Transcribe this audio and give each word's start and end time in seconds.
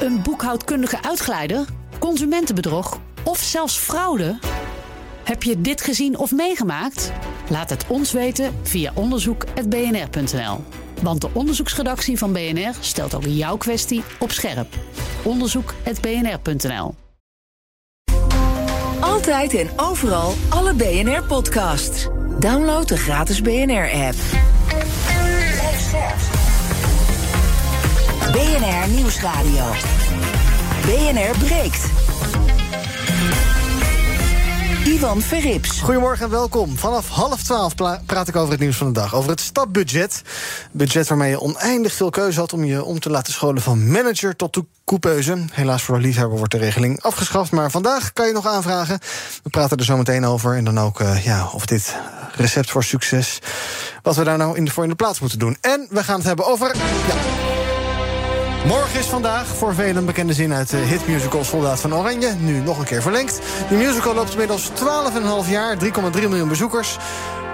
Een 0.00 0.22
boekhoudkundige 0.22 1.02
uitglijder? 1.02 1.64
Consumentenbedrog? 1.98 3.00
Of 3.24 3.38
zelfs 3.38 3.76
fraude? 3.76 4.38
Heb 5.24 5.42
je 5.42 5.60
dit 5.60 5.80
gezien 5.80 6.18
of 6.18 6.32
meegemaakt? 6.32 7.12
Laat 7.48 7.70
het 7.70 7.84
ons 7.88 8.12
weten 8.12 8.54
via 8.62 8.92
onderzoek.bnr.nl. 8.94 10.64
Want 11.02 11.20
de 11.20 11.28
onderzoeksredactie 11.32 12.18
van 12.18 12.32
BNR 12.32 12.72
stelt 12.80 13.14
ook 13.14 13.24
jouw 13.26 13.56
kwestie 13.56 14.02
op 14.18 14.30
scherp. 14.30 14.74
Onderzoek.bnr.nl. 15.22 16.94
Altijd 19.00 19.54
en 19.54 19.68
overal 19.76 20.32
alle 20.48 20.74
BNR-podcasts. 20.74 22.08
Download 22.38 22.88
de 22.88 22.96
gratis 22.96 23.42
BNR-app. 23.42 24.16
BNR 28.34 28.88
Nieuwsradio. 28.88 29.64
BNR 30.86 31.38
breekt. 31.38 31.84
Ivan 34.84 35.20
Verrips. 35.20 35.80
Goedemorgen 35.80 36.24
en 36.24 36.30
welkom. 36.30 36.76
Vanaf 36.78 37.08
half 37.08 37.42
twaalf 37.42 37.74
praat 38.06 38.28
ik 38.28 38.36
over 38.36 38.50
het 38.50 38.60
nieuws 38.60 38.76
van 38.76 38.86
de 38.86 38.92
dag. 38.92 39.14
Over 39.14 39.30
het 39.30 39.40
stapbudget. 39.40 40.22
Budget 40.72 41.08
waarmee 41.08 41.30
je 41.30 41.40
oneindig 41.40 41.92
veel 41.92 42.10
keuze 42.10 42.40
had 42.40 42.52
om 42.52 42.64
je 42.64 42.84
om 42.84 43.00
te 43.00 43.10
laten 43.10 43.32
scholen 43.32 43.62
van 43.62 43.90
manager 43.90 44.36
tot 44.36 44.58
coupeuse. 44.84 45.44
Helaas 45.52 45.82
voor 45.82 45.96
de 45.96 46.02
liefhebber 46.02 46.36
wordt 46.36 46.52
de 46.52 46.58
regeling 46.58 47.02
afgeschaft. 47.02 47.50
Maar 47.50 47.70
vandaag 47.70 48.12
kan 48.12 48.26
je 48.26 48.32
nog 48.32 48.46
aanvragen. 48.46 48.98
We 49.42 49.50
praten 49.50 49.76
er 49.76 49.84
zo 49.84 49.96
meteen 49.96 50.24
over. 50.24 50.56
En 50.56 50.64
dan 50.64 50.80
ook 50.80 51.00
uh, 51.00 51.24
ja, 51.24 51.48
of 51.52 51.66
dit 51.66 51.96
recept 52.36 52.70
voor 52.70 52.84
succes. 52.84 53.38
Wat 54.02 54.16
we 54.16 54.24
daar 54.24 54.38
nou 54.38 54.56
in 54.56 54.64
de, 54.64 54.70
voor 54.70 54.82
in 54.82 54.90
de 54.90 54.96
plaats 54.96 55.20
moeten 55.20 55.38
doen. 55.38 55.56
En 55.60 55.86
we 55.90 56.04
gaan 56.04 56.16
het 56.16 56.26
hebben 56.26 56.46
over. 56.46 56.76
Ja, 56.76 57.63
Morgen 58.66 58.98
is 58.98 59.06
vandaag 59.06 59.46
voor 59.46 59.74
velen 59.74 59.96
een 59.96 60.04
bekende 60.04 60.32
zin 60.32 60.52
uit 60.52 60.70
de 60.70 60.76
hitmusical 60.76 61.44
Soldaat 61.44 61.80
van 61.80 61.94
Oranje. 61.94 62.34
Nu 62.38 62.60
nog 62.60 62.78
een 62.78 62.84
keer 62.84 63.02
verlengd. 63.02 63.40
Die 63.68 63.78
musical 63.78 64.14
loopt 64.14 64.30
inmiddels 64.30 64.70
12,5 65.44 65.50
jaar, 65.50 65.76
3,3 65.84 65.90
miljoen 66.12 66.48
bezoekers. 66.48 66.96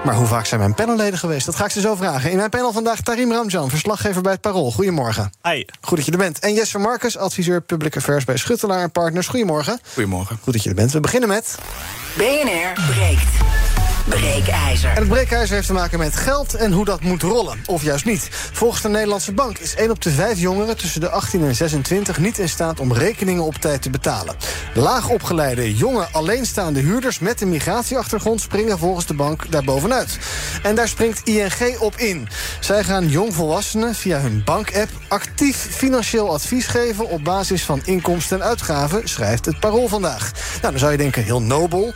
Maar 0.05 0.15
hoe 0.15 0.27
vaak 0.27 0.47
zijn 0.47 0.61
mijn 0.61 0.75
panelleden 0.75 1.19
geweest? 1.19 1.47
Dat 1.47 1.55
ga 1.55 1.65
ik 1.65 1.71
ze 1.71 1.81
zo 1.81 1.95
vragen. 1.95 2.31
In 2.31 2.37
mijn 2.37 2.51
panel 2.51 2.73
vandaag 2.73 3.01
Tarim 3.01 3.33
Ramjan, 3.33 3.71
verslaggever 3.71 4.23
bij 4.23 4.33
het 4.33 4.41
Parool. 4.41 4.73
Goedemorgen. 4.73 5.31
Hi. 5.43 5.65
Goed 5.81 5.97
dat 5.97 6.07
je 6.07 6.13
er 6.13 6.19
bent. 6.19 6.39
En 6.39 6.55
Jesper 6.55 6.81
Marcus, 6.81 7.17
adviseur 7.17 7.61
Public 7.61 7.97
Affairs 7.97 8.25
bij 8.25 8.37
Schuttelaar 8.37 8.89
Partners. 8.89 9.27
Goedemorgen. 9.27 9.81
Goedemorgen. 9.93 10.39
Goed 10.43 10.53
dat 10.53 10.63
je 10.63 10.69
er 10.69 10.75
bent. 10.75 10.93
We 10.93 11.01
beginnen 11.01 11.29
met... 11.29 11.59
BNR 12.17 12.93
breekt. 12.93 13.80
Breekijzer. 14.09 14.91
En 14.91 14.97
het 14.97 15.09
breekijzer 15.09 15.55
heeft 15.55 15.67
te 15.67 15.73
maken 15.73 15.99
met 15.99 16.17
geld 16.17 16.55
en 16.55 16.73
hoe 16.73 16.85
dat 16.85 17.01
moet 17.01 17.23
rollen. 17.23 17.59
Of 17.67 17.83
juist 17.83 18.05
niet. 18.05 18.29
Volgens 18.53 18.83
de 18.83 18.89
Nederlandse 18.89 19.33
Bank 19.33 19.59
is 19.59 19.75
1 19.75 19.91
op 19.91 20.03
de 20.03 20.11
5 20.11 20.39
jongeren 20.39 20.77
tussen 20.77 21.01
de 21.01 21.11
18 21.11 21.45
en 21.45 21.55
26 21.55 22.19
niet 22.19 22.39
in 22.39 22.49
staat 22.49 22.81
om 22.81 22.93
rekeningen 22.93 23.45
op 23.45 23.55
tijd 23.55 23.83
te 23.83 23.91
betalen. 23.91 24.37
Laagopgeleide, 24.75 25.77
jonge, 25.77 26.07
alleenstaande 26.13 26.81
huurders 26.81 27.19
met 27.19 27.41
een 27.41 27.49
migratieachtergrond 27.49 28.41
springen 28.41 28.79
volgens 28.79 29.07
de 29.07 29.15
bank 29.15 29.51
daarbovenuit. 29.51 30.19
En 30.63 30.75
daar 30.75 30.89
springt 30.89 31.29
ING 31.29 31.79
op 31.79 31.97
in. 31.97 32.29
Zij 32.61 32.85
gaan 32.85 33.09
jongvolwassenen 33.09 33.95
via 33.95 34.21
hun 34.21 34.43
bankapp 34.45 34.91
actief 35.09 35.57
financieel 35.57 36.33
advies 36.33 36.67
geven 36.67 37.09
op 37.09 37.25
basis 37.25 37.65
van 37.65 37.81
inkomsten 37.85 38.41
en 38.41 38.47
uitgaven, 38.47 39.09
schrijft 39.09 39.45
het 39.45 39.61
Parool 39.61 39.89
vandaag. 39.89 40.33
Nou, 40.33 40.73
dan 40.73 40.79
zou 40.79 40.93
je 40.93 40.99
denken, 40.99 41.23
heel 41.23 41.43
nobel. 41.43 41.93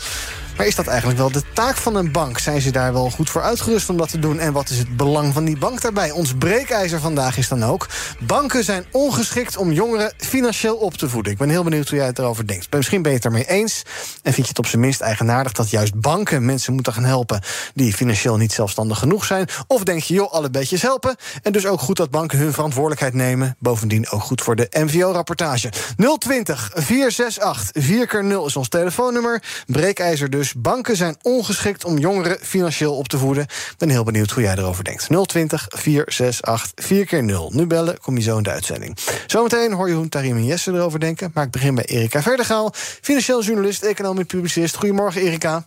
Maar 0.57 0.67
is 0.67 0.75
dat 0.75 0.87
eigenlijk 0.87 1.19
wel 1.19 1.31
de 1.31 1.43
taak 1.53 1.77
van 1.77 1.97
een 1.97 2.13
bank? 2.13 2.39
Zijn 2.39 2.61
ze 2.61 2.71
daar 2.71 2.93
wel 2.93 3.11
goed 3.11 3.31
voor 3.31 3.43
uitgerust 3.43 3.89
om 3.89 3.97
dat 3.97 4.09
te 4.09 4.19
doen? 4.19 4.39
En 4.39 4.53
wat 4.53 4.71
is 4.71 4.79
het 4.79 4.97
belang 4.97 5.33
van 5.33 5.45
die 5.45 5.59
bank 5.59 5.81
daarbij? 5.81 6.11
Ons 6.11 6.35
breekijzer 6.35 7.01
vandaag 7.01 7.37
is 7.37 7.49
dan 7.49 7.65
ook... 7.65 7.87
banken 8.19 8.65
zijn 8.65 8.85
ongeschikt 8.91 9.57
om 9.57 9.73
jongeren 9.73 10.13
financieel 10.17 10.77
op 10.77 10.95
te 10.95 11.09
voeden. 11.09 11.33
Ik 11.33 11.39
ben 11.39 11.49
heel 11.49 11.65
benieuwd 11.65 11.89
hoe 11.89 11.99
jij 11.99 12.07
het 12.07 12.19
erover 12.19 12.47
denkt. 12.47 12.67
Misschien 12.71 13.03
ben 13.03 13.11
je 13.11 13.17
het 13.17 13.27
ermee 13.27 13.49
eens. 13.49 13.83
En 14.23 14.33
vind 14.33 14.37
je 14.37 14.49
het 14.49 14.59
op 14.59 14.67
zijn 14.67 14.81
minst 14.81 15.01
eigenaardig 15.01 15.53
dat 15.53 15.71
juist 15.71 16.01
banken 16.01 16.45
mensen 16.45 16.75
moeten 16.75 16.93
gaan 16.93 17.05
helpen... 17.05 17.41
die 17.75 17.95
financieel 17.95 18.37
niet 18.37 18.53
zelfstandig 18.53 18.99
genoeg 18.99 19.25
zijn? 19.25 19.49
Of 19.67 19.83
denk 19.83 20.03
je, 20.03 20.15
joh, 20.15 20.33
alle 20.33 20.51
beetjes 20.51 20.83
helpen? 20.83 21.17
En 21.43 21.53
dus 21.53 21.67
ook 21.67 21.81
goed 21.81 21.97
dat 21.97 22.11
banken 22.11 22.39
hun 22.39 22.53
verantwoordelijkheid 22.53 23.15
nemen. 23.15 23.57
Bovendien 23.59 24.11
ook 24.11 24.23
goed 24.23 24.43
voor 24.43 24.57
de 24.57 24.69
MVO-rapportage. 24.71 25.73
020 26.19 26.71
468 26.75 27.83
4 27.83 28.07
keer 28.07 28.25
0 28.25 28.47
is 28.47 28.57
ons 28.57 28.69
telefoonnummer. 28.69 29.43
Breekijzer 29.67 30.31
dus 30.31 30.44
dus 30.45 30.55
banken 30.63 30.97
zijn 30.97 31.17
ongeschikt 31.23 31.85
om 31.85 31.99
jongeren 31.99 32.39
financieel 32.41 32.97
op 32.97 33.09
te 33.09 33.19
voeden. 33.19 33.43
Ik 33.43 33.75
ben 33.79 33.89
heel 33.89 34.05
benieuwd 34.05 34.31
hoe 34.31 34.43
jij 34.43 34.57
erover 34.57 34.85
denkt. 34.85 35.29
020 35.29 35.67
468 35.69 36.87
4 36.87 37.07
keer 37.07 37.25
0 37.25 37.51
Nu 37.55 37.67
bellen, 37.67 38.01
kom 38.01 38.17
je 38.17 38.23
zo 38.23 38.37
in 38.37 38.43
de 38.43 38.51
uitzending. 38.51 38.99
Zometeen 39.27 39.73
hoor 39.73 39.89
je 39.89 39.95
hoe 39.95 40.09
Tarim 40.09 40.37
en 40.37 40.45
Jesse 40.45 40.73
erover 40.73 41.01
denken. 41.01 41.31
Maar 41.35 41.45
ik 41.45 41.51
begin 41.51 41.75
bij 41.75 41.85
Erika 41.85 42.23
Verdegaal, 42.23 42.71
financieel 42.75 43.43
journalist, 43.43 43.83
economie 43.83 44.25
publicist. 44.25 44.77
Goedemorgen, 44.77 45.21
Erika. 45.21 45.67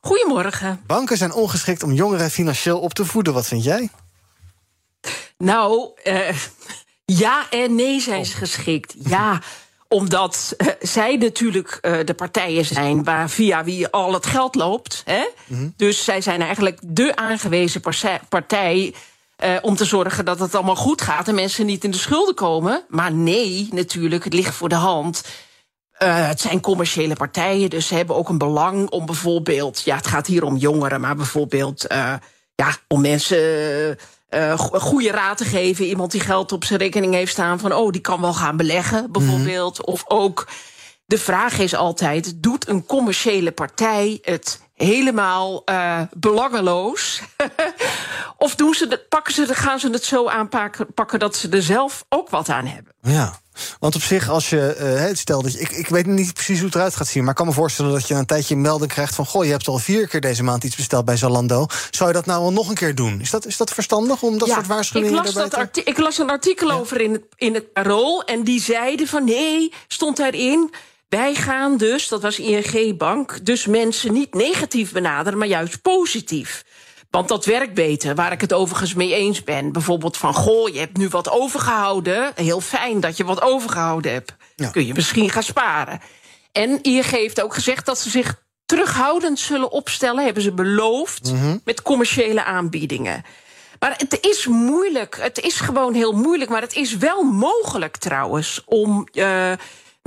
Goedemorgen. 0.00 0.80
Banken 0.86 1.16
zijn 1.16 1.32
ongeschikt 1.32 1.82
om 1.82 1.92
jongeren 1.92 2.30
financieel 2.30 2.80
op 2.80 2.94
te 2.94 3.04
voeden. 3.04 3.32
Wat 3.32 3.46
vind 3.46 3.64
jij? 3.64 3.88
Nou, 5.38 5.90
uh, 6.04 6.36
ja 7.04 7.50
en 7.50 7.74
nee 7.74 8.00
zijn 8.00 8.26
ze 8.26 8.36
geschikt. 8.36 8.94
Ja 8.98 9.40
omdat 9.92 10.54
uh, 10.56 10.66
zij 10.80 11.16
natuurlijk 11.16 11.78
uh, 11.82 11.98
de 12.04 12.14
partijen 12.14 12.64
zijn 12.64 13.04
waar 13.04 13.30
via 13.30 13.64
wie 13.64 13.88
al 13.88 14.12
het 14.12 14.26
geld 14.26 14.54
loopt. 14.54 15.02
Hè? 15.04 15.28
Mm 15.46 15.56
-hmm. 15.56 15.74
Dus 15.76 16.04
zij 16.04 16.20
zijn 16.20 16.42
eigenlijk 16.42 16.78
de 16.82 17.16
aangewezen 17.16 17.80
partij. 18.28 18.94
Uh, 19.44 19.56
om 19.60 19.76
te 19.76 19.84
zorgen 19.84 20.24
dat 20.24 20.38
het 20.38 20.54
allemaal 20.54 20.76
goed 20.76 21.02
gaat 21.02 21.28
en 21.28 21.34
mensen 21.34 21.66
niet 21.66 21.84
in 21.84 21.90
de 21.90 21.96
schulden 21.96 22.34
komen. 22.34 22.84
Maar 22.88 23.12
nee, 23.12 23.68
natuurlijk, 23.70 24.24
het 24.24 24.32
ligt 24.32 24.54
voor 24.54 24.68
de 24.68 24.74
hand. 24.74 25.24
het 25.96 26.40
zijn 26.40 26.60
commerciële 26.60 27.14
partijen, 27.14 27.70
dus 27.70 27.86
ze 27.86 27.94
hebben 27.94 28.16
ook 28.16 28.28
een 28.28 28.38
belang 28.38 28.90
om 28.90 29.06
bijvoorbeeld. 29.06 29.82
Ja, 29.84 29.96
het 29.96 30.06
gaat 30.06 30.26
hier 30.26 30.44
om 30.44 30.56
jongeren, 30.56 31.00
maar 31.00 31.16
bijvoorbeeld. 31.16 31.84
ja, 32.54 32.76
om 32.88 33.00
mensen 33.00 33.98
uh, 34.30 34.58
goede 34.58 35.10
raad 35.10 35.36
te 35.36 35.44
geven. 35.44 35.84
Iemand 35.84 36.10
die 36.10 36.20
geld 36.20 36.52
op 36.52 36.64
zijn 36.64 36.78
rekening 36.78 37.14
heeft 37.14 37.32
staan 37.32 37.58
van, 37.58 37.72
oh, 37.72 37.90
die 37.90 38.00
kan 38.00 38.20
wel 38.20 38.34
gaan 38.34 38.56
beleggen, 38.56 39.12
bijvoorbeeld. 39.12 39.78
Mm 39.78 39.84
-hmm. 39.84 39.94
Of 39.94 40.04
ook, 40.08 40.48
de 41.04 41.18
vraag 41.18 41.58
is 41.58 41.74
altijd: 41.74 42.42
doet 42.42 42.68
een 42.68 42.86
commerciële 42.86 43.52
partij 43.52 44.18
het 44.22 44.60
helemaal 44.74 45.62
uh, 45.70 46.00
belangeloos? 46.16 47.22
of 48.36 48.54
doen 48.54 48.74
ze 48.74 48.86
de, 48.86 48.98
pakken 49.08 49.34
ze, 49.34 49.54
gaan 49.54 49.78
ze 49.78 49.90
het 49.90 50.04
zo 50.04 50.28
aanpakken 50.28 50.94
pakken 50.94 51.18
dat 51.18 51.36
ze 51.36 51.48
er 51.48 51.62
zelf 51.62 52.04
ook 52.08 52.30
wat 52.30 52.48
aan 52.48 52.66
hebben? 52.66 52.92
Ja. 53.00 53.40
Want 53.78 53.94
op 53.94 54.02
zich, 54.02 54.28
als 54.28 54.50
je. 54.50 54.76
Uh, 55.10 55.16
stel 55.16 55.42
dat 55.42 55.52
je. 55.52 55.58
Ik, 55.58 55.70
ik 55.70 55.88
weet 55.88 56.06
niet 56.06 56.34
precies 56.34 56.56
hoe 56.56 56.66
het 56.66 56.74
eruit 56.74 56.96
gaat 56.96 57.06
zien. 57.06 57.22
Maar 57.22 57.30
ik 57.30 57.36
kan 57.36 57.46
me 57.46 57.52
voorstellen 57.52 57.92
dat 57.92 58.08
je 58.08 58.14
een 58.14 58.26
tijdje 58.26 58.54
een 58.54 58.60
melding 58.60 58.92
krijgt 58.92 59.14
van. 59.14 59.26
Goh, 59.26 59.44
je 59.44 59.50
hebt 59.50 59.68
al 59.68 59.78
vier 59.78 60.08
keer 60.08 60.20
deze 60.20 60.42
maand 60.42 60.64
iets 60.64 60.76
besteld 60.76 61.04
bij 61.04 61.16
Zalando. 61.16 61.66
Zou 61.90 62.08
je 62.08 62.14
dat 62.14 62.26
nou 62.26 62.40
wel 62.40 62.52
nog 62.52 62.68
een 62.68 62.74
keer 62.74 62.94
doen? 62.94 63.20
Is 63.20 63.30
dat, 63.30 63.46
is 63.46 63.56
dat 63.56 63.70
verstandig 63.70 64.22
om 64.22 64.38
dat 64.38 64.48
ja, 64.48 64.54
soort 64.54 64.66
waarschuwingen 64.66 65.18
ik 65.18 65.34
las 65.34 65.50
dat 65.50 65.72
te... 65.72 65.82
Ik 65.84 65.98
las 65.98 66.18
een 66.18 66.30
artikel 66.30 66.68
ja. 66.68 66.74
over 66.74 67.00
in 67.00 67.12
het, 67.12 67.22
in 67.36 67.54
het 67.54 67.72
Parool. 67.72 68.24
En 68.24 68.44
die 68.44 68.60
zeiden 68.60 69.06
van 69.06 69.24
nee, 69.24 69.72
stond 69.88 70.16
daarin. 70.16 70.70
Wij 71.08 71.34
gaan 71.34 71.76
dus, 71.76 72.08
dat 72.08 72.22
was 72.22 72.38
ING 72.38 72.98
Bank, 72.98 73.38
dus 73.42 73.66
mensen 73.66 74.12
niet 74.12 74.34
negatief 74.34 74.92
benaderen, 74.92 75.38
maar 75.38 75.48
juist 75.48 75.82
positief. 75.82 76.64
Want 77.10 77.28
dat 77.28 77.44
werkt 77.44 77.74
beter, 77.74 78.14
waar 78.14 78.32
ik 78.32 78.40
het 78.40 78.52
overigens 78.52 78.94
mee 78.94 79.14
eens 79.14 79.44
ben. 79.44 79.72
Bijvoorbeeld 79.72 80.16
van, 80.16 80.34
goh, 80.34 80.68
je 80.68 80.78
hebt 80.78 80.96
nu 80.96 81.08
wat 81.08 81.30
overgehouden. 81.30 82.32
Heel 82.34 82.60
fijn 82.60 83.00
dat 83.00 83.16
je 83.16 83.24
wat 83.24 83.42
overgehouden 83.42 84.12
hebt. 84.12 84.34
Ja. 84.56 84.68
Kun 84.68 84.86
je 84.86 84.94
misschien 84.94 85.30
gaan 85.30 85.42
sparen. 85.42 86.00
En 86.52 86.82
ING 86.82 87.04
heeft 87.04 87.42
ook 87.42 87.54
gezegd 87.54 87.86
dat 87.86 87.98
ze 87.98 88.10
zich 88.10 88.42
terughoudend 88.66 89.38
zullen 89.38 89.70
opstellen... 89.70 90.24
hebben 90.24 90.42
ze 90.42 90.52
beloofd, 90.52 91.32
mm 91.32 91.40
-hmm. 91.40 91.60
met 91.64 91.82
commerciële 91.82 92.44
aanbiedingen. 92.44 93.24
Maar 93.78 93.94
het 93.96 94.18
is 94.20 94.46
moeilijk. 94.46 95.16
Het 95.20 95.40
is 95.40 95.60
gewoon 95.60 95.94
heel 95.94 96.12
moeilijk. 96.12 96.50
Maar 96.50 96.62
het 96.62 96.74
is 96.74 96.96
wel 96.96 97.22
mogelijk 97.22 97.96
trouwens 97.96 98.62
om... 98.66 99.08
Uh, 99.12 99.52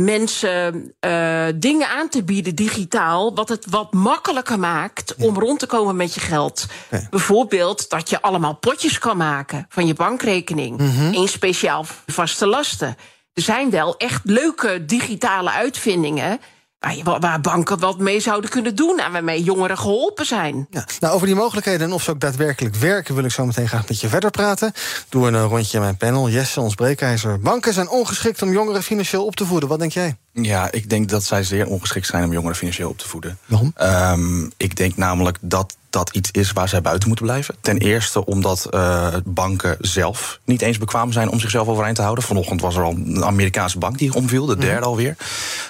mensen 0.03 0.93
uh, 1.05 1.45
dingen 1.55 1.87
aan 1.87 2.09
te 2.09 2.23
bieden 2.23 2.55
digitaal, 2.55 3.35
wat 3.35 3.49
het 3.49 3.65
wat 3.69 3.93
makkelijker 3.93 4.59
maakt 4.59 5.15
om 5.15 5.39
rond 5.39 5.59
te 5.59 5.65
komen 5.65 5.95
met 5.95 6.13
je 6.13 6.19
geld. 6.19 6.65
Bijvoorbeeld 7.09 7.89
dat 7.89 8.09
je 8.09 8.21
allemaal 8.21 8.55
potjes 8.55 8.99
kan 8.99 9.17
maken 9.17 9.65
van 9.69 9.87
je 9.87 9.93
bankrekening 9.93 10.77
mm 10.79 10.89
-hmm. 10.89 11.13
in 11.13 11.27
speciaal 11.27 11.85
vaste 12.05 12.47
lasten. 12.47 12.95
Er 13.33 13.41
zijn 13.41 13.69
wel 13.69 13.97
echt 13.97 14.21
leuke 14.23 14.85
digitale 14.85 15.51
uitvindingen 15.51 16.39
waar, 16.83 16.95
je, 16.95 17.19
waar, 17.19 17.41
banken 17.41 17.79
wat 17.79 17.97
mee 17.97 18.19
zouden 18.19 18.49
kunnen 18.49 18.75
doen 18.75 18.99
en 18.99 19.11
waarmee 19.11 19.43
jongeren 19.43 19.77
geholpen 19.77 20.25
zijn. 20.25 20.67
Ja, 20.69 20.85
nou, 20.99 21.13
over 21.13 21.27
die 21.27 21.35
mogelijkheden 21.35 21.87
en 21.87 21.93
of 21.93 22.03
ze 22.03 22.11
ook 22.11 22.19
daadwerkelijk 22.19 22.75
werken, 22.75 23.15
wil 23.15 23.23
ik 23.23 23.31
zo 23.31 23.45
meteen 23.45 23.67
graag 23.67 23.87
met 23.87 23.99
je 23.99 24.07
verder 24.07 24.31
praten. 24.31 24.73
Doe 25.09 25.27
een 25.27 25.43
rondje 25.43 25.77
in 25.77 25.83
mijn 25.83 25.97
panel. 25.97 26.29
Jesse, 26.29 26.61
ons 26.61 26.75
breekijzer. 26.75 27.39
Banken 27.39 27.73
zijn 27.73 27.89
ongeschikt 27.89 28.41
om 28.41 28.51
jongeren 28.51 28.83
financieel 28.83 29.25
op 29.25 29.35
te 29.35 29.45
voeden. 29.45 29.69
Wat 29.69 29.79
denk 29.79 29.91
jij? 29.91 30.15
Ja, 30.31 30.71
ik 30.71 30.89
denk 30.89 31.09
dat 31.09 31.23
zij 31.23 31.43
zeer 31.43 31.67
ongeschikt 31.67 32.07
zijn 32.07 32.23
om 32.23 32.33
jongeren 32.33 32.55
financieel 32.55 32.89
op 32.89 32.97
te 32.97 33.07
voeden. 33.07 33.37
Waarom? 33.45 33.71
Ehm, 33.75 34.49
ik 34.57 34.75
denk 34.75 34.97
namelijk 34.97 35.37
dat 35.41 35.75
dat 35.93 36.09
iets 36.09 36.31
is 36.31 36.51
waar 36.51 36.69
zij 36.69 36.81
buiten 36.81 37.07
moeten 37.07 37.25
blijven. 37.25 37.55
Ten 37.61 37.77
eerste 37.77 38.25
omdat 38.25 38.67
uh, 38.71 39.07
banken 39.25 39.77
zelf 39.79 40.39
niet 40.45 40.61
eens 40.61 40.77
bekwaam 40.77 41.11
zijn 41.11 41.29
om 41.29 41.39
zichzelf 41.39 41.67
overeind 41.67 41.95
te 41.95 42.01
houden. 42.01 42.23
Vanochtend 42.23 42.61
was 42.61 42.75
er 42.75 42.83
al 42.83 42.91
een 42.91 43.23
Amerikaanse 43.23 43.77
bank 43.77 43.97
die 43.97 44.13
omviel, 44.13 44.45
de 44.45 44.57
derde 44.57 44.85
alweer. 44.85 45.15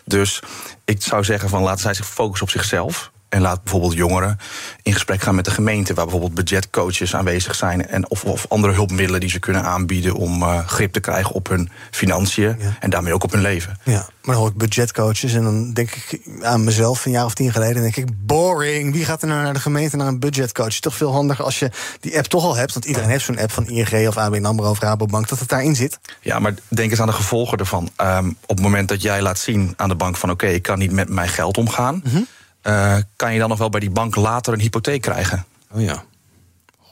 Dus 0.06 0.42
ik 0.86 1.02
zou 1.02 1.24
zeggen 1.24 1.50
van 1.50 1.62
laten 1.62 1.82
zij 1.82 1.94
zich 1.94 2.08
focussen 2.08 2.48
op 2.48 2.54
zichzelf. 2.54 3.13
En 3.34 3.42
laat 3.42 3.64
bijvoorbeeld 3.64 3.94
jongeren 3.94 4.40
in 4.82 4.94
gesprek 4.94 5.22
gaan 5.22 5.36
met 5.36 5.46
de 5.46 5.52
gemeente, 5.52 5.94
waar 5.94 6.04
bijvoorbeeld 6.04 6.34
budgetcoaches 6.34 7.16
aanwezig 7.16 7.56
zijn. 7.56 7.88
En 7.88 8.10
of, 8.10 8.24
of 8.24 8.46
andere 8.50 8.74
hulpmiddelen 8.74 9.20
die 9.20 9.30
ze 9.30 9.40
kunnen 9.40 9.64
aanbieden 9.64 10.14
om 10.14 10.42
uh, 10.42 10.68
grip 10.68 10.94
te 10.94 11.00
krijgen 11.00 11.32
op 11.32 11.48
hun 11.48 11.70
financiën. 11.92 12.56
Ja. 12.60 12.78
En 12.80 12.90
daarmee 12.90 13.14
ook 13.14 13.24
op 13.24 13.32
hun 13.32 13.42
leven. 13.42 13.80
Ja, 13.84 13.94
maar 13.94 14.06
dan 14.22 14.36
hoor 14.36 14.48
ik 14.48 14.58
budgetcoaches 14.58 15.34
en 15.34 15.44
dan 15.44 15.74
denk 15.74 15.92
ik 15.92 16.20
aan 16.42 16.64
mezelf 16.64 17.06
een 17.06 17.12
jaar 17.12 17.26
of 17.26 17.34
tien 17.34 17.52
geleden. 17.52 17.82
denk 17.82 17.96
ik, 17.96 18.26
boring. 18.26 18.94
Wie 18.94 19.06
gaat 19.06 19.22
er 19.22 19.28
nou 19.28 19.44
naar 19.44 19.54
de 19.54 19.60
gemeente 19.60 19.98
naar 19.98 20.08
een 20.08 20.20
budgetcoach? 20.20 20.80
Toch 20.80 20.96
veel 20.96 21.12
handiger 21.12 21.46
als 21.46 21.60
je 21.60 21.72
die 22.00 22.18
app 22.18 22.26
toch 22.26 22.44
al 22.44 22.56
hebt. 22.56 22.74
Want 22.74 22.86
iedereen 22.86 23.10
heeft 23.10 23.26
zo'n 23.26 23.40
app 23.40 23.52
van 23.52 23.68
ING 23.68 24.08
of 24.08 24.18
ABN 24.18 24.46
AMRO 24.46 24.70
of 24.70 24.80
Rabobank, 24.80 25.30
dat 25.30 25.40
het 25.40 25.50
daarin 25.50 25.76
zit. 25.76 26.00
Ja, 26.22 26.40
maar 26.40 26.54
denk 26.68 26.92
eens 26.92 27.02
aan 27.02 27.08
de 27.08 27.14
gevolgen 27.14 27.58
ervan. 27.58 27.90
Um, 28.02 28.38
op 28.46 28.56
het 28.56 28.62
moment 28.66 28.88
dat 28.88 29.02
jij 29.02 29.22
laat 29.22 29.40
zien 29.40 29.74
aan 29.78 29.90
de 29.90 29.96
bank 29.96 30.18
van 30.18 30.32
oké, 30.32 30.44
okay, 30.44 30.56
ik 30.56 30.64
kan 30.64 30.80
niet 30.80 30.92
met 30.92 31.10
mijn 31.10 31.30
geld 31.30 31.58
omgaan. 31.58 32.02
Mm 32.04 32.12
-hmm. 32.12 32.28
Uh, 32.64 32.96
kan 33.16 33.34
je 33.34 33.40
dan 33.40 33.50
nog 33.50 33.58
wel 33.58 33.70
bij 33.70 33.80
die 33.80 33.90
bank 33.90 34.16
later 34.16 34.54
een 34.54 34.60
hypotheek 34.60 35.02
krijgen? 35.02 35.46
Oh 35.72 35.82
ja. 35.82 36.04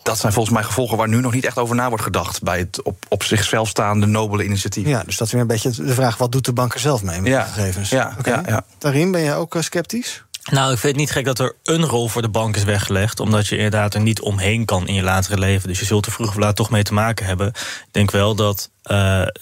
Dat 0.04 0.18
zijn 0.18 0.34
volgens 0.34 0.56
mij 0.56 0.64
gevolgen 0.64 0.98
waar 0.98 1.08
nu 1.08 1.20
nog 1.20 1.34
niet 1.34 1.46
echt 1.46 1.58
over 1.58 1.76
na 1.76 1.88
wordt 1.88 2.04
gedacht. 2.04 2.44
bij 2.44 2.58
het 2.58 2.82
op, 2.82 3.06
op 3.08 3.24
zichzelf 3.24 3.70
staande 3.70 4.06
nobele 4.06 4.44
initiatief. 4.44 4.88
Ja, 4.88 5.04
dus 5.04 5.18
dat 5.18 5.28
is 5.28 5.34
weer 5.34 5.42
een 5.42 5.48
beetje 5.48 5.72
de 5.72 5.94
vraag: 5.94 6.18
wat 6.18 6.32
doet 6.32 6.46
de 6.46 6.54
bank 6.54 6.74
er 6.74 6.80
zelf 6.80 7.04
mee 7.04 7.22
met 7.22 7.32
ja. 7.32 7.44
de 7.44 7.52
gegevens? 7.52 7.90
Ja, 7.90 8.16
okay. 8.20 8.34
ja, 8.34 8.44
ja. 8.46 8.64
Tarim, 8.78 9.12
ben 9.12 9.22
je 9.22 9.34
ook 9.34 9.56
uh, 9.56 9.62
sceptisch? 9.62 10.24
Nou, 10.50 10.74
ik 10.74 10.78
vind 10.78 10.92
het 10.92 11.02
niet 11.02 11.12
gek 11.12 11.26
dat 11.26 11.40
er 11.40 11.56
een 11.64 11.86
rol 11.86 12.08
voor 12.08 12.22
de 12.22 12.30
bank 12.30 12.56
is 12.56 12.64
weggelegd. 12.64 13.20
Omdat 13.20 13.48
je 13.48 13.56
inderdaad 13.56 13.94
er 13.94 14.02
niet 14.02 14.22
omheen 14.22 14.66
kan 14.66 14.88
in 14.88 14.94
je 14.94 15.04
latere 15.04 15.38
leven. 15.38 15.68
Dus 15.68 15.80
je 15.80 15.86
zult 15.86 16.06
er 16.06 16.12
vroeg 16.12 16.30
of 16.30 16.36
laat 16.36 16.56
toch 16.56 16.70
mee 16.70 16.84
te 16.84 16.94
maken 16.94 17.26
hebben. 17.26 17.48
Ik 17.48 17.88
denk 17.92 18.12
wel 18.12 18.36
dat 18.36 18.70
uh, 18.84 18.98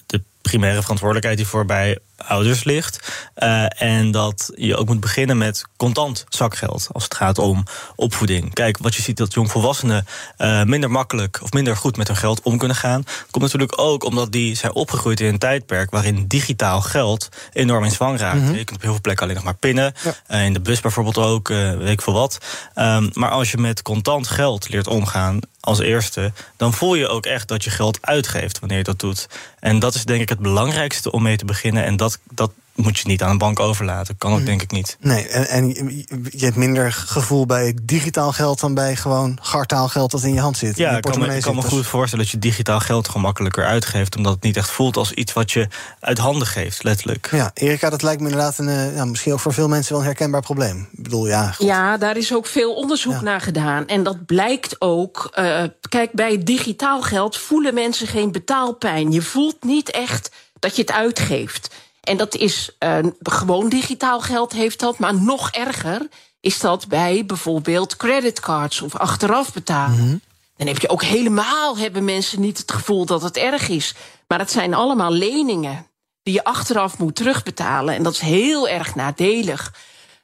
de 0.05 0.21
primaire 0.41 0.81
verantwoordelijkheid 0.81 1.37
die 1.37 1.47
voor 1.47 1.65
bij 1.65 1.99
ouders 2.27 2.63
ligt. 2.63 2.99
Uh, 3.37 3.81
en 3.81 4.11
dat 4.11 4.51
je 4.55 4.75
ook 4.75 4.87
moet 4.87 4.99
beginnen 4.99 5.37
met 5.37 5.65
contant 5.77 6.25
zakgeld 6.29 6.87
als 6.91 7.03
het 7.03 7.15
gaat 7.15 7.37
om 7.37 7.63
opvoeding. 7.95 8.53
Kijk, 8.53 8.77
wat 8.77 8.95
je 8.95 9.01
ziet 9.01 9.17
dat 9.17 9.33
jongvolwassenen 9.33 10.05
uh, 10.37 10.63
minder 10.63 10.91
makkelijk 10.91 11.39
of 11.41 11.51
minder 11.51 11.77
goed 11.77 11.97
met 11.97 12.07
hun 12.07 12.17
geld 12.17 12.41
om 12.41 12.57
kunnen 12.57 12.77
gaan. 12.77 13.03
komt 13.31 13.43
natuurlijk 13.43 13.81
ook 13.81 14.03
omdat 14.03 14.31
die 14.31 14.55
zijn 14.55 14.73
opgegroeid 14.73 15.19
in 15.19 15.27
een 15.27 15.37
tijdperk 15.37 15.91
waarin 15.91 16.27
digitaal 16.27 16.81
geld 16.81 17.29
enorm 17.53 17.83
in 17.83 17.91
zwang 17.91 18.19
raakt. 18.19 18.39
Mm 18.39 18.45
-hmm. 18.45 18.55
Je 18.55 18.63
kunt 18.63 18.77
op 18.77 18.81
heel 18.81 18.91
veel 18.91 19.01
plekken 19.01 19.23
alleen 19.23 19.35
nog 19.35 19.45
maar 19.45 19.55
pinnen. 19.55 19.93
Ja. 20.03 20.13
Uh, 20.35 20.45
in 20.45 20.53
de 20.53 20.59
bus 20.59 20.81
bijvoorbeeld 20.81 21.17
ook, 21.17 21.47
weet 21.47 21.89
ik 21.89 22.01
veel 22.01 22.13
wat. 22.13 22.37
Um, 22.75 23.09
maar 23.13 23.29
als 23.29 23.51
je 23.51 23.57
met 23.57 23.81
contant 23.81 24.27
geld 24.27 24.69
leert 24.69 24.87
omgaan 24.87 25.39
als 25.59 25.79
eerste, 25.79 26.31
dan 26.57 26.73
voel 26.73 26.95
je 26.95 27.07
ook 27.07 27.25
echt 27.25 27.47
dat 27.47 27.63
je 27.63 27.69
geld 27.69 27.97
uitgeeft 28.01 28.59
wanneer 28.59 28.77
je 28.77 28.83
dat 28.83 28.99
doet. 28.99 29.27
En 29.59 29.79
dat 29.79 29.95
is 29.95 30.05
denk 30.05 30.21
ik 30.21 30.29
het 30.29 30.39
belangrijkste 30.39 31.11
om 31.11 31.21
mee 31.21 31.37
te 31.37 31.45
beginnen. 31.45 31.83
En 31.83 31.97
dat, 31.97 32.08
dat 32.31 32.51
moet 32.79 32.97
je 32.97 33.07
niet 33.07 33.23
aan 33.23 33.29
een 33.29 33.37
bank 33.37 33.59
overlaten. 33.59 34.17
Kan 34.17 34.33
ook, 34.33 34.45
denk 34.45 34.61
ik 34.61 34.71
niet. 34.71 34.97
Nee, 34.99 35.27
en, 35.27 35.47
en 35.47 35.67
je 36.31 36.45
hebt 36.45 36.55
minder 36.55 36.91
gevoel 36.91 37.45
bij 37.45 37.77
digitaal 37.81 38.31
geld 38.31 38.59
dan 38.59 38.73
bij 38.73 38.95
gewoon 38.95 39.37
gartaal 39.41 39.87
geld 39.87 40.11
dat 40.11 40.23
in 40.23 40.33
je 40.33 40.39
hand 40.39 40.57
zit. 40.57 40.77
Ja, 40.77 40.95
ik 40.95 41.01
kan 41.01 41.19
me, 41.19 41.35
ik 41.35 41.41
kan 41.41 41.55
me 41.55 41.61
goed 41.61 41.87
voorstellen 41.87 42.25
dat 42.25 42.33
je 42.33 42.39
digitaal 42.39 42.79
geld 42.79 43.09
gemakkelijker 43.09 43.65
uitgeeft. 43.65 44.15
Omdat 44.15 44.33
het 44.33 44.43
niet 44.43 44.57
echt 44.57 44.69
voelt 44.69 44.97
als 44.97 45.11
iets 45.11 45.33
wat 45.33 45.51
je 45.51 45.67
uit 45.99 46.17
handen 46.17 46.47
geeft, 46.47 46.83
letterlijk. 46.83 47.29
Ja, 47.31 47.51
Erika, 47.53 47.89
dat 47.89 48.01
lijkt 48.01 48.21
me 48.21 48.29
inderdaad 48.29 48.57
een, 48.57 48.67
uh, 48.67 48.95
ja, 48.95 49.05
misschien 49.05 49.33
ook 49.33 49.39
voor 49.39 49.53
veel 49.53 49.67
mensen 49.67 49.91
wel 49.91 50.01
een 50.01 50.07
herkenbaar 50.07 50.41
probleem. 50.41 50.87
Ik 50.91 51.03
bedoel, 51.03 51.27
ja. 51.27 51.53
Ja, 51.57 51.97
daar 51.97 52.17
is 52.17 52.33
ook 52.33 52.45
veel 52.45 52.73
onderzoek 52.75 53.13
ja. 53.13 53.21
naar 53.21 53.41
gedaan. 53.41 53.87
En 53.87 54.03
dat 54.03 54.25
blijkt 54.25 54.75
ook. 54.81 55.31
Uh, 55.39 55.63
kijk, 55.89 56.11
bij 56.11 56.43
digitaal 56.43 57.01
geld 57.01 57.37
voelen 57.37 57.73
mensen 57.73 58.07
geen 58.07 58.31
betaalpijn. 58.31 59.11
Je 59.11 59.21
voelt 59.21 59.63
niet 59.63 59.91
echt 59.91 60.31
dat 60.59 60.75
je 60.75 60.81
het 60.81 60.91
uitgeeft. 60.91 61.69
En 62.01 62.17
dat 62.17 62.35
is 62.35 62.75
uh, 62.79 62.97
gewoon 63.19 63.69
digitaal 63.69 64.21
geld 64.21 64.51
heeft 64.51 64.79
dat, 64.79 64.97
maar 64.97 65.21
nog 65.21 65.51
erger 65.51 66.07
is 66.39 66.59
dat 66.59 66.87
bij 66.87 67.25
bijvoorbeeld 67.25 67.97
creditcards 67.97 68.81
of 68.81 68.95
achteraf 68.95 69.53
betalen. 69.53 69.97
Mm 69.97 70.07
-hmm. 70.09 70.21
Dan 70.57 70.67
heb 70.67 70.77
je 70.77 70.89
ook 70.89 71.03
helemaal 71.03 71.77
hebben 71.77 72.05
mensen 72.05 72.41
niet 72.41 72.57
het 72.57 72.71
gevoel 72.71 73.05
dat 73.05 73.21
het 73.21 73.37
erg 73.37 73.69
is. 73.69 73.93
Maar 74.27 74.39
het 74.39 74.51
zijn 74.51 74.73
allemaal 74.73 75.11
leningen 75.11 75.87
die 76.23 76.33
je 76.33 76.43
achteraf 76.43 76.97
moet 76.97 77.15
terugbetalen. 77.15 77.95
En 77.95 78.03
dat 78.03 78.13
is 78.13 78.19
heel 78.19 78.67
erg 78.67 78.95
nadelig. 78.95 79.73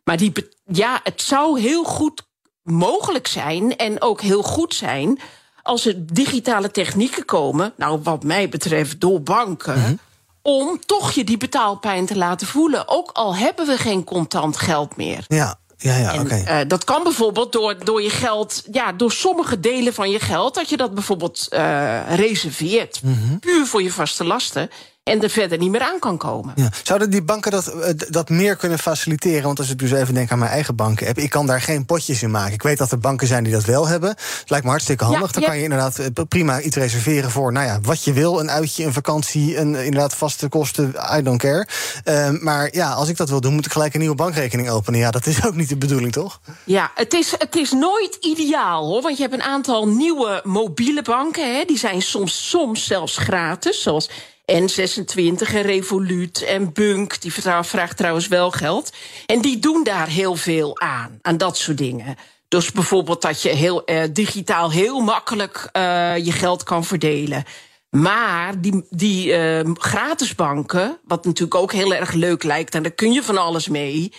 Maar 0.04 0.18
die, 0.18 0.33
ja, 0.66 1.00
het 1.04 1.21
zou 1.21 1.60
heel 1.60 1.83
goed 1.83 2.28
mogelijk 2.62 3.28
zijn 3.28 3.75
en 3.75 4.01
ook 4.01 4.21
heel 4.21 4.44
goed 4.44 4.74
zijn 4.74 5.19
als 5.62 5.86
er 5.86 6.13
digitale 6.13 6.71
technieken 6.71 7.25
komen, 7.25 7.74
nou 7.78 8.00
wat 8.04 8.24
mij 8.24 8.50
betreft 8.50 9.00
door 9.01 9.21
banken. 9.21 9.78
Mm 9.78 9.83
-hmm 9.83 10.00
om 10.47 10.80
toch 10.86 11.12
je 11.12 11.24
die 11.24 11.38
betaalpijn 11.38 12.06
te 12.06 12.18
laten 12.18 12.47
voelen. 12.47 12.88
Ook 12.88 13.12
al 13.12 13.36
hebben 13.36 13.65
we 13.65 13.77
geen 13.77 14.03
contant 14.03 14.57
geld 14.57 14.95
meer. 14.95 15.25
Ja. 15.27 15.59
Ja, 15.77 15.97
ja, 15.97 16.13
oké. 16.13 16.21
Okay. 16.21 16.62
Uh, 16.62 16.68
dat 16.68 16.83
kan 16.83 17.03
bijvoorbeeld 17.03 17.51
door, 17.51 17.86
door 17.86 18.01
je 18.01 18.09
geld, 18.09 18.63
ja, 18.71 18.92
door 18.92 19.12
sommige 19.12 19.59
delen 19.59 19.94
van 19.94 20.09
je 20.09 20.19
geld, 20.19 20.56
dat 20.56 20.69
je 20.69 20.77
dat 20.77 20.94
bijvoorbeeld 20.94 21.47
uh, 21.50 22.15
reserveert. 22.15 23.01
Mm 23.03 23.13
-hmm. 23.13 23.39
Puur 23.39 23.65
voor 23.65 23.83
je 23.83 23.92
vaste 23.92 24.24
lasten. 24.24 24.69
En 25.06 25.22
er 25.22 25.30
verder 25.30 25.57
niet 25.57 25.72
meer 25.72 25.81
aan 25.81 26.00
kan 26.00 26.18
komen. 26.18 26.54
Ja. 26.56 26.69
Zouden 26.84 27.10
die 27.10 27.24
banken 27.24 27.52
dat, 27.52 27.74
dat 28.10 28.30
meer 28.30 28.56
kunnen 28.56 28.80
faciliteren? 28.80 29.44
Want 29.44 29.60
als 29.60 29.69
ik 29.69 29.80
dus 29.80 29.92
even 29.92 30.13
denk 30.13 30.31
aan 30.31 30.40
mijn 30.40 30.52
eigen 30.52 30.75
banken 30.75 31.07
heb, 31.07 31.18
ik 31.18 31.30
kan 31.30 31.46
daar 31.46 31.62
geen 31.62 31.86
potjes 31.86 32.24
in 32.24 32.31
maken. 32.31 32.54
Ik 32.54 32.63
weet 32.63 32.78
dat 32.78 32.92
er 32.92 33.00
banken 33.00 33.28
zijn 33.28 33.44
die 33.44 33.54
dat 33.54 33.63
wel 33.63 33.88
hebben. 33.88 34.10
Het 34.10 34.44
lijkt 34.50 34.66
me 34.66 34.72
hartstikke 34.72 35.04
handig. 35.04 35.25
Ja, 35.25 35.31
Dan 35.31 35.42
ja. 35.42 35.48
kan 35.48 35.57
je 35.57 35.63
inderdaad 35.63 36.28
prima 36.28 36.62
iets 36.62 36.75
reserveren 36.75 37.31
voor, 37.31 37.52
nou 37.52 37.66
ja, 37.66 37.80
wat 37.81 38.04
je 38.04 38.13
wil: 38.13 38.40
een 38.40 38.50
uitje, 38.50 38.84
een 38.84 38.94
vakantie, 38.94 39.57
een 39.57 39.75
inderdaad 39.75 40.16
vaste 40.16 40.50
kosten. 40.50 40.96
I 41.18 41.22
don't 41.22 41.40
care. 41.40 41.68
Uh, 42.06 42.30
maar 42.42 42.69
ja, 42.72 42.92
als 42.92 43.10
ik 43.10 43.18
dat 43.18 43.30
wil 43.30 43.42
doen, 43.42 43.54
moet 43.54 43.66
ik 43.66 43.72
gelijk 43.72 43.94
een 43.94 44.00
nieuwe 44.00 44.16
bankrekening 44.16 44.69
openen. 44.69 45.00
Ja, 45.00 45.12
dat 45.12 45.25
is 45.25 45.46
ook 45.46 45.56
niet 45.56 45.69
de 45.69 45.78
bedoeling, 45.78 46.12
toch? 46.12 46.40
Ja, 46.63 46.92
het 46.96 47.13
is, 47.13 47.34
het 47.38 47.56
is 47.56 47.72
nooit 47.72 48.18
ideaal 48.19 48.88
hoor. 48.88 49.02
Want 49.02 49.18
je 49.18 49.22
hebt 49.22 49.36
een 49.36 49.42
aantal 49.44 49.88
nieuwe 49.88 50.42
mobiele 50.44 51.02
banken. 51.02 51.56
Hè, 51.56 51.63
die 51.66 51.78
zijn 51.78 52.02
soms, 52.02 52.50
soms 52.50 52.86
zelfs 52.86 53.18
gratis. 53.18 53.81
Zoals 53.81 54.10
N26 54.51 55.53
en 55.53 55.62
Revolut 55.62 56.42
en 56.42 56.74
Bunk, 56.74 57.21
die 57.21 57.33
vraagt 57.62 57.97
trouwens 57.97 58.27
wel 58.27 58.51
geld. 58.51 58.92
En 59.25 59.42
die 59.42 59.59
doen 59.59 59.83
daar 59.83 60.07
heel 60.07 60.36
veel 60.36 60.80
aan, 60.80 61.19
aan 61.21 61.38
dat 61.38 61.57
soort 61.57 61.77
dingen. 61.77 62.15
Dus 62.47 62.71
bijvoorbeeld 62.71 63.21
dat 63.21 63.42
je 63.42 63.50
heel, 63.50 63.81
uh, 63.86 64.03
digitaal 64.12 64.71
heel 64.71 65.00
makkelijk 65.00 65.69
uh, 65.74 66.18
je 66.18 66.31
geld 66.31 66.63
kan 66.63 66.86
verdelen. 66.86 67.44
Maar 67.89 68.62
die, 68.62 68.86
die 68.89 69.27
uh, 69.27 69.71
gratis 69.74 70.36
banken, 70.36 71.00
wat 71.03 71.25
natuurlijk 71.25 71.56
ook 71.56 71.71
heel 71.74 71.94
erg 71.94 72.12
leuk 72.12 72.44
lijkt... 72.44 72.75
en 72.75 72.83
daar 72.83 72.92
kun 72.92 73.11
je 73.11 73.23
van 73.23 73.37
alles 73.37 73.68
mee... 73.68 74.14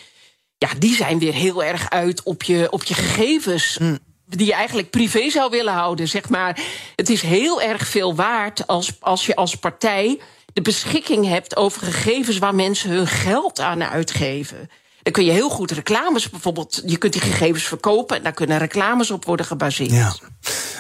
ja, 0.59 0.69
die 0.79 0.95
zijn 0.95 1.19
weer 1.19 1.35
heel 1.35 1.65
erg 1.65 1.91
uit 1.91 2.23
op 2.23 2.43
je, 2.43 2.67
op 2.71 2.83
je 2.83 2.95
gegevens... 2.95 3.79
Mm 3.79 3.99
die 4.27 4.47
je 4.47 4.53
eigenlijk 4.53 4.91
privé 4.91 5.31
zou 5.31 5.51
willen 5.51 5.73
houden. 5.73 6.09
Zeg 6.09 6.29
maar. 6.29 6.61
Het 6.97 7.11
is 7.11 7.23
heel 7.23 7.63
erg 7.63 7.87
veel 7.87 8.15
waard 8.15 8.67
als, 8.67 8.93
als 9.01 9.27
je 9.27 9.37
als 9.37 9.55
partij 9.55 10.21
de 10.53 10.63
beschikking 10.63 11.27
hebt 11.27 11.57
over 11.57 11.83
gegevens 11.83 12.39
waar 12.39 12.55
mensen 12.55 12.91
hun 12.91 13.07
geld 13.07 13.61
aan 13.61 13.85
uitgeven. 13.85 14.71
Dan 15.07 15.15
kun 15.15 15.25
je 15.25 15.33
heel 15.33 15.49
goed 15.49 15.71
reclames 15.71 16.31
bijvoorbeeld. 16.31 16.83
Je 16.87 16.97
kunt 16.97 17.13
die 17.13 17.23
gegevens 17.23 17.65
verkopen 17.65 18.17
en 18.17 18.23
daar 18.23 18.33
kunnen 18.33 18.59
reclames 18.59 19.11
op 19.11 19.25
worden 19.25 19.47
gebaseerd. 19.47 19.91
Ja. 19.91 20.15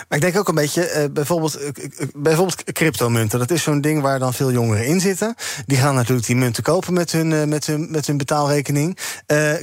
Maar 0.08 0.18
ik 0.18 0.20
denk 0.20 0.36
ook 0.36 0.48
een 0.48 0.54
beetje, 0.54 0.92
uh, 0.96 1.12
bijvoorbeeld, 1.12 1.60
uh, 1.60 1.68
bijvoorbeeld 2.14 2.72
cryptomunten. 2.72 3.38
Dat 3.38 3.50
is 3.50 3.62
zo'n 3.62 3.80
ding 3.80 4.02
waar 4.02 4.18
dan 4.18 4.34
veel 4.34 4.52
jongeren 4.52 4.86
in 4.86 5.00
zitten. 5.00 5.34
Die 5.66 5.76
gaan 5.76 5.94
natuurlijk 5.94 6.26
die 6.26 6.36
munten 6.36 6.62
kopen 6.62 6.92
met 6.92 7.12
hun, 7.12 7.30
uh, 7.30 7.44
met 7.44 7.66
hun, 7.66 7.90
met 7.90 8.06
hun 8.06 8.16
betaalrekening. 8.16 8.98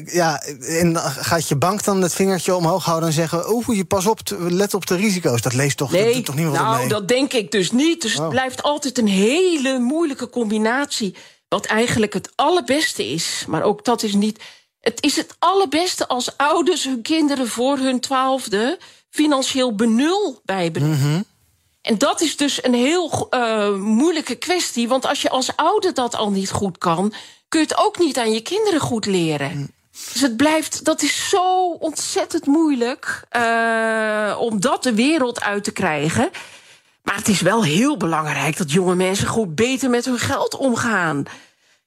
ja, 0.06 0.42
en 0.60 0.98
gaat 0.98 1.48
je 1.48 1.56
bank 1.56 1.84
dan 1.84 2.02
het 2.02 2.14
vingertje 2.14 2.56
omhoog 2.56 2.86
houden 2.86 3.10
en 3.10 3.16
zeggen: 3.16 3.50
Oh, 3.50 3.76
je 3.76 3.86
pas 3.86 4.06
op, 4.06 4.20
let 4.38 4.74
op 4.74 4.86
de 4.86 4.96
risico's. 4.96 5.42
Dat 5.42 5.54
leest 5.54 5.78
toch, 5.78 5.92
nee, 5.92 6.04
dat 6.04 6.14
doet 6.14 6.26
toch 6.26 6.36
niemand 6.36 6.58
nou, 6.58 6.78
mee? 6.78 6.88
dat 6.88 7.08
denk 7.08 7.34
ik 7.34 7.52
dus 7.52 7.72
niet. 7.72 8.02
Dus 8.02 8.16
oh. 8.16 8.20
het 8.22 8.30
blijft 8.30 8.64
altijd 8.64 8.98
een 8.98 9.08
hele 9.08 9.80
moeilijke 9.80 10.30
combinatie. 10.30 11.16
Wat 11.54 11.66
eigenlijk 11.66 12.14
het 12.14 12.32
allerbeste 12.36 13.08
is, 13.08 13.44
maar 13.48 13.64
ook 13.64 13.86
dat 13.86 14.04
is 14.04 14.14
niet. 14.14 14.40
Het 14.80 15.04
is 15.04 15.16
het 15.16 15.36
allerbeste 15.40 16.08
als 16.08 16.38
ouders 16.38 16.84
hun 16.84 17.02
kinderen 17.02 17.48
voor 17.48 17.78
hun 17.78 18.00
twaalfde 18.00 18.80
financieel 19.10 19.76
benul 19.76 20.42
bijbrengen. 20.46 20.98
Mm 20.98 21.02
-hmm. 21.02 21.26
En 21.82 21.98
dat 21.98 22.22
is 22.22 22.38
dus 22.38 22.64
een 22.64 22.74
heel 22.74 23.28
uh, 23.32 23.76
moeilijke 23.76 24.36
kwestie. 24.36 24.88
Want 24.88 25.06
als 25.06 25.22
je 25.22 25.30
als 25.30 25.56
ouder 25.56 25.94
dat 25.94 26.16
al 26.16 26.32
niet 26.32 26.52
goed 26.52 26.78
kan, 26.78 27.14
kun 27.48 27.60
je 27.60 27.66
het 27.66 27.78
ook 27.78 28.00
niet 28.00 28.18
aan 28.18 28.32
je 28.32 28.42
kinderen 28.42 28.80
goed 28.80 29.06
leren. 29.06 29.58
Mm. 29.58 29.72
Dus 30.14 30.22
het 30.22 30.38
blijft, 30.38 30.86
dat 30.86 31.02
is 31.02 31.30
zo 31.30 31.70
ontzettend 31.70 32.46
moeilijk 32.46 33.24
uh, 33.38 34.36
om 34.40 34.60
dat 34.60 34.84
de 34.84 34.94
wereld 34.94 35.42
uit 35.42 35.64
te 35.64 35.72
krijgen. 35.72 36.30
Maar 37.04 37.16
het 37.16 37.28
is 37.28 37.42
wel 37.42 37.64
heel 37.64 37.98
belangrijk 37.98 38.58
dat 38.58 38.72
jonge 38.72 38.96
mensen 38.96 39.28
goed 39.28 39.56
beter 39.56 39.90
met 39.90 40.06
hun 40.06 40.20
geld 40.20 40.56
omgaan. 40.56 41.24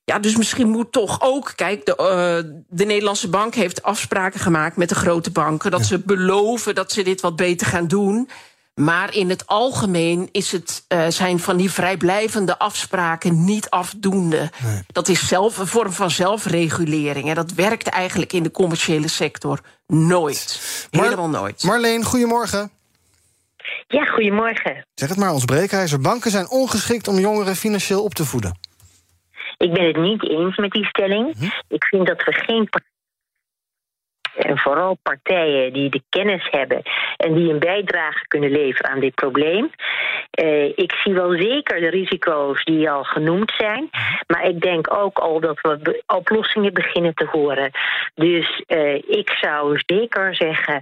Ja, 0.05 0.19
dus 0.19 0.37
misschien 0.37 0.69
moet 0.69 0.93
toch 0.93 1.19
ook. 1.21 1.53
Kijk, 1.57 1.87
de, 1.87 1.93
uh, 1.99 2.61
de 2.69 2.85
Nederlandse 2.85 3.29
bank 3.29 3.55
heeft 3.55 3.83
afspraken 3.83 4.41
gemaakt 4.41 4.77
met 4.77 4.89
de 4.89 4.95
grote 4.95 5.31
banken. 5.31 5.71
Dat 5.71 5.87
ze 5.87 5.99
beloven 5.99 6.75
dat 6.75 6.93
ze 6.93 7.03
dit 7.03 7.21
wat 7.21 7.37
beter 7.37 7.67
gaan 7.67 7.89
doen. 7.89 8.29
Maar 8.75 9.15
in 9.15 9.31
het 9.31 9.47
algemeen 9.47 10.29
is 10.33 10.53
het, 10.53 10.85
uh, 10.89 11.07
zijn 11.09 11.41
van 11.41 11.57
die 11.57 11.71
vrijblijvende 11.71 12.59
afspraken 12.59 13.45
niet 13.45 13.71
afdoende. 13.71 14.51
Nee. 14.65 14.83
Dat 14.93 15.09
is 15.09 15.29
zelf 15.29 15.59
een 15.59 15.67
vorm 15.67 15.93
van 15.93 16.11
zelfregulering. 16.11 17.29
En 17.29 17.35
dat 17.35 17.53
werkt 17.53 17.87
eigenlijk 17.87 18.33
in 18.33 18.43
de 18.43 18.51
commerciële 18.51 19.09
sector 19.09 19.61
nooit. 19.87 20.61
Helemaal 20.91 21.29
nooit. 21.29 21.63
Marleen, 21.63 22.05
goedemorgen. 22.05 22.71
Ja, 23.87 24.05
goedemorgen. 24.05 24.87
Zeg 24.95 25.09
het 25.09 25.19
maar, 25.19 25.33
ons 25.33 25.45
breekijzer. 25.45 26.01
Banken 26.01 26.31
zijn 26.31 26.51
ongeschikt 26.51 27.09
om 27.09 27.19
jongeren 27.19 27.57
financieel 27.57 28.03
op 28.05 28.15
te 28.15 28.25
voeden. 28.25 28.59
Ik 29.57 29.73
ben 29.73 29.87
het 29.87 29.97
niet 29.97 30.29
eens 30.29 30.57
met 30.57 30.71
die 30.71 30.87
stelling. 30.87 31.35
Hm? 31.39 31.75
Ik 31.75 31.85
vind 31.85 32.07
dat 32.07 32.25
we 32.25 32.33
geen 32.33 32.69
en 34.37 34.59
vooral 34.59 34.99
partijen 35.03 35.73
die 35.73 35.91
de 35.91 36.03
kennis 36.09 36.49
hebben 36.51 36.83
en 37.17 37.35
die 37.35 37.53
een 37.53 37.59
bijdrage 37.59 38.27
kunnen 38.27 38.51
leveren 38.51 38.91
aan 38.91 39.01
dit 39.01 39.15
probleem. 39.15 39.71
Uh, 40.43 40.65
ik 40.65 40.93
zie 40.93 41.15
wel 41.15 41.31
zeker 41.31 41.81
de 41.81 41.89
risico's 41.89 42.65
die 42.65 42.91
al 42.91 43.05
genoemd 43.05 43.53
zijn, 43.59 43.91
maar 44.27 44.49
ik 44.49 44.61
denk 44.61 44.95
ook 44.95 45.19
al 45.19 45.41
dat 45.41 45.61
we 45.61 46.03
oplossingen 46.07 46.75
beginnen 46.75 47.15
te 47.15 47.27
horen. 47.31 47.71
Dus 48.15 48.63
uh, 48.67 48.95
ik 48.95 49.31
zou 49.41 49.79
zeker 49.87 50.35
zeggen. 50.35 50.81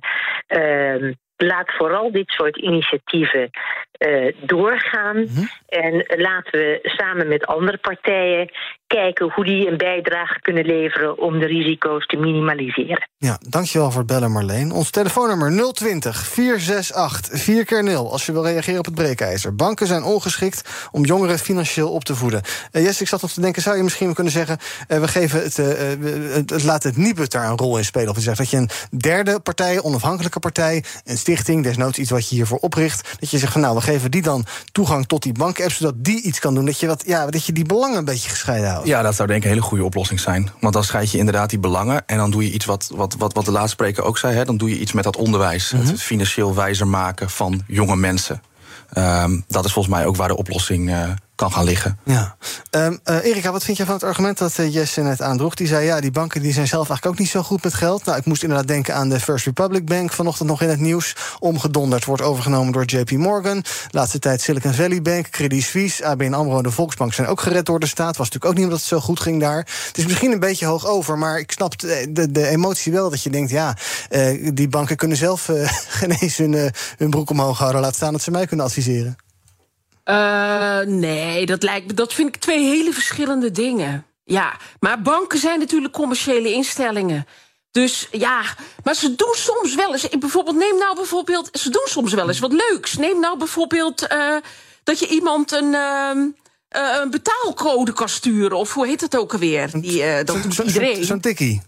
Uh, 0.48 1.12
laat 1.36 1.72
vooral 1.76 2.12
dit 2.12 2.28
soort 2.30 2.56
initiatieven 2.56 3.50
uh, 3.98 4.32
doorgaan. 4.40 5.16
Mm 5.16 5.26
-hmm. 5.26 5.48
En 5.66 6.20
laten 6.20 6.60
we 6.60 6.78
samen 6.82 7.28
met 7.28 7.46
andere 7.46 7.78
partijen 7.78 8.50
kijken 8.94 9.32
hoe 9.34 9.44
die 9.44 9.68
een 9.68 9.76
bijdrage 9.76 10.40
kunnen 10.40 10.64
leveren 10.64 11.18
om 11.18 11.38
de 11.38 11.46
risico's 11.46 12.06
te 12.06 12.16
minimaliseren. 12.16 13.08
Ja, 13.18 13.38
dankjewel 13.48 13.90
voor 13.90 14.00
het 14.00 14.10
bellen 14.10 14.32
Marleen. 14.32 14.72
Ons 14.72 14.90
telefoonnummer 14.90 15.72
020 15.72 16.16
468 16.16 17.40
4 17.40 17.64
keer 17.64 17.82
0 17.82 18.12
als 18.12 18.26
je 18.26 18.32
wil 18.32 18.46
reageren 18.46 18.78
op 18.78 18.84
het 18.84 18.94
breekijzer. 18.94 19.54
Banken 19.54 19.86
zijn 19.86 20.02
ongeschikt 20.02 20.88
om 20.92 21.04
jongeren 21.04 21.38
financieel 21.38 21.90
op 21.90 22.04
te 22.04 22.14
voeden. 22.14 22.40
Uh, 22.72 22.84
Jess, 22.84 23.00
ik 23.00 23.08
zat 23.08 23.22
nog 23.22 23.32
te 23.32 23.40
denken, 23.40 23.62
zou 23.62 23.76
je 23.76 23.82
misschien 23.82 24.14
kunnen 24.14 24.32
zeggen... 24.32 24.58
Uh, 24.88 24.98
we 24.98 25.08
geven 25.08 25.42
het, 25.42 25.58
uh, 25.58 25.66
het, 26.34 26.50
het 26.50 26.62
laat 26.62 26.82
het 26.82 26.96
Nibud 26.96 27.30
daar 27.30 27.50
een 27.50 27.58
rol 27.58 27.78
in 27.78 27.84
spelen. 27.84 28.08
Of 28.08 28.16
je 28.16 28.22
zegt 28.22 28.38
dat 28.38 28.50
je 28.50 28.56
een 28.56 28.70
derde 28.98 29.40
partij, 29.40 29.82
onafhankelijke 29.82 30.38
partij... 30.38 30.84
een 31.04 31.18
stichting, 31.18 31.62
desnoods 31.62 31.98
iets 31.98 32.10
wat 32.10 32.28
je 32.28 32.34
hiervoor 32.34 32.58
opricht... 32.58 33.16
dat 33.20 33.30
je 33.30 33.38
zegt 33.38 33.54
nou, 33.54 33.74
we 33.74 33.80
geven 33.80 34.10
die 34.10 34.22
dan 34.22 34.44
toegang 34.72 35.06
tot 35.06 35.22
die 35.22 35.32
bank-app... 35.32 35.72
zodat 35.72 36.04
die 36.04 36.22
iets 36.22 36.38
kan 36.38 36.54
doen, 36.54 36.64
dat 36.64 36.80
je, 36.80 36.86
wat, 36.86 37.02
ja, 37.06 37.26
dat 37.26 37.46
je 37.46 37.52
die 37.52 37.64
belangen 37.64 37.98
een 37.98 38.04
beetje 38.04 38.30
gescheiden 38.30 38.70
houdt. 38.70 38.83
Ja, 38.84 39.02
dat 39.02 39.14
zou 39.14 39.28
denk 39.28 39.38
ik 39.38 39.44
een 39.44 39.54
hele 39.54 39.66
goede 39.66 39.84
oplossing 39.84 40.20
zijn. 40.20 40.50
Want 40.60 40.74
dan 40.74 40.84
scheid 40.84 41.10
je 41.10 41.18
inderdaad 41.18 41.50
die 41.50 41.58
belangen... 41.58 42.02
en 42.06 42.16
dan 42.16 42.30
doe 42.30 42.44
je 42.44 42.52
iets 42.52 42.64
wat, 42.64 42.90
wat, 42.94 43.14
wat, 43.18 43.32
wat 43.32 43.44
de 43.44 43.50
laatste 43.50 43.70
spreker 43.70 44.04
ook 44.04 44.18
zei... 44.18 44.34
Hè, 44.34 44.44
dan 44.44 44.56
doe 44.56 44.68
je 44.68 44.78
iets 44.78 44.92
met 44.92 45.04
dat 45.04 45.16
onderwijs. 45.16 45.72
Mm 45.72 45.80
-hmm. 45.80 45.88
Het 45.88 46.02
financieel 46.02 46.54
wijzer 46.54 46.88
maken 46.88 47.30
van 47.30 47.62
jonge 47.66 47.96
mensen. 47.96 48.42
Um, 48.98 49.44
dat 49.48 49.64
is 49.64 49.72
volgens 49.72 49.94
mij 49.94 50.06
ook 50.06 50.16
waar 50.16 50.28
de 50.28 50.36
oplossing 50.36 50.88
uh, 50.88 51.10
kan 51.34 51.52
gaan 51.52 51.64
liggen. 51.64 51.98
Ja. 52.04 52.36
Um, 52.70 53.00
Erika, 53.04 53.52
wat 53.52 53.64
vind 53.64 53.76
je 53.76 53.84
van 53.84 53.94
het 53.94 54.02
argument 54.02 54.38
dat 54.38 54.58
uh, 54.58 54.74
Jesse 54.74 55.00
net 55.00 55.22
aandroeg? 55.22 55.54
Die 55.54 55.66
zei, 55.66 55.84
ja, 55.84 56.00
die 56.00 56.10
banken 56.10 56.42
die 56.42 56.52
zijn 56.52 56.66
zelf 56.66 56.88
eigenlijk 56.88 57.16
ook 57.16 57.20
niet 57.20 57.30
zo 57.30 57.42
goed 57.42 57.62
met 57.62 57.74
geld. 57.74 58.04
Nou, 58.04 58.18
ik 58.18 58.24
moest 58.24 58.42
inderdaad 58.42 58.66
denken 58.66 58.94
aan 58.94 59.08
de 59.08 59.20
First 59.20 59.44
Republic 59.44 59.86
Bank... 59.86 60.12
vanochtend 60.12 60.48
nog 60.48 60.62
in 60.62 60.68
het 60.68 60.80
nieuws. 60.80 61.16
Omgedonderd, 61.38 62.04
wordt 62.04 62.22
overgenomen 62.22 62.72
door 62.72 62.84
JP 62.84 63.10
Morgan. 63.10 63.64
Laatste 63.90 64.18
tijd 64.18 64.40
Silicon 64.40 64.72
Valley 64.72 65.02
Bank, 65.02 65.28
Credit 65.28 65.62
Suisse... 65.62 66.04
ABN 66.04 66.32
AMRO 66.32 66.56
en 66.56 66.62
de 66.62 66.70
Volksbank 66.70 67.14
zijn 67.14 67.26
ook 67.26 67.40
gered 67.40 67.66
door 67.66 67.80
de 67.80 67.86
staat. 67.86 68.16
Was 68.16 68.30
natuurlijk 68.30 68.44
ook 68.44 68.54
niet 68.54 68.64
omdat 68.64 68.78
het 68.78 68.88
zo 68.88 69.00
goed 69.00 69.20
ging 69.20 69.40
daar. 69.40 69.58
Het 69.86 69.98
is 69.98 70.06
misschien 70.06 70.32
een 70.32 70.40
beetje 70.40 70.66
hoog 70.66 70.86
over, 70.86 71.18
maar 71.18 71.38
ik 71.38 71.52
snap 71.52 71.78
de, 71.78 72.30
de, 72.30 72.46
emotie 72.46 72.92
wel... 72.92 73.10
dat 73.10 73.22
je 73.22 73.30
denkt, 73.30 73.50
ja, 73.50 73.76
uh, 74.10 74.50
die 74.54 74.68
banken 74.68 74.96
kunnen 74.96 75.16
zelf 75.16 75.50
geen 75.98 76.16
hun, 76.36 76.72
hun 76.96 77.10
broek 77.10 77.30
omhoog 77.30 77.58
houden... 77.58 77.80
laat 77.80 77.94
staan 77.94 78.12
dat 78.12 78.22
ze 78.22 78.30
mij 78.30 78.46
kunnen 78.46 78.66
adviseren. 78.66 79.23
Uh, 80.04 80.80
nee, 80.80 81.46
dat, 81.46 81.62
lijkt, 81.62 81.96
dat 81.96 82.12
vind 82.12 82.28
ik 82.28 82.36
twee 82.36 82.64
hele 82.64 82.92
verschillende 82.92 83.50
dingen. 83.50 84.06
Ja, 84.24 84.56
maar 84.80 85.02
banken 85.02 85.38
zijn 85.38 85.58
natuurlijk 85.58 85.92
commerciële 85.92 86.52
instellingen. 86.52 87.26
Dus 87.70 88.08
ja, 88.10 88.42
maar 88.84 88.94
ze 88.94 89.14
doen 89.14 89.34
soms 89.34 89.74
wel 89.74 89.92
eens. 89.92 90.08
Bijvoorbeeld, 90.08 90.56
neem 90.56 90.78
nou 90.78 90.94
bijvoorbeeld. 90.94 91.48
Ze 91.52 91.70
doen 91.70 91.86
soms 91.86 92.12
wel 92.12 92.28
eens 92.28 92.38
wat 92.38 92.52
leuks. 92.52 92.96
Neem 92.96 93.20
nou 93.20 93.38
bijvoorbeeld 93.38 94.12
uh, 94.12 94.36
dat 94.84 94.98
je 94.98 95.06
iemand 95.06 95.52
een. 95.52 95.72
Uh, 95.72 96.10
een 97.00 97.10
betaalcode 97.10 97.92
kan 97.92 98.08
sturen. 98.08 98.58
Of 98.58 98.72
hoe 98.74 98.86
heet 98.86 99.00
het 99.00 99.16
ook 99.16 99.32
alweer? 99.32 99.70
Die, 99.72 100.24
dat 100.24 100.42
doet 100.42 100.58
iedereen. 100.58 101.04
Zo'n 101.04 101.20
tikkie. 101.20 101.62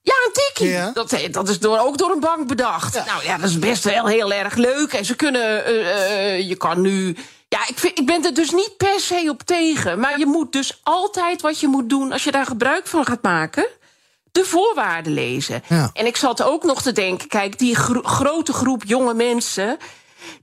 Ja, 0.00 0.14
een 0.26 0.32
tikkie. 0.32 0.68
Ja. 0.68 0.90
Dat, 0.94 1.18
dat 1.30 1.48
is 1.48 1.58
door, 1.58 1.78
ook 1.78 1.98
door 1.98 2.10
een 2.10 2.20
bank 2.20 2.48
bedacht. 2.48 2.94
Ja. 2.94 3.04
Nou 3.04 3.24
ja, 3.24 3.38
dat 3.38 3.48
is 3.48 3.58
best 3.58 3.84
wel 3.84 4.06
heel 4.06 4.32
erg 4.32 4.54
leuk. 4.54 4.92
En 4.92 5.04
ze 5.04 5.16
kunnen. 5.16 5.74
Uh, 5.74 6.48
je 6.48 6.56
kan 6.56 6.80
nu. 6.80 7.16
Ja, 7.56 7.68
ik, 7.68 7.78
vind, 7.78 7.98
ik 7.98 8.06
ben 8.06 8.24
er 8.24 8.34
dus 8.34 8.50
niet 8.50 8.74
per 8.76 9.00
se 9.00 9.26
op 9.28 9.42
tegen. 9.42 10.00
Maar 10.00 10.18
je 10.18 10.26
moet 10.26 10.52
dus 10.52 10.80
altijd 10.82 11.42
wat 11.42 11.60
je 11.60 11.66
moet 11.66 11.88
doen 11.88 12.12
als 12.12 12.24
je 12.24 12.30
daar 12.30 12.46
gebruik 12.46 12.86
van 12.86 13.06
gaat 13.06 13.22
maken. 13.22 13.66
De 14.32 14.44
voorwaarden 14.44 15.12
lezen. 15.12 15.62
Ja. 15.68 15.90
En 15.92 16.06
ik 16.06 16.16
zat 16.16 16.42
ook 16.42 16.62
nog 16.62 16.82
te 16.82 16.92
denken: 16.92 17.28
kijk, 17.28 17.58
die 17.58 17.74
gro 17.74 18.02
grote 18.02 18.52
groep 18.52 18.84
jonge 18.84 19.14
mensen. 19.14 19.76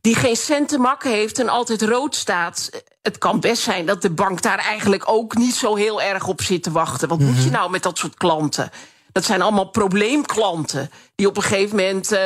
die 0.01 0.15
geen 0.15 0.35
cent 0.35 0.69
te 0.69 0.77
makken 0.77 1.11
heeft 1.11 1.39
en 1.39 1.49
altijd 1.49 1.81
rood 1.81 2.15
staat. 2.15 2.69
Het 3.01 3.17
kan 3.17 3.39
best 3.39 3.63
zijn 3.63 3.85
dat 3.85 4.01
de 4.01 4.11
bank 4.11 4.41
daar 4.41 4.59
eigenlijk 4.59 5.03
ook 5.05 5.35
niet 5.35 5.55
zo 5.55 5.75
heel 5.75 6.01
erg 6.01 6.27
op 6.27 6.41
zit 6.41 6.63
te 6.63 6.71
wachten. 6.71 7.07
Wat 7.07 7.19
mm 7.19 7.25
-hmm. 7.25 7.33
moet 7.33 7.43
je 7.43 7.49
nou 7.49 7.69
met 7.69 7.83
dat 7.83 7.97
soort 7.97 8.15
klanten? 8.15 8.71
Dat 9.11 9.25
zijn 9.25 9.41
allemaal 9.41 9.69
probleemklanten. 9.69 10.91
Die 11.15 11.27
op 11.27 11.37
een 11.37 11.43
gegeven 11.43 11.75
moment. 11.75 12.11
Uh, 12.11 12.19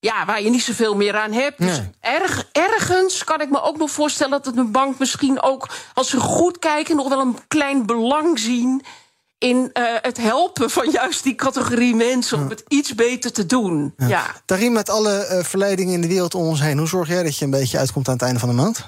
ja, 0.00 0.24
waar 0.24 0.42
je 0.42 0.50
niet 0.50 0.62
zoveel 0.62 0.96
meer 0.96 1.16
aan 1.16 1.32
hebt. 1.32 1.58
Dus 1.58 1.80
erg, 2.00 2.48
ergens 2.52 3.24
kan 3.24 3.40
ik 3.40 3.50
me 3.50 3.62
ook 3.62 3.76
nog 3.76 3.90
voorstellen 3.90 4.32
dat 4.32 4.46
het 4.46 4.56
een 4.56 4.72
bank 4.72 4.98
misschien 4.98 5.42
ook, 5.42 5.68
als 5.94 6.10
ze 6.10 6.20
goed 6.20 6.58
kijken, 6.58 6.96
nog 6.96 7.08
wel 7.08 7.20
een 7.20 7.38
klein 7.48 7.86
belang 7.86 8.38
zien 8.38 8.82
in 9.38 9.56
uh, 9.56 9.84
het 10.00 10.16
helpen 10.16 10.70
van 10.70 10.90
juist 10.90 11.22
die 11.22 11.34
categorie 11.34 11.94
mensen 11.94 12.38
om 12.38 12.48
het 12.48 12.64
iets 12.68 12.94
beter 12.94 13.32
te 13.32 13.46
doen. 13.46 13.94
Ja. 13.96 14.06
ja. 14.06 14.34
Daarin 14.44 14.72
met 14.72 14.88
alle 14.88 15.28
uh, 15.30 15.44
verleidingen 15.44 15.94
in 15.94 16.00
de 16.00 16.08
wereld 16.08 16.34
om 16.34 16.46
ons 16.46 16.60
heen, 16.60 16.78
hoe 16.78 16.88
zorg 16.88 17.08
jij 17.08 17.22
dat 17.22 17.38
je 17.38 17.44
een 17.44 17.50
beetje 17.50 17.78
uitkomt 17.78 18.08
aan 18.08 18.14
het 18.14 18.22
einde 18.22 18.40
van 18.40 18.48
de 18.48 18.54
maand? 18.54 18.86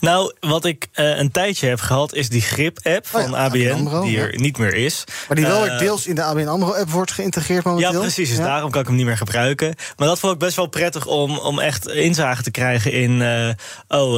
Nou, 0.00 0.34
wat 0.40 0.64
ik 0.64 0.88
uh, 0.94 1.18
een 1.18 1.30
tijdje 1.30 1.68
heb 1.68 1.80
gehad, 1.80 2.14
is 2.14 2.28
die 2.28 2.40
Grip-app 2.40 3.06
van 3.06 3.24
oh 3.24 3.30
ja, 3.30 3.44
ABN, 3.44 4.02
die 4.02 4.18
er 4.18 4.32
ja. 4.32 4.40
niet 4.40 4.58
meer 4.58 4.74
is. 4.74 5.04
Maar 5.28 5.36
die 5.36 5.46
wel 5.46 5.66
uh, 5.66 5.78
deels 5.78 6.06
in 6.06 6.14
de 6.14 6.22
ABN 6.22 6.46
AMRO-app 6.46 6.90
wordt 6.90 7.12
geïntegreerd 7.12 7.64
momenteel? 7.64 7.92
Ja, 7.92 7.98
precies. 7.98 8.28
Dus 8.28 8.38
ja. 8.38 8.44
daarom 8.44 8.70
kan 8.70 8.80
ik 8.80 8.86
hem 8.86 8.96
niet 8.96 9.06
meer 9.06 9.16
gebruiken. 9.16 9.74
Maar 9.96 10.08
dat 10.08 10.18
vond 10.18 10.32
ik 10.32 10.38
best 10.38 10.56
wel 10.56 10.66
prettig 10.66 11.06
om, 11.06 11.38
om 11.38 11.58
echt 11.58 11.88
inzage 11.88 12.42
te 12.42 12.50
krijgen 12.50 12.92
in... 12.92 13.20
Uh, 13.20 13.48
oh, 13.88 14.14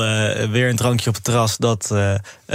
weer 0.50 0.68
een 0.68 0.76
drankje 0.76 1.08
op 1.08 1.14
het 1.14 1.24
terras, 1.24 1.56
dat 1.56 1.94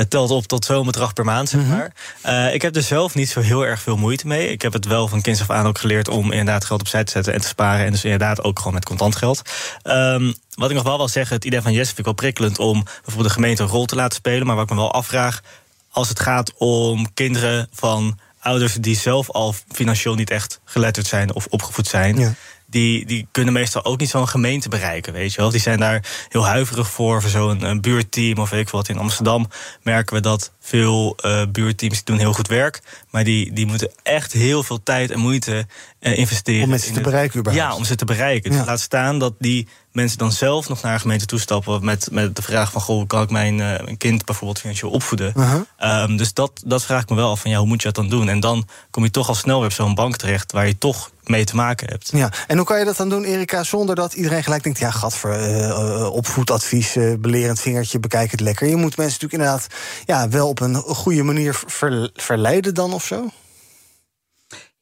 telt 0.10 0.32
op 0.32 0.46
tot 0.46 0.66
zo'n 0.66 0.86
bedrag 0.86 1.14
per 1.14 1.26
maand, 1.26 1.50
zeg 1.50 1.62
maar. 1.66 1.94
Mm 2.24 2.32
-hmm. 2.32 2.48
ik 2.48 2.62
heb 2.62 2.76
er 2.76 2.82
zelf 2.82 3.16
niet 3.16 3.30
zo 3.30 3.40
heel 3.40 3.66
erg 3.66 3.82
veel 3.82 3.98
moeite 3.98 4.28
mee. 4.28 4.50
Ik 4.50 4.62
heb 4.62 4.74
het 4.74 4.86
wel 4.86 5.08
van 5.08 5.22
kinds 5.22 5.42
af 5.42 5.50
aan 5.50 5.68
ook 5.68 5.78
geleerd 5.78 6.08
om 6.08 6.32
inderdaad 6.32 6.66
geld 6.66 6.82
opzij 6.82 7.04
te 7.04 7.12
zetten 7.12 7.34
en 7.34 7.42
te 7.42 7.48
sparen. 7.48 7.86
En 7.86 7.92
dus 7.92 8.04
inderdaad 8.04 8.44
ook 8.44 8.58
gewoon 8.58 8.74
met 8.74 8.86
contant 8.86 9.16
geld. 9.16 9.42
Um, 9.84 10.36
wat 10.56 10.70
ik 10.70 10.76
nog 10.76 10.86
wel 10.86 10.98
wil 10.98 11.08
zeggen, 11.08 11.36
het 11.36 11.46
idee 11.46 11.62
van 11.62 11.72
Jesse 11.72 11.88
vind 11.96 12.00
ik 12.00 12.06
wel 12.06 12.14
prikkelend 12.14 12.60
om 12.60 12.84
bijvoorbeeld 12.84 13.28
de 13.28 13.34
gemeente 13.34 13.64
een 13.64 13.70
rol 13.70 13.86
te 13.86 13.96
laten 13.96 14.16
spelen. 14.16 14.48
Maar 14.48 14.56
wat 14.56 14.64
ik 14.64 14.76
me 14.76 14.82
wel 14.82 14.94
afvraag, 14.94 15.42
als 15.90 16.10
het 16.10 16.20
gaat 16.20 16.54
om 16.58 17.14
kinderen 17.14 17.68
van 17.74 18.20
ouders 18.40 18.74
die 18.74 18.96
zelf 18.96 19.30
al 19.30 19.56
financieel 19.72 20.16
niet 20.16 20.30
echt 20.30 20.60
geletterd 20.64 21.08
zijn 21.08 21.34
of 21.34 21.46
opgevoed 21.46 21.88
zijn. 21.88 22.18
Ja. 22.18 22.34
Die, 22.68 23.06
die 23.06 23.28
kunnen 23.32 23.54
meestal 23.54 23.86
ook 23.86 24.00
niet 24.00 24.10
zo'n 24.10 24.28
gemeente 24.28 24.70
bereiken, 24.70 25.14
weet 25.14 25.34
je 25.34 25.42
wel. 25.42 25.50
Die 25.50 25.60
zijn 25.60 25.80
daar 25.80 26.06
heel 26.30 26.46
huiverig 26.46 26.90
voor, 26.90 27.22
voor 27.22 27.30
zo'n 27.30 27.82
buurtteam 27.82 28.38
of 28.38 28.50
weet 28.50 28.62
ik 28.62 28.70
wat. 28.70 28.90
In 28.90 28.98
Amsterdam 28.98 29.48
merken 29.82 30.16
we 30.16 30.22
dat 30.22 30.52
veel 30.60 31.16
uh, 31.26 31.44
buurtteams 31.52 32.04
doen 32.04 32.18
heel 32.18 32.34
goed 32.34 32.48
werk. 32.48 32.80
Maar 33.10 33.24
die, 33.24 33.54
die 33.54 33.66
moeten 33.66 33.92
echt 34.04 34.32
heel 34.32 34.64
veel 34.64 34.84
tijd 34.84 35.12
en 35.12 35.20
moeite 35.20 35.68
uh, 36.02 36.18
investeren. 36.18 36.64
Om 36.64 36.70
mensen 36.70 36.88
in 36.88 36.94
te 36.94 37.02
bereiken 37.02 37.40
überhaupt. 37.40 37.68
Ja, 37.68 37.78
om 37.78 37.84
ze 37.84 37.96
te 37.96 38.06
bereiken. 38.06 38.52
Ja. 38.52 38.58
Dus 38.58 38.68
laat 38.68 38.80
staan 38.80 39.20
dat 39.20 39.34
die 39.40 39.68
mensen 39.92 40.18
dan 40.18 40.32
zelf 40.32 40.70
nog 40.70 40.82
naar 40.82 40.94
een 40.94 41.00
gemeente 41.00 41.26
toestappen... 41.26 41.86
met, 41.86 42.08
met 42.12 42.36
de 42.36 42.42
vraag 42.42 42.72
van, 42.72 42.82
goh, 42.82 43.08
kan 43.08 43.22
ik 43.22 43.30
mijn, 43.30 43.54
uh, 43.54 43.84
mijn 43.84 43.98
kind 43.98 44.26
bijvoorbeeld 44.26 44.60
financieel 44.60 44.92
opvoeden? 44.92 45.34
Uh 45.38 45.54
-huh. 45.78 46.02
um, 46.04 46.18
dus 46.18 46.34
dat, 46.34 46.62
dat 46.66 46.84
vraag 46.84 47.02
ik 47.02 47.10
me 47.10 47.16
wel 47.16 47.30
af, 47.30 47.42
van 47.42 47.52
ja, 47.52 47.58
hoe 47.58 47.68
moet 47.68 47.82
je 47.82 47.92
dat 47.92 47.96
dan 47.96 48.10
doen? 48.10 48.30
En 48.30 48.40
dan 48.40 48.68
kom 48.90 49.04
je 49.04 49.12
toch 49.12 49.28
al 49.28 49.36
snel 49.36 49.58
weer 49.58 49.68
op 49.68 49.74
zo'n 49.74 49.96
bank 49.96 50.18
terecht... 50.18 50.52
waar 50.52 50.68
je 50.68 50.78
toch 50.78 51.12
mee 51.24 51.44
te 51.44 51.56
maken 51.56 51.88
hebt. 51.90 52.10
Ja, 52.14 52.32
en 52.48 52.58
hoe 52.58 52.66
kan 52.66 52.80
je 52.80 52.86
dat 52.86 52.98
dan 52.98 53.10
doen, 53.10 53.24
Erika, 53.24 53.64
zonder 53.64 53.96
dat 53.96 54.14
iedereen 54.14 54.44
gelijk 54.44 54.64
denkt... 54.64 54.80
ja, 54.80 54.92
gadver, 54.92 55.62
uh, 55.62 56.10
opvoedadvies, 56.14 56.96
uh, 56.96 57.14
belerend 57.20 57.60
vingertje, 57.60 58.00
bekijk 58.00 58.32
het 58.32 58.40
lekker. 58.40 58.68
Je 58.68 58.76
moet 58.76 58.98
mensen 58.98 59.20
natuurlijk 59.22 59.34
inderdaad 59.34 59.68
ja, 60.06 60.30
wel 60.30 60.48
op 60.48 60.60
een 60.60 60.76
goede 60.76 61.24
manier 61.24 61.62
ver, 61.68 62.10
verleiden 62.14 62.74
dan 62.74 62.94
of 62.94 63.06
zo? 63.06 63.32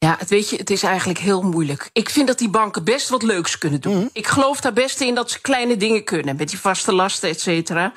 Ja, 0.06 0.16
het, 0.18 0.28
weet 0.28 0.48
je, 0.48 0.56
het 0.56 0.70
is 0.70 0.82
eigenlijk 0.82 1.18
heel 1.18 1.42
moeilijk. 1.42 1.90
Ik 1.92 2.10
vind 2.10 2.26
dat 2.26 2.38
die 2.38 2.48
banken 2.48 2.84
best 2.84 3.08
wat 3.08 3.22
leuks 3.22 3.58
kunnen 3.58 3.80
doen. 3.80 3.94
Mm 3.94 4.00
-hmm. 4.00 4.10
Ik 4.12 4.26
geloof 4.26 4.60
daar 4.60 4.72
best 4.72 5.00
in 5.00 5.14
dat 5.14 5.30
ze 5.30 5.40
kleine 5.40 5.76
dingen 5.76 6.04
kunnen... 6.04 6.36
met 6.36 6.48
die 6.48 6.58
vaste 6.58 6.92
lasten, 6.92 7.28
et 7.28 7.40
cetera. 7.40 7.92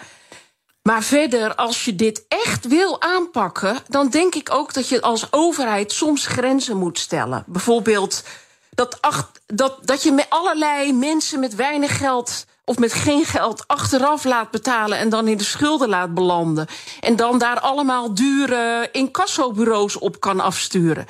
Maar 0.82 1.04
verder, 1.04 1.56
als 1.56 1.86
je 1.86 1.96
dit 1.96 2.26
echt 2.28 2.68
wil 2.68 3.02
aanpakken, 3.02 3.78
dan 3.88 4.10
denk 4.10 4.36
ik 4.36 4.54
ook 4.54 4.74
dat 4.74 4.90
je 4.90 5.02
als 5.02 5.28
overheid 5.32 5.92
soms 5.92 6.26
grenzen 6.26 6.78
moet 6.78 7.00
stellen. 7.00 7.44
Bijvoorbeeld 7.48 8.24
dat, 8.70 9.02
acht, 9.02 9.42
dat, 9.46 9.78
dat 9.82 10.04
je 10.04 10.12
met 10.12 10.26
allerlei 10.30 10.94
mensen 10.94 11.40
met 11.40 11.56
weinig 11.56 11.98
geld 11.98 12.46
of 12.66 12.78
met 12.78 12.94
geen 12.94 13.26
geld 13.26 13.68
achteraf 13.68 14.24
laat 14.24 14.52
betalen 14.52 14.98
en 14.98 15.10
dan 15.10 15.28
in 15.28 15.38
de 15.38 15.44
schulden 15.44 15.90
laat 15.90 16.14
belanden. 16.14 16.68
En 17.00 17.16
dan 17.16 17.38
daar 17.38 17.60
allemaal 17.60 18.14
dure 18.14 18.90
incassobureaus 18.92 19.98
op 19.98 20.20
kan 20.20 20.40
afsturen. 20.40 21.06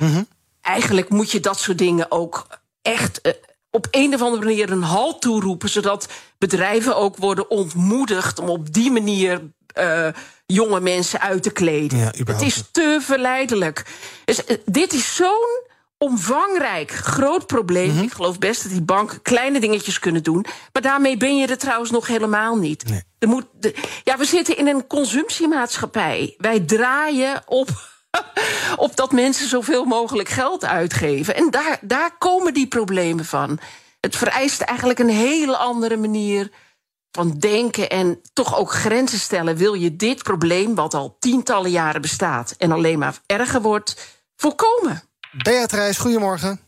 Eigenlijk 0.64 1.08
moet 1.08 1.30
je 1.30 1.40
dat 1.40 1.58
soort 1.58 1.78
dingen 1.78 2.10
ook 2.10 2.46
echt 2.82 3.20
eh, 3.20 3.32
op 3.70 3.86
een 3.90 4.14
of 4.14 4.22
andere 4.22 4.44
manier 4.44 4.70
een 4.70 4.82
halt 4.82 5.20
toeroepen, 5.20 5.68
zodat 5.68 6.08
bedrijven 6.38 6.96
ook 6.96 7.16
worden 7.16 7.50
ontmoedigd 7.50 8.38
om 8.38 8.48
op 8.48 8.72
die 8.72 8.90
manier 8.90 9.40
eh, 9.66 10.08
jonge 10.46 10.80
mensen 10.80 11.20
uit 11.20 11.42
te 11.42 11.50
kleden. 11.50 11.98
Ja, 11.98 12.10
het 12.24 12.42
is 12.42 12.62
te 12.72 12.98
verleidelijk. 13.00 13.84
Dus, 14.24 14.44
eh, 14.44 14.56
dit 14.64 14.92
is 14.92 15.14
zo'n 15.14 15.62
omvangrijk 15.98 16.90
groot 16.90 17.46
probleem. 17.46 17.94
Mhm. 17.94 18.02
Ik 18.02 18.12
geloof 18.12 18.38
best 18.38 18.62
dat 18.62 18.72
die 18.72 18.82
banken 18.82 19.22
kleine 19.22 19.60
dingetjes 19.60 19.98
kunnen 19.98 20.22
doen. 20.22 20.46
Maar 20.72 20.82
daarmee 20.82 21.16
ben 21.16 21.36
je 21.38 21.46
er 21.46 21.58
trouwens 21.58 21.90
nog 21.90 22.06
helemaal 22.06 22.56
niet. 22.56 22.88
Nee. 22.88 23.02
Er 23.18 23.28
moet, 23.28 23.46
de- 23.60 23.74
ja, 24.04 24.16
we 24.18 24.24
zitten 24.24 24.56
in 24.56 24.66
een 24.66 24.86
consumptiemaatschappij. 24.86 26.34
Wij 26.38 26.60
draaien 26.60 27.42
op, 27.46 27.68
op 28.76 28.96
dat 28.96 29.12
mensen 29.12 29.48
zoveel 29.48 29.84
mogelijk 29.84 30.28
geld 30.28 30.64
uitgeven. 30.64 31.36
En 31.36 31.50
daar, 31.50 31.78
daar 31.80 32.10
komen 32.18 32.54
die 32.54 32.66
problemen 32.66 33.24
van. 33.24 33.58
Het 34.00 34.16
vereist 34.16 34.60
eigenlijk 34.60 34.98
een 34.98 35.08
hele 35.08 35.56
andere 35.56 35.96
manier 35.96 36.50
van 37.10 37.38
denken 37.38 37.90
en 37.90 38.20
toch 38.32 38.58
ook 38.58 38.72
grenzen 38.72 39.18
stellen. 39.18 39.56
Wil 39.56 39.74
je 39.74 39.96
dit 39.96 40.22
probleem, 40.22 40.74
wat 40.74 40.94
al 40.94 41.16
tientallen 41.18 41.70
jaren 41.70 42.00
bestaat 42.00 42.54
en 42.58 42.72
alleen 42.72 42.98
maar 42.98 43.18
erger 43.26 43.62
wordt, 43.62 44.22
voorkomen? 44.36 45.02
Beatrice, 45.42 46.00
goedemorgen. 46.00 46.60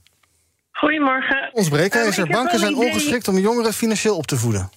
Goedemorgen. 0.73 1.50
Ons 1.53 1.69
breekijzer. 1.69 2.12
Ehm, 2.12 2.21
ik 2.23 2.26
heb 2.26 2.37
Banken 2.37 2.59
zijn 2.59 2.73
idee- 2.73 2.87
ongeschikt 2.87 3.29
om 3.29 3.38
jongeren 3.38 3.73
financieel 3.73 4.17
op 4.17 4.26
te 4.26 4.37
voeden. 4.37 4.71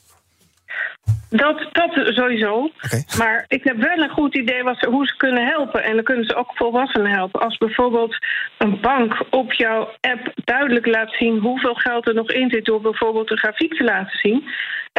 Dat, 1.30 1.70
dat 1.72 1.92
sowieso. 1.94 2.72
Maar 3.18 3.46
ik 3.48 3.64
heb 3.64 3.78
wel 3.78 3.98
een 3.98 4.10
goed 4.10 4.36
idee 4.36 4.64
wat 4.64 4.78
ze, 4.80 4.90
hoe 4.90 5.08
ze 5.08 5.16
kunnen 5.18 5.46
helpen. 5.46 5.84
En 5.84 5.96
dan 5.96 6.04
kunnen 6.04 6.26
ze 6.26 6.36
ook 6.36 6.52
volwassenen 6.56 7.12
helpen. 7.12 7.42
Als 7.42 7.58
bijvoorbeeld 7.58 8.18
een 8.58 8.80
bank 8.82 9.26
op 9.30 9.54
jouw 9.54 9.90
app 10.02 10.32
duidelijk 10.44 10.86
laat 10.86 11.12
zien 11.12 11.38
hoeveel 11.38 11.74
geld 11.74 12.08
er 12.08 12.14
nog 12.14 12.32
in 12.32 12.50
zit, 12.50 12.66
door 12.66 12.82
bijvoorbeeld 12.82 13.32
een 13.32 13.38
grafiek 13.38 13.74
te 13.74 13.84
laten 13.84 14.18
zien. 14.18 14.44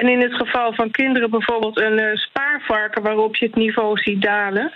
En 0.00 0.08
in 0.08 0.20
het 0.20 0.34
geval 0.34 0.74
van 0.74 0.90
kinderen 0.90 1.30
bijvoorbeeld 1.30 1.80
een 1.80 1.98
eh, 1.98 2.16
spaarvarken 2.16 3.02
waarop 3.02 3.36
je 3.36 3.46
het 3.46 3.54
niveau 3.54 3.98
ziet 3.98 4.22
dalen. 4.22 4.72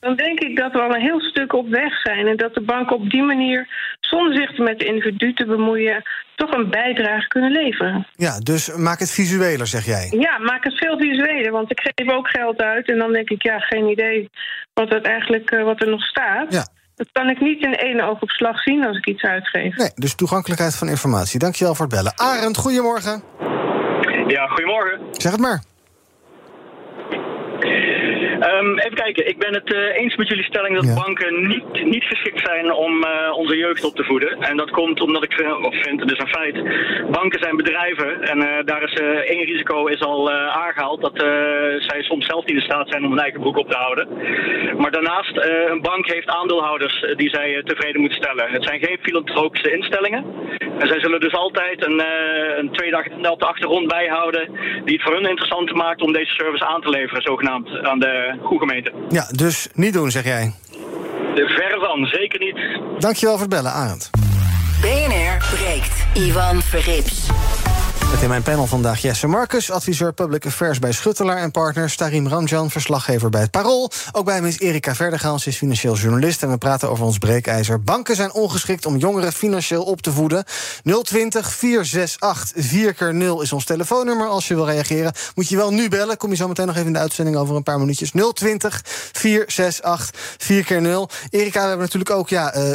Dan 0.00 0.16
denk 0.16 0.40
ik 0.40 0.56
dat 0.56 0.72
we 0.72 0.80
al 0.80 0.94
een 0.94 1.00
heel 1.00 1.20
stuk 1.20 1.52
op 1.52 1.68
weg 1.68 2.00
zijn. 2.00 2.26
En 2.26 2.36
dat 2.36 2.54
de 2.54 2.60
banken 2.60 2.96
op 2.96 3.10
die 3.10 3.22
manier, 3.22 3.68
zonder 4.00 4.36
zich 4.36 4.58
met 4.58 4.78
de 4.78 4.84
individu 4.84 5.34
te 5.34 5.46
bemoeien, 5.46 6.02
toch 6.34 6.52
een 6.52 6.70
bijdrage 6.70 7.28
kunnen 7.28 7.50
leveren. 7.50 8.06
Ja, 8.16 8.38
dus 8.38 8.76
maak 8.76 8.98
het 8.98 9.10
visueler, 9.10 9.66
zeg 9.66 9.84
jij. 9.84 10.12
Ja, 10.18 10.38
maak 10.38 10.64
het 10.64 10.78
veel 10.78 10.98
visueler. 10.98 11.52
Want 11.52 11.70
ik 11.70 11.80
geef 11.94 12.10
ook 12.10 12.28
geld 12.28 12.62
uit. 12.62 12.90
En 12.90 12.98
dan 12.98 13.12
denk 13.12 13.30
ik, 13.30 13.42
ja, 13.42 13.58
geen 13.58 13.86
idee 13.88 14.30
wat, 14.74 14.88
het 14.88 15.06
eigenlijk, 15.06 15.50
eh, 15.50 15.64
wat 15.64 15.80
er 15.80 15.90
nog 15.90 16.02
staat. 16.02 16.52
Ja. 16.52 16.66
Dat 16.94 17.08
kan 17.12 17.28
ik 17.28 17.40
niet 17.40 17.64
in 17.64 17.76
één 17.76 18.00
oogopslag 18.00 18.62
zien 18.62 18.86
als 18.86 18.96
ik 18.96 19.06
iets 19.06 19.22
uitgeef. 19.22 19.76
Nee, 19.76 19.90
dus 19.94 20.14
toegankelijkheid 20.14 20.76
van 20.76 20.88
informatie. 20.88 21.38
Dankjewel 21.38 21.74
voor 21.74 21.86
het 21.86 21.94
bellen. 21.94 22.12
Arend, 22.16 22.56
goedemorgen. 22.56 23.22
Ja, 24.28 24.46
goedemorgen. 24.46 25.00
Zeg 25.12 25.32
het 25.32 25.40
maar. 25.40 25.62
Ehm, 28.48 28.78
even 28.78 28.94
kijken, 28.94 29.28
ik 29.28 29.38
ben 29.38 29.54
het 29.54 29.72
eh, 29.74 29.96
eens 30.00 30.16
met 30.16 30.28
jullie 30.28 30.44
stelling 30.44 30.74
dat 30.74 30.84
Ja. 30.84 30.94
banken 31.04 31.46
niet, 31.48 31.84
niet 31.84 32.04
geschikt 32.04 32.40
zijn 32.46 32.72
om 32.72 33.02
eh, 33.02 33.32
onze 33.36 33.56
jeugd 33.56 33.84
op 33.84 33.94
te 33.96 34.04
voeden. 34.04 34.40
En 34.40 34.56
dat 34.56 34.70
komt 34.70 35.00
omdat 35.00 35.24
ik 35.24 35.32
vind, 35.70 36.00
het 36.00 36.12
is 36.12 36.18
een 36.18 36.28
feit, 36.28 36.54
banken 37.10 37.40
zijn 37.40 37.56
bedrijven 37.56 38.22
en 38.22 38.38
eh, 38.42 38.64
daar 38.64 38.82
is 38.82 38.92
één 39.24 39.44
risico 39.44 39.86
is 39.86 40.00
al 40.00 40.30
eh, 40.30 40.56
aangehaald 40.56 41.00
dat 41.00 41.16
zij 41.78 42.02
soms 42.02 42.26
zelf 42.26 42.44
niet 42.46 42.56
in 42.56 42.62
staat 42.62 42.88
zijn 42.88 43.04
om 43.04 43.10
hun 43.10 43.20
eigen 43.20 43.40
boek 43.40 43.56
op 43.56 43.70
te 43.70 43.76
houden. 43.76 44.08
Maar 44.76 44.90
daarnaast, 44.90 45.36
een 45.70 45.80
bank 45.80 46.12
heeft 46.12 46.28
aandeelhouders 46.28 47.06
die 47.16 47.28
zij 47.30 47.62
tevreden 47.64 48.00
moet 48.00 48.12
stellen. 48.12 48.50
Het 48.50 48.64
zijn 48.64 48.80
geen 48.80 48.98
filantropische 49.02 49.72
instellingen. 49.72 50.24
En 50.78 50.88
zij 50.88 51.00
zullen 51.00 51.20
dus 51.20 51.32
altijd 51.34 51.86
een, 51.86 52.02
een 52.58 52.70
twee 52.72 52.90
dagen 52.90 53.30
op 53.30 53.40
de 53.40 53.46
achtergrond 53.46 53.86
bijhouden 53.88 54.50
die 54.84 54.94
het 54.94 55.02
voor 55.02 55.14
hun 55.14 55.28
interessant 55.28 55.72
maakt 55.74 56.02
om 56.02 56.12
deze 56.12 56.32
service 56.32 56.64
aan 56.66 56.80
te 56.80 56.88
leveren, 56.88 57.22
zogenaamd, 57.22 57.68
aan 57.82 57.98
de 57.98 58.37
goede 58.42 58.66
gemeente. 58.66 58.92
Ja, 59.08 59.28
dus 59.30 59.68
niet 59.74 59.92
doen, 59.92 60.10
zeg 60.10 60.24
jij. 60.24 60.54
De 61.34 61.46
verre 61.46 61.78
van, 61.80 62.06
zeker 62.06 62.38
niet. 62.40 62.56
Dankjewel 62.98 63.34
voor 63.34 63.46
het 63.46 63.54
bellen, 63.54 63.72
Arend. 63.72 64.10
BNR 64.80 65.56
breekt. 65.56 66.06
Ivan 66.14 66.62
Verrips. 66.62 67.26
Met 68.10 68.22
in 68.22 68.28
mijn 68.28 68.42
panel 68.42 68.66
vandaag 68.66 69.02
Jesse 69.02 69.26
Marcus, 69.26 69.70
adviseur 69.70 70.12
Public 70.12 70.46
Affairs 70.46 70.78
bij 70.78 70.92
Schuttelaar 70.92 71.36
en 71.36 71.50
partners. 71.50 71.96
Tarim 71.96 72.28
Ramjan, 72.28 72.70
verslaggever 72.70 73.30
bij 73.30 73.40
het 73.40 73.50
Parool. 73.50 73.90
Ook 74.12 74.24
bij 74.24 74.40
me 74.40 74.48
is 74.48 74.58
Erika 74.58 74.94
Verdergaal, 74.94 75.38
ze 75.38 75.48
is 75.48 75.56
financieel 75.56 75.96
journalist. 75.96 76.42
En 76.42 76.50
we 76.50 76.58
praten 76.58 76.90
over 76.90 77.04
ons 77.04 77.18
breekijzer. 77.18 77.82
Banken 77.82 78.16
zijn 78.16 78.32
ongeschikt 78.32 78.86
om 78.86 78.96
jongeren 78.96 79.32
financieel 79.32 79.82
op 79.82 80.00
te 80.00 80.12
voeden. 80.12 80.44
020 81.02 81.52
468 81.54 82.64
4 82.64 82.94
keer 82.94 83.14
0 83.14 83.42
is 83.42 83.52
ons 83.52 83.64
telefoonnummer. 83.64 84.26
Als 84.26 84.48
je 84.48 84.54
wil 84.54 84.66
reageren, 84.66 85.12
moet 85.34 85.48
je 85.48 85.56
wel 85.56 85.72
nu 85.72 85.88
bellen. 85.88 86.16
Kom 86.16 86.30
je 86.30 86.36
zo 86.36 86.48
meteen 86.48 86.66
nog 86.66 86.74
even 86.74 86.86
in 86.86 86.92
de 86.92 86.98
uitzending 86.98 87.36
over 87.36 87.56
een 87.56 87.62
paar 87.62 87.78
minuutjes. 87.78 88.10
020 88.34 88.82
468 89.12 90.10
4 90.38 90.64
keer 90.64 90.80
0 90.80 91.08
Erika, 91.30 91.60
we 91.60 91.68
hebben 91.68 91.84
natuurlijk 91.84 92.10
ook, 92.10 92.28
ja, 92.28 92.52
eh, 92.52 92.70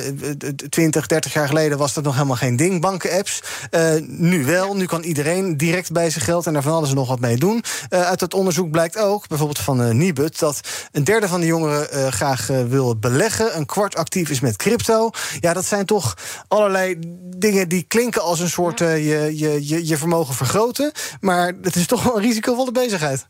20, 0.69 1.07
30 1.07 1.33
jaar 1.33 1.47
geleden 1.47 1.77
was 1.77 1.93
dat 1.93 2.03
nog 2.03 2.13
helemaal 2.13 2.35
geen 2.35 2.55
ding, 2.55 2.81
banken-apps. 2.81 3.43
Eh, 3.69 3.91
nu 4.07 4.45
wel, 4.45 4.75
nu 4.75 4.85
kan 4.85 5.01
iedereen 5.01 5.21
direct 5.57 5.91
bij 5.91 6.09
zijn 6.09 6.23
geld 6.23 6.47
en 6.47 6.53
daar 6.53 6.61
van 6.61 6.73
alles 6.73 6.89
en 6.89 6.95
nog 6.95 7.07
wat 7.07 7.19
mee 7.19 7.37
doen. 7.37 7.63
Eh, 7.89 8.01
uit 8.01 8.19
dat 8.19 8.33
onderzoek 8.33 8.71
blijkt 8.71 8.97
ook, 8.97 9.27
bijvoorbeeld 9.27 9.59
van 9.59 9.81
eh 9.81 9.89
Nibud, 9.89 10.39
dat 10.39 10.59
een 10.91 11.03
derde 11.03 11.27
van 11.27 11.39
de 11.39 11.45
jongeren 11.45 11.91
eh, 11.91 12.07
graag 12.07 12.47
wil 12.47 12.97
beleggen. 12.97 13.57
Een 13.57 13.65
kwart 13.65 13.95
actief 13.95 14.29
is 14.29 14.39
met 14.39 14.55
crypto. 14.55 15.09
Ja, 15.39 15.53
dat 15.53 15.65
zijn 15.65 15.85
toch 15.85 16.17
allerlei 16.47 16.97
dingen 17.37 17.69
die 17.69 17.85
klinken 17.87 18.21
als 18.21 18.39
een 18.39 18.49
soort 18.49 18.79
je, 18.79 19.31
je, 19.35 19.67
je, 19.67 19.87
je 19.87 19.97
vermogen 19.97 20.35
vergroten. 20.35 20.91
Maar 21.19 21.53
het 21.61 21.75
is 21.75 21.87
toch 21.87 22.03
wel 22.03 22.15
een 22.15 22.21
risicovolle 22.21 22.71
bezigheid. 22.71 23.27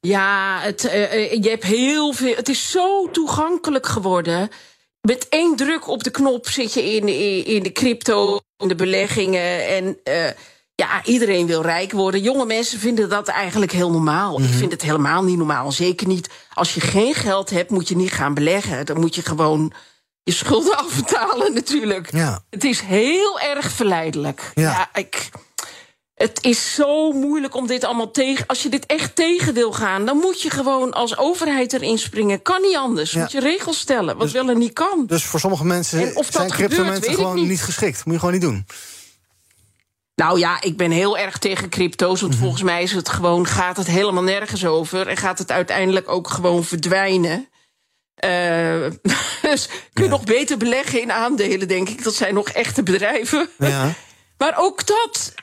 Ja, 0.00 0.60
het, 0.60 0.82
je 1.42 1.48
hebt 1.48 1.64
heel 1.64 2.12
veel. 2.12 2.34
Het 2.34 2.48
is 2.48 2.70
zo 2.70 3.10
toegankelijk 3.10 3.86
geworden. 3.86 4.50
Met 5.00 5.28
één 5.28 5.56
druk 5.56 5.88
op 5.88 6.04
de 6.04 6.10
knop 6.10 6.48
zit 6.48 6.72
je 6.72 6.94
in, 6.94 7.08
in, 7.08 7.44
in 7.44 7.62
de 7.62 7.72
crypto, 7.72 8.40
in 8.56 8.68
de 8.68 8.74
beleggingen. 8.74 9.68
En 9.68 9.98
ja, 10.82 11.04
iedereen 11.04 11.46
wil 11.46 11.62
rijk 11.62 11.92
worden. 11.92 12.20
Jonge 12.20 12.46
mensen 12.46 12.78
vinden 12.78 13.08
dat 13.08 13.28
eigenlijk 13.28 13.72
heel 13.72 13.90
normaal. 13.90 14.40
Ik 14.40 14.50
vind 14.50 14.72
het 14.72 14.82
helemaal 14.82 15.22
niet 15.22 15.36
normaal. 15.36 15.72
Zeker 15.72 16.06
niet 16.06 16.28
als 16.54 16.74
je 16.74 16.80
geen 16.80 17.14
geld 17.14 17.50
hebt, 17.50 17.70
moet 17.70 17.88
je 17.88 17.96
niet 17.96 18.12
gaan 18.12 18.34
beleggen. 18.34 18.86
Dan 18.86 19.00
moet 19.00 19.14
je 19.14 19.22
gewoon 19.22 19.72
je 20.22 20.32
schulden 20.32 20.76
afbetalen, 20.84 21.54
natuurlijk. 21.54 22.12
Ja. 22.12 22.44
Het 22.50 22.64
is 22.64 22.80
heel 22.80 23.40
erg 23.40 23.70
verleidelijk. 23.70 24.50
Ja. 24.54 24.70
ja 24.70 25.00
ik. 25.00 25.28
Het 26.14 26.38
is 26.44 26.74
zo 26.74 27.12
moeilijk 27.12 27.54
om 27.54 27.66
dit 27.66 27.84
allemaal 27.84 28.10
tegen. 28.10 28.46
Als 28.46 28.62
je 28.62 28.68
dit 28.68 28.86
echt 28.86 29.16
tegen 29.16 29.54
wil 29.54 29.72
gaan, 29.72 30.04
dan 30.04 30.16
moet 30.16 30.42
je 30.42 30.50
gewoon 30.50 30.92
als 30.92 31.18
overheid 31.18 31.72
erin 31.72 31.98
springen. 31.98 32.42
Kan 32.42 32.62
niet 32.62 32.76
anders. 32.76 33.12
Ja. 33.12 33.20
Moet 33.20 33.32
je 33.32 33.40
regels 33.40 33.78
stellen, 33.78 34.16
wat 34.16 34.30
wel 34.30 34.48
en 34.48 34.58
niet 34.58 34.72
kan. 34.72 35.04
Dus 35.06 35.24
voor 35.24 35.40
sommige 35.40 35.64
mensen 35.64 36.00
En 36.00 36.16
of 36.16 36.30
dat 36.30 36.34
zijn 36.34 36.50
crypto 36.50 36.84
mensen 36.84 37.14
gewoon 37.14 37.34
niet. 37.34 37.48
niet 37.48 37.62
geschikt. 37.62 38.04
Moet 38.04 38.14
je 38.14 38.20
gewoon 38.20 38.34
niet 38.34 38.42
doen. 38.42 38.66
Nou 40.22 40.38
ja, 40.38 40.60
ik 40.60 40.76
ben 40.76 40.90
heel 40.90 41.18
erg 41.18 41.38
tegen 41.38 41.68
crypto's. 41.68 42.20
Mhm. 42.20 42.28
Want 42.28 42.40
volgens 42.40 42.62
mij 42.62 42.82
is 42.82 42.92
het 42.92 43.08
gewoon, 43.08 43.46
gaat 43.46 43.76
het 43.76 43.86
helemaal 43.86 44.22
nergens 44.22 44.66
over. 44.66 45.08
En 45.08 45.16
gaat 45.16 45.38
het 45.38 45.50
uiteindelijk 45.50 46.08
ook 46.08 46.28
gewoon 46.28 46.64
verdwijnen. 46.64 47.48
Dus 49.42 49.68
kun 49.92 50.04
je 50.04 50.10
nog 50.10 50.24
beter 50.24 50.56
beleggen 50.56 51.00
in 51.00 51.12
aandelen, 51.12 51.68
denk 51.68 51.88
ik. 51.88 52.04
Dat 52.04 52.14
zijn 52.14 52.34
nog 52.34 52.48
echte 52.48 52.82
bedrijven. 52.82 53.48
Ja. 53.58 53.92
Maar 54.38 54.54
ook 54.56 54.86
dat. 54.86 55.34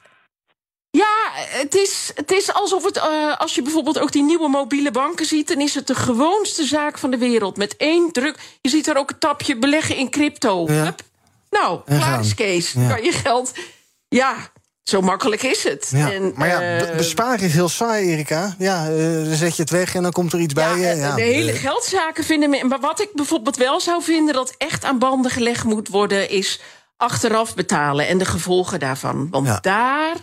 Ja, 0.89 1.15
het 1.33 1.75
is, 1.75 2.11
het 2.15 2.31
is 2.31 2.53
alsof 2.53 2.83
het. 2.83 2.97
eh, 2.97 3.37
als 3.37 3.55
je 3.55 3.61
bijvoorbeeld 3.61 3.99
ook 3.99 4.11
die 4.11 4.23
nieuwe 4.23 4.49
mobiele 4.49 4.91
banken 4.91 5.25
ziet. 5.25 5.47
dan 5.47 5.61
is 5.61 5.75
het 5.75 5.87
de 5.87 5.95
gewoonste 5.95 6.63
zaak 6.63 6.97
van 6.97 7.11
de 7.11 7.17
wereld. 7.17 7.57
Met 7.57 7.77
één 7.77 8.11
druk. 8.11 8.39
Je 8.61 8.69
ziet 8.69 8.87
er 8.87 8.97
ook 8.97 9.09
een 9.09 9.19
tapje 9.19 9.57
beleggen 9.57 9.95
in 9.95 10.09
crypto. 10.09 10.65
Ja. 10.67 10.83
Hup. 10.83 11.01
Nou, 11.49 11.81
En 11.85 11.97
klaar 11.97 12.19
is 12.19 12.33
Kees. 12.33 12.73
Kan 12.73 13.03
je 13.03 13.11
geld. 13.11 13.51
Ja, 14.07 14.51
zo 14.89 15.01
makkelijk 15.01 15.43
is 15.43 15.63
het. 15.63 15.89
Ja, 15.95 16.11
En, 16.11 16.31
maar 16.35 16.47
ja, 16.47 16.61
eh, 16.77 16.87
be- 16.89 16.95
besparen 16.97 17.39
is 17.45 17.53
heel 17.53 17.69
saai, 17.69 18.07
Erika. 18.07 18.55
Ja, 18.57 18.89
eh, 18.89 18.95
dan 19.25 19.35
zet 19.35 19.55
je 19.55 19.61
het 19.61 19.71
weg 19.71 19.95
en 19.95 20.03
dan 20.03 20.11
komt 20.11 20.33
er 20.33 20.39
iets 20.39 20.53
bij 20.53 20.77
je. 20.77 20.95
ja, 20.95 21.15
de 21.15 21.21
hele 21.21 21.51
eh, 21.51 21.59
geldzaken 21.59 22.23
vinden 22.23 22.49
me. 22.49 22.63
Maar 22.63 22.79
wat 22.79 23.01
ik 23.01 23.09
bijvoorbeeld 23.13 23.57
wel 23.57 23.79
zou 23.79 24.03
vinden 24.03 24.33
dat 24.33 24.53
echt 24.57 24.85
aan 24.85 24.99
banden 24.99 25.31
gelegd 25.31 25.63
moet 25.63 25.87
worden, 25.87 26.29
is 26.29 26.59
achteraf 26.97 27.55
betalen 27.55 28.07
en 28.07 28.17
de 28.17 28.25
gevolgen 28.25 28.79
daarvan. 28.79 29.27
Want 29.31 29.63
daar 29.63 30.15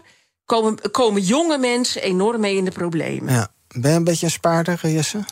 komen, 0.44 0.90
komen 0.90 1.22
jonge 1.22 1.58
mensen 1.58 2.02
enorm 2.02 2.40
mee 2.40 2.56
in 2.56 2.64
de 2.64 2.70
problemen. 2.70 3.32
ja. 3.34 3.54
Ben 3.78 3.90
je 3.90 3.96
een 3.96 4.04
beetje 4.04 4.26
een 4.26 4.32
spaarder, 4.32 4.78
eh, 4.82 4.94
Jesse? 4.94 5.24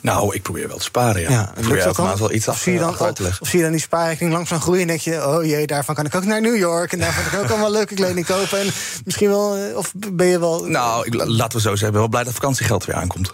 Nou, 0.00 0.34
ik 0.34 0.42
probeer 0.42 0.68
wel 0.68 0.76
te 0.76 0.82
sparen, 0.82 1.22
ja. 1.22 1.30
Ja, 1.30 1.48
ik 1.48 1.52
probeer 1.60 1.76
dat 1.76 1.84
elke 1.86 1.96
dan? 1.96 2.06
maand 2.06 2.18
wel 2.18 2.32
iets 2.32 2.48
Of 2.48 2.54
af, 2.54 2.60
zie 2.60 2.72
je 2.72 2.78
dan, 2.78 2.96
te 2.96 3.22
leggen. 3.22 3.42
Of 3.42 3.48
zie 3.48 3.58
je 3.58 3.64
dan 3.64 3.72
die 3.72 3.80
spaarrekening 3.80 4.34
langzaam 4.34 4.60
groeien 4.60 4.80
en 4.82 4.86
denk 4.88 5.00
je... 5.00 5.26
oh 5.26 5.44
jee, 5.44 5.66
daarvan 5.66 5.94
kan 5.94 6.06
ik 6.06 6.14
ook 6.14 6.24
naar 6.24 6.40
New 6.40 6.56
York... 6.56 6.92
en 6.92 6.98
daarvan 6.98 7.24
kan 7.24 7.32
ik 7.32 7.44
ook 7.44 7.50
allemaal 7.50 7.70
leuke 7.70 7.94
kleding 7.94 8.26
kopen. 8.26 8.60
En 8.60 8.66
misschien 9.04 9.28
wel... 9.28 9.56
eh, 9.56 9.76
Of 9.76 9.92
ben 9.96 10.26
je 10.26 10.38
wel... 10.38 10.64
Nou, 10.64 11.06
ik, 11.06 11.14
laten 11.14 11.56
we 11.56 11.62
zo 11.62 11.68
zeggen, 11.68 11.86
ik 11.86 11.92
ben 11.92 12.00
wel 12.00 12.08
blij 12.08 12.24
dat 12.24 12.32
vakantiegeld 12.32 12.84
weer 12.84 12.96
aankomt. 12.96 13.32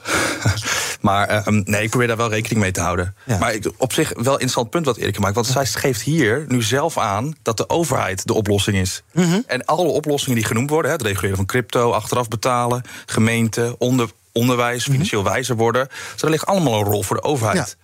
maar 1.00 1.28
eh, 1.28 1.46
nee, 1.46 1.82
ik 1.82 1.90
probeer 1.90 2.08
daar 2.08 2.16
wel 2.16 2.30
rekening 2.30 2.60
mee 2.60 2.70
te 2.72 2.80
houden. 2.80 3.14
Ja. 3.24 3.38
Maar 3.38 3.54
ik, 3.54 3.70
op 3.76 3.92
zich 3.92 4.08
wel 4.08 4.24
een 4.24 4.30
interessant 4.30 4.70
punt 4.70 4.84
wat 4.86 4.96
Erik 4.96 5.18
maakt. 5.18 5.34
Want 5.34 5.46
zij 5.46 5.66
geeft 5.66 6.02
hier 6.02 6.44
nu 6.48 6.62
zelf 6.62 6.98
aan 6.98 7.34
dat 7.42 7.56
de 7.56 7.68
overheid 7.68 8.26
de 8.26 8.32
oplossing 8.34 8.76
is. 8.76 9.02
Mhm. 9.12 9.40
En 9.46 9.64
alle 9.64 9.88
oplossingen 9.88 10.36
die 10.36 10.46
genoemd 10.46 10.70
worden, 10.70 10.90
hè, 10.90 10.96
het 10.96 11.06
reguleren 11.06 11.36
van 11.36 11.46
crypto, 11.46 11.90
achteraf 11.92 12.28
betalen, 12.28 12.82
gemeente, 13.06 13.74
onder, 13.78 14.08
onderwijs, 14.38 14.82
Mhm. 14.82 14.92
financieel 14.92 15.24
wijzer 15.24 15.56
worden. 15.56 15.88
Dus 16.12 16.22
er 16.22 16.30
ligt 16.30 16.46
allemaal 16.46 16.78
een 16.78 16.84
rol 16.84 17.02
voor 17.02 17.16
de 17.16 17.22
overheid. 17.22 17.76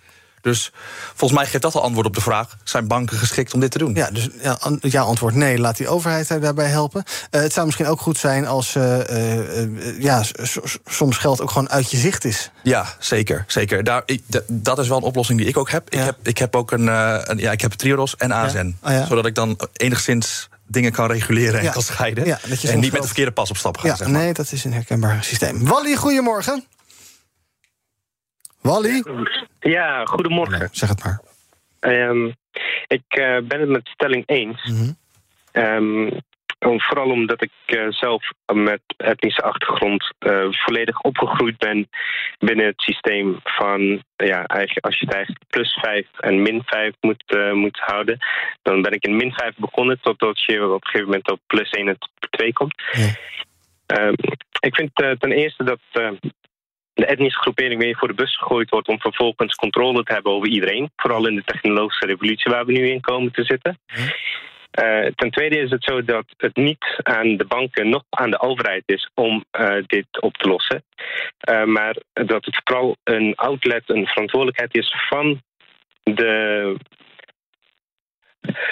Dus 0.45 0.71
volgens 1.13 1.39
mij 1.39 1.49
geeft 1.49 1.63
dat 1.63 1.75
al 1.75 1.81
antwoord 1.81 2.07
op 2.07 2.13
de 2.13 2.21
vraag: 2.21 2.57
zijn 2.63 2.87
banken 2.87 3.17
geschikt 3.17 3.53
om 3.53 3.59
dit 3.59 3.71
te 3.71 3.77
doen? 3.77 3.93
Ja, 3.93 4.09
dus 4.11 4.29
ja, 4.41 4.57
ja, 4.81 5.01
antwoord 5.01 5.35
nee. 5.35 5.59
Laat 5.59 5.77
die 5.77 5.87
overheid 5.87 6.27
daar 6.27 6.39
daarbij 6.39 6.67
helpen. 6.67 7.03
Eh, 7.29 7.41
het 7.41 7.53
zou 7.53 7.65
misschien 7.65 7.87
ook 7.87 8.01
goed 8.01 8.17
zijn 8.17 8.47
als 8.47 8.75
eh, 8.75 9.61
eh, 9.61 9.69
ja, 9.99 10.23
soms 10.85 11.17
geld 11.17 11.41
ook 11.41 11.51
gewoon 11.51 11.69
uit 11.69 11.91
je 11.91 11.97
zicht 11.97 12.25
is. 12.25 12.51
Ja, 12.63 12.85
zeker. 12.99 13.43
zeker. 13.47 13.83
Daar, 13.83 14.03
ik, 14.05 14.23
dat 14.47 14.79
is 14.79 14.87
wel 14.87 14.97
een 14.97 15.03
oplossing 15.03 15.39
die 15.39 15.47
ik 15.47 15.57
ook 15.57 15.69
heb. 15.69 15.89
Ik, 15.89 15.99
heb, 15.99 16.17
ik 16.23 16.37
heb 16.37 16.55
ook 16.55 16.71
een, 16.71 16.87
een 16.87 17.37
ja, 17.37 17.51
ik 17.51 17.61
heb 17.61 17.71
Triodos 17.71 18.15
en 18.15 18.31
ASN. 18.31 18.77
Oh. 18.83 19.07
Zodat 19.07 19.25
ik 19.25 19.35
dan 19.35 19.59
enigszins 19.73 20.49
dingen 20.67 20.91
kan 20.91 21.07
reguleren 21.11 21.59
en 21.59 21.65
Ja. 21.65 21.71
kan 21.71 21.81
scheiden. 21.81 22.25
Ja, 22.25 22.39
dat 22.47 22.61
je 22.61 22.69
en 22.69 22.79
niet 22.79 22.91
met 22.91 23.01
de 23.01 23.07
verkeerde 23.07 23.31
pas 23.31 23.49
op 23.49 23.57
stap 23.57 23.77
gaan. 23.77 23.89
Ja, 23.89 23.95
zeg 23.95 24.07
maar. 24.07 24.21
nee, 24.21 24.33
dat 24.33 24.51
is 24.51 24.63
een 24.63 24.73
herkenbaar 24.73 25.23
systeem. 25.23 25.65
Wally, 25.65 25.95
goedemorgen. 25.95 26.65
Wally? 28.61 29.03
Ja, 29.59 30.05
goedemorgen. 30.05 30.69
Zeg 30.71 30.89
het 30.89 31.03
maar. 31.03 31.21
Ehm, 31.79 32.25
ik 32.87 33.03
eh, 33.07 33.37
ben 33.43 33.59
het 33.59 33.69
met 33.69 33.87
stelling 33.87 34.23
eens. 34.25 34.71
Om- 35.53 36.23
vooral 36.59 37.09
omdat 37.09 37.41
ik 37.41 37.51
eh, 37.65 37.87
zelf 37.89 38.29
met 38.53 38.81
etnische 38.97 39.41
achtergrond 39.41 40.13
eh, 40.19 40.47
volledig 40.49 41.01
opgegroeid 41.01 41.57
ben 41.57 41.89
binnen 42.39 42.65
het 42.65 42.81
systeem 42.81 43.39
van, 43.43 44.03
ja, 44.15 44.45
eigenlijk, 44.45 44.85
als 44.85 44.99
je 44.99 45.05
het 45.05 45.15
eigenlijk 45.15 45.45
plus 45.49 45.73
5 45.73 46.07
en 46.19 46.41
min 46.41 46.61
5 46.65 46.93
moet, 47.01 47.23
eh, 47.25 47.51
moet 47.51 47.79
houden, 47.79 48.17
dan 48.61 48.81
ben 48.81 48.91
ik 48.91 49.03
in 49.03 49.15
min 49.15 49.33
5 49.33 49.55
begonnen 49.55 49.99
totdat 50.01 50.43
je 50.43 50.65
op 50.65 50.83
een 50.83 50.87
gegeven 50.87 51.07
moment 51.07 51.31
op 51.31 51.39
plus 51.47 51.71
1 51.71 51.87
en 51.87 51.97
2 52.29 52.53
komt. 52.53 52.83
Ehm, 53.85 54.13
ik 54.59 54.75
vind 54.75 54.91
ten 54.95 55.31
eerste 55.31 55.63
dat 55.63 55.79
de 56.93 57.05
etnische 57.05 57.39
groepering 57.39 57.81
weer 57.81 57.97
voor 57.97 58.07
de 58.07 58.13
bus 58.13 58.37
gegooid 58.37 58.69
wordt 58.69 58.87
om 58.87 58.99
vervolgens 58.99 59.55
controle 59.55 60.03
te 60.03 60.13
hebben 60.13 60.31
over 60.31 60.47
iedereen. 60.47 60.91
Vooral 60.95 61.27
in 61.27 61.35
de 61.35 61.43
technologische 61.43 62.05
revolutie 62.05 62.51
waar 62.51 62.65
we 62.65 62.71
nu 62.71 62.89
in 62.89 63.01
komen 63.01 63.31
te 63.31 63.43
zitten. 63.43 63.79
Eh, 64.75 65.11
ten 65.15 65.31
tweede 65.31 65.59
is 65.59 65.69
het 65.69 65.83
zo 65.83 66.03
dat 66.03 66.25
het 66.37 66.55
niet 66.55 66.85
aan 67.03 67.37
de 67.37 67.45
banken 67.45 67.89
nog 67.89 68.03
aan 68.09 68.31
de 68.31 68.39
overheid 68.39 68.83
is 68.85 69.09
om 69.13 69.43
eh, 69.51 69.75
dit 69.85 70.21
op 70.21 70.37
te 70.37 70.47
lossen. 70.47 70.83
Eh, 71.37 71.63
maar 71.63 71.95
dat 72.13 72.45
het 72.45 72.61
vooral 72.63 72.95
een 73.03 73.35
outlet, 73.35 73.83
een 73.85 74.07
verantwoordelijkheid 74.07 74.75
is 74.75 74.95
van 75.09 75.41
de, 76.03 76.75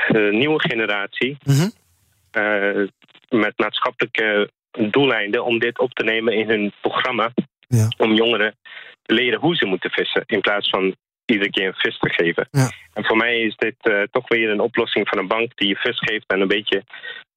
de 0.07 0.29
nieuwe 0.31 0.61
generatie. 0.61 1.37
eh, 2.31 2.83
met 3.29 3.57
maatschappelijke 3.57 4.49
doeleinden 4.71 5.43
om 5.45 5.59
dit 5.59 5.79
op 5.79 5.93
te 5.93 6.03
nemen 6.03 6.33
in 6.33 6.49
hun 6.49 6.71
programma. 6.81 7.31
Om 7.97 8.13
jongeren 8.13 8.55
te 9.01 9.13
leren 9.13 9.39
hoe 9.39 9.55
ze 9.55 9.65
moeten 9.65 9.89
vissen. 9.91 10.23
In 10.25 10.41
plaats 10.41 10.69
van 10.69 10.95
iedere 11.25 11.49
keer 11.49 11.67
een 11.67 11.73
vis 11.73 11.97
te 11.97 12.09
geven. 12.09 12.47
En 12.93 13.05
voor 13.05 13.17
mij 13.17 13.41
is 13.41 13.55
dit 13.55 13.75
eh, 13.81 14.01
toch 14.11 14.27
weer 14.27 14.49
een 14.49 14.59
oplossing 14.59 15.07
van 15.07 15.17
een 15.17 15.27
bank 15.27 15.51
die 15.55 15.67
je 15.67 15.75
vis 15.75 15.99
geeft 15.99 16.27
en 16.27 16.41
een 16.41 16.47
beetje 16.47 16.83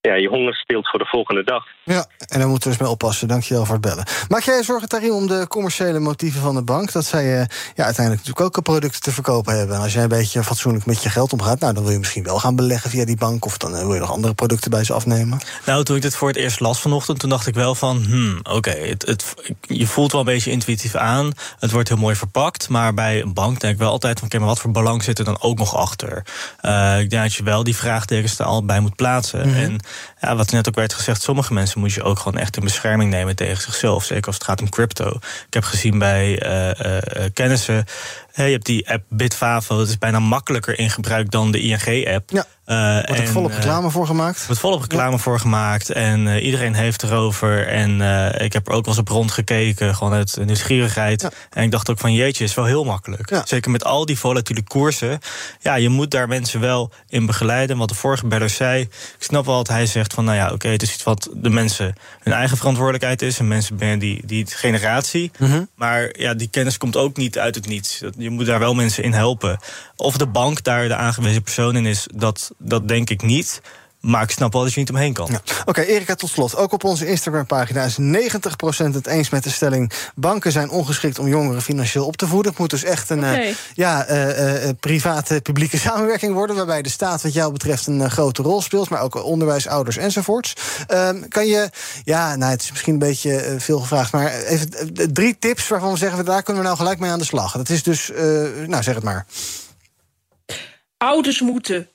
ja, 0.07 0.14
je 0.14 0.29
honger 0.29 0.55
steelt 0.55 0.88
voor 0.88 0.99
de 0.99 1.05
volgende 1.05 1.45
dag. 1.45 1.64
Ja, 1.85 2.07
en 2.29 2.38
daar 2.38 2.49
moeten 2.49 2.69
we 2.71 2.77
dus 2.77 2.85
mee 2.85 2.95
oppassen. 2.95 3.29
Dankjewel 3.29 3.64
voor 3.64 3.75
het 3.75 3.85
bellen. 3.85 4.07
Maak 4.29 4.42
jij 4.42 4.57
je 4.57 4.64
zorgen, 4.64 4.88
Tarim, 4.88 5.11
om 5.11 5.27
de 5.27 5.47
commerciële 5.49 5.99
motieven 5.99 6.40
van 6.40 6.55
de 6.55 6.62
bank? 6.62 6.92
Dat 6.92 7.05
zij 7.05 7.23
eh, 7.23 7.47
ja, 7.75 7.85
uiteindelijk 7.85 8.27
natuurlijk 8.27 8.40
ook 8.40 8.62
producten 8.62 9.01
te 9.01 9.12
verkopen 9.12 9.57
hebben. 9.57 9.77
En 9.77 9.83
als 9.83 9.92
jij 9.92 10.03
een 10.03 10.09
beetje 10.09 10.42
fatsoenlijk 10.42 10.87
met 10.87 11.03
je 11.03 11.09
geld 11.09 11.33
omgaat... 11.33 11.61
nou, 11.61 11.75
dan 11.75 11.83
wil 11.83 11.92
je 11.92 11.99
misschien 11.99 12.23
wel 12.23 12.38
gaan 12.38 12.57
beleggen 12.57 12.90
via 12.90 13.05
die 13.05 13.16
bank... 13.16 13.45
of 13.45 13.59
dan 13.59 13.77
eh, 13.77 13.81
wil 13.81 13.95
je 13.95 14.01
nog 14.01 14.11
andere 14.11 14.35
producten 14.35 14.71
bij 14.71 14.85
ze 14.85 14.92
afnemen. 14.92 15.38
Nou, 15.66 15.85
toen 15.85 15.97
ik 15.97 16.03
dit 16.03 16.16
voor 16.16 16.29
het 16.29 16.37
eerst 16.37 16.61
las 16.61 16.81
vanochtend, 16.81 17.19
toen 17.19 17.31
dacht 17.31 17.47
ik 17.47 17.55
wel 17.55 17.75
van, 17.75 18.05
hmm, 18.05 18.40
oké, 18.42 18.71
het, 18.71 19.07
het, 19.07 19.35
je 19.61 19.87
voelt 19.87 20.12
wel 20.12 20.21
een 20.21 20.27
beetje 20.27 20.51
intuïtief 20.51 20.95
aan. 20.95 21.33
Het 21.59 21.71
wordt 21.71 21.88
heel 21.88 21.99
mooi 21.99 22.14
verpakt, 22.14 22.69
maar 22.69 22.95
bij 22.95 23.21
een 23.21 23.35
bank 23.35 23.61
denk 23.61 23.73
ik 23.73 23.79
wel 23.79 23.90
altijd 23.90 24.19
van, 24.19 24.29
oké, 24.29 24.38
maar 24.38 24.49
wat 24.49 24.61
voor 24.61 24.71
belang 24.71 25.03
zit 25.03 25.19
er 25.19 25.25
dan 25.25 25.40
ook 25.40 25.59
nog 25.59 25.77
achter? 25.77 26.23
Eh, 26.61 27.01
ik 27.01 27.11
denk 27.11 27.23
dat 27.23 27.35
je 27.35 27.42
wel 27.42 27.64
die 27.64 27.77
vraagtekens 27.77 28.38
er 28.38 28.45
al 28.45 28.64
bij 28.64 28.81
moet 28.81 28.97
plaatsen. 28.97 29.49
Mhm. 29.49 29.59
En 29.59 29.81
ja, 30.20 30.37
wat 30.37 30.50
net 30.50 30.68
ook 30.68 30.74
werd 30.74 30.92
gezegd, 30.92 31.22
sommige 31.22 31.52
mensen 31.52 31.80
moet 31.80 31.92
je 31.92 32.02
ook 32.02 32.18
gewoon 32.18 32.40
echt 32.40 32.56
in 32.56 32.62
bescherming 32.62 33.11
nemen 33.11 33.37
tegen 33.37 33.62
zichzelf. 33.62 34.04
Zeker 34.04 34.26
als 34.26 34.35
het 34.35 34.44
gaat 34.44 34.61
om 34.61 34.68
crypto. 34.68 35.09
Ik 35.46 35.54
heb 35.54 35.64
gezien 35.64 35.98
bij 35.98 36.38
eh, 36.38 36.80
eh, 36.80 37.24
eh, 37.24 37.32
kennissen, 37.32 37.85
je 38.44 38.53
hebt 38.53 38.66
die 38.66 38.90
app 38.90 39.05
Bitfavo, 39.09 39.77
dat 39.77 39.88
is 39.88 39.99
bijna 39.99 40.18
makkelijker 40.18 40.79
in 40.79 40.90
gebruik 40.90 41.31
dan 41.31 41.51
de 41.51 41.61
ING-app. 41.61 42.31
Ja. 42.31 42.46
Uh, 42.66 42.92
Wordt 42.92 43.20
er 43.20 43.29
volop 43.29 43.53
reclame 43.53 43.90
voor 43.90 44.07
gemaakt? 44.07 44.38
Er 44.38 44.46
wordt 44.46 44.61
volop 44.61 44.81
reclame 44.81 45.18
voor 45.18 45.40
gemaakt 45.40 45.90
en 45.90 46.27
uh, 46.27 46.44
iedereen 46.44 46.75
heeft 46.75 47.03
erover. 47.03 47.66
En 47.66 48.01
uh, 48.01 48.40
ik 48.40 48.53
heb 48.53 48.66
er 48.66 48.72
ook 48.72 48.85
wel 48.85 48.94
eens 48.94 49.03
op 49.03 49.09
rondgekeken, 49.09 49.94
gewoon 49.94 50.12
uit 50.12 50.38
nieuwsgierigheid. 50.44 51.22
Ja. 51.22 51.31
En 51.51 51.62
ik 51.62 51.70
dacht 51.70 51.90
ook 51.90 51.99
van 51.99 52.12
jeetje, 52.12 52.44
is 52.44 52.55
wel 52.55 52.64
heel 52.64 52.85
makkelijk. 52.85 53.31
Ja. 53.31 53.42
Zeker 53.46 53.70
met 53.70 53.85
al 53.85 54.07
die 54.07 54.18
volatiele 54.18 54.62
koersen. 54.62 55.18
Ja, 55.61 55.75
je 55.75 55.88
moet 55.88 56.11
daar 56.11 56.29
mensen 56.29 56.61
wel 56.61 56.92
in 57.09 57.27
begeleiden. 57.27 57.77
Wat 57.77 57.88
de 57.88 57.94
vorige 57.94 58.27
beller 58.27 58.51
zei, 58.51 58.81
ik 58.83 58.90
snap 59.18 59.46
wel 59.46 59.57
dat 59.57 59.68
hij 59.68 59.87
zegt 59.87 60.14
van... 60.14 60.25
nou 60.25 60.37
ja, 60.37 60.44
oké, 60.44 60.55
okay, 60.55 60.72
het 60.72 60.83
is 60.83 60.94
iets 60.94 61.03
wat 61.03 61.29
de 61.35 61.51
mensen 61.51 61.94
hun 62.22 62.35
eigen 62.35 62.57
verantwoordelijkheid 62.57 63.22
is. 63.22 63.38
En 63.38 63.49
mensen 63.49 63.77
binnen 63.77 63.99
die, 63.99 64.27
die 64.27 64.46
generatie. 64.46 65.31
Mhm. 65.38 65.44
Mm 65.44 65.57
-hmm. 65.57 65.68
Maar 65.75 66.18
ja, 66.18 66.35
die 66.35 66.49
kennis 66.49 66.79
komt 66.79 66.96
ook 66.96 67.16
niet 67.16 67.38
uit 67.38 67.55
het 67.55 67.66
niets. 67.66 68.03
Je 68.27 68.33
moet 68.33 68.47
daar 68.47 68.59
wel 68.59 68.75
mensen 68.75 69.03
in 69.03 69.12
helpen. 69.12 69.59
Of 69.97 70.17
de 70.17 70.27
bank 70.27 70.62
daar 70.62 70.89
de 70.89 70.95
aangewezen 70.95 71.43
persoon 71.43 71.77
in 71.77 71.87
is, 71.87 72.07
dat, 72.15 72.51
dat 72.59 72.89
denk 72.89 73.11
ik 73.11 73.23
niet. 73.23 73.61
Maar 74.07 74.23
ik 74.23 74.31
snap 74.31 74.53
wel 74.53 74.62
dat 74.62 74.73
je 74.73 74.79
niet 74.79 74.90
omheen 74.90 75.12
kan. 75.12 75.29
Ja. 75.31 75.40
Oké, 75.61 75.69
okay, 75.69 75.85
Erika, 75.85 76.14
tot 76.14 76.31
slot. 76.31 76.57
Ook 76.57 76.73
op 76.73 76.85
onze 76.85 77.07
Instagram-pagina 77.07 77.85
is 77.85 77.99
90% 78.01 78.85
het 78.92 79.07
eens 79.07 79.31
met 79.31 79.45
de 79.45 79.51
stelling... 79.51 79.92
banken 80.14 80.53
zijn 80.53 80.71
ongeschikt 80.71 81.19
om 81.19 81.29
jongeren 81.29 81.62
financieel 81.62 82.07
op 82.07 82.16
te 82.16 82.27
voeden. 82.27 82.51
Het 82.51 82.61
moet 82.61 82.71
dus 82.71 82.85
echt 82.85 83.11
een 83.11 83.19
okay. 83.19 83.49
uh, 83.49 83.55
ja, 83.75 84.11
uh, 84.11 84.64
uh, 84.64 84.71
private 84.81 85.40
publieke 85.40 85.79
samenwerking 85.88 86.35
worden... 86.35 86.57
waarbij 86.57 86.83
de 86.83 86.88
staat 86.88 87.23
wat 87.23 87.33
jou 87.33 87.53
betreft 87.53 87.87
een 87.87 88.11
grote 88.11 88.42
rol 88.42 88.62
speelt... 88.62 88.88
maar 88.88 89.01
ook 89.01 89.25
onderwijs, 89.25 89.66
ouders 89.69 89.97
enzovoorts. 89.97 90.53
Ehm, 90.87 91.29
kan 91.29 91.47
je, 91.47 91.71
ja, 92.05 92.37
nou, 92.37 92.51
het 92.51 92.62
is 92.62 92.71
misschien 92.71 92.92
een 92.92 92.99
beetje 92.99 93.55
veel 93.59 93.79
gevraagd... 93.79 94.12
maar 94.12 94.33
even 94.33 94.69
drie 95.12 95.37
tips 95.38 95.69
waarvan 95.69 95.92
we 95.92 95.99
zeggen... 95.99 96.25
daar 96.25 96.42
kunnen 96.42 96.62
we 96.62 96.69
nou 96.69 96.79
gelijk 96.79 96.99
mee 96.99 97.11
aan 97.11 97.19
de 97.19 97.25
slag. 97.25 97.53
Dat 97.53 97.69
is 97.69 97.83
dus, 97.83 98.11
nou, 98.66 98.83
zeg 98.83 98.95
het 98.95 99.05
maar. 99.05 99.27
Ouders 100.97 101.40
moeten 101.40 101.88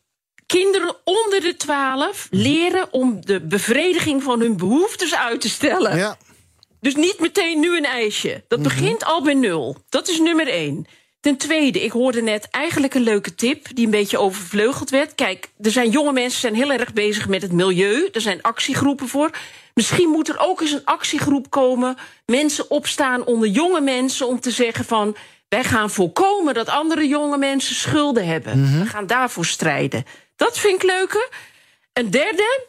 kinderen 0.52 0.96
onder 1.04 1.42
de 1.42 1.56
12 1.58 2.28
leren 2.30 2.94
om 2.94 3.26
de 3.26 3.42
bevrediging 3.42 4.24
van 4.24 4.40
hun 4.40 4.58
behoeftes 4.58 5.16
uit 5.16 5.42
te 5.42 5.50
stellen. 5.50 5.98
Ja. 5.98 6.18
Dus 6.80 6.96
niet 6.96 7.20
meteen 7.20 7.60
nu 7.60 7.78
een 7.78 7.86
ijsje. 7.86 8.44
Dat 8.48 8.60
mm 8.60 8.66
-hmm. 8.66 8.74
begint 8.74 9.06
al 9.06 9.22
bij 9.24 9.34
nul. 9.34 9.78
Dat 9.90 10.08
is 10.08 10.20
nummer 10.20 10.48
één. 10.48 10.86
Ten 11.20 11.38
tweede, 11.38 11.84
ik 11.84 11.92
hoorde 11.92 12.22
net 12.22 12.48
eigenlijk 12.50 12.94
een 12.94 13.04
leuke 13.04 13.36
tip 13.36 13.76
die 13.76 13.86
een 13.86 13.92
beetje 13.92 14.18
overvleugeld 14.18 14.90
werd. 14.90 15.16
Kijk, 15.16 15.50
er 15.62 15.72
zijn 15.72 15.90
jonge 15.90 16.14
mensen 16.14 16.40
zijn 16.40 16.56
heel 16.56 16.72
erg 16.72 16.94
bezig 16.94 17.28
met 17.28 17.42
het 17.42 17.52
milieu. 17.52 18.10
Er 18.12 18.22
zijn 18.22 18.42
actiegroepen 18.42 19.08
voor. 19.08 19.32
Misschien 19.74 20.10
moet 20.10 20.30
er 20.30 20.40
ook 20.40 20.62
eens 20.62 20.72
een 20.72 20.86
actiegroep 20.86 21.50
komen. 21.50 21.98
Mensen 22.26 22.70
opstaan 22.70 23.26
onder 23.26 23.50
jonge 23.50 23.82
mensen 23.82 24.28
om 24.28 24.40
te 24.40 24.52
zeggen 24.52 24.86
van 24.86 25.16
wij 25.50 25.64
gaan 25.64 25.90
voorkomen 25.90 26.54
dat 26.54 26.70
andere 26.70 27.08
jonge 27.08 27.38
mensen 27.38 27.76
schulden 27.76 28.26
hebben. 28.26 28.58
Mm 28.58 28.66
-hmm. 28.66 28.80
We 28.80 28.86
gaan 28.86 29.08
daarvoor 29.08 29.46
strijden. 29.46 30.06
Dat 30.42 30.58
vind 30.58 30.84
ik 30.84 30.90
leuker. 30.90 31.30
Een 31.94 32.12
derde, 32.12 32.68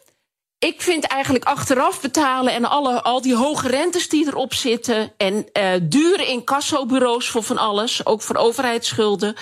ik 0.59 0.81
vind 0.81 1.03
eigenlijk 1.03 1.45
achteraf 1.45 2.01
betalen 2.01 2.53
en 2.53 2.65
alle, 2.65 3.01
al 3.01 3.21
die 3.21 3.35
hoge 3.35 3.67
rentes 3.67 4.09
die 4.09 4.27
erop 4.27 4.53
zitten 4.53 5.13
en 5.17 5.33
uh, 5.33 5.71
dure 5.81 6.25
incassobureaus 6.25 7.29
voor 7.29 7.43
van 7.43 7.57
alles, 7.57 8.05
ook 8.05 8.21
voor 8.21 8.35
overheidsschulden. 8.35 9.35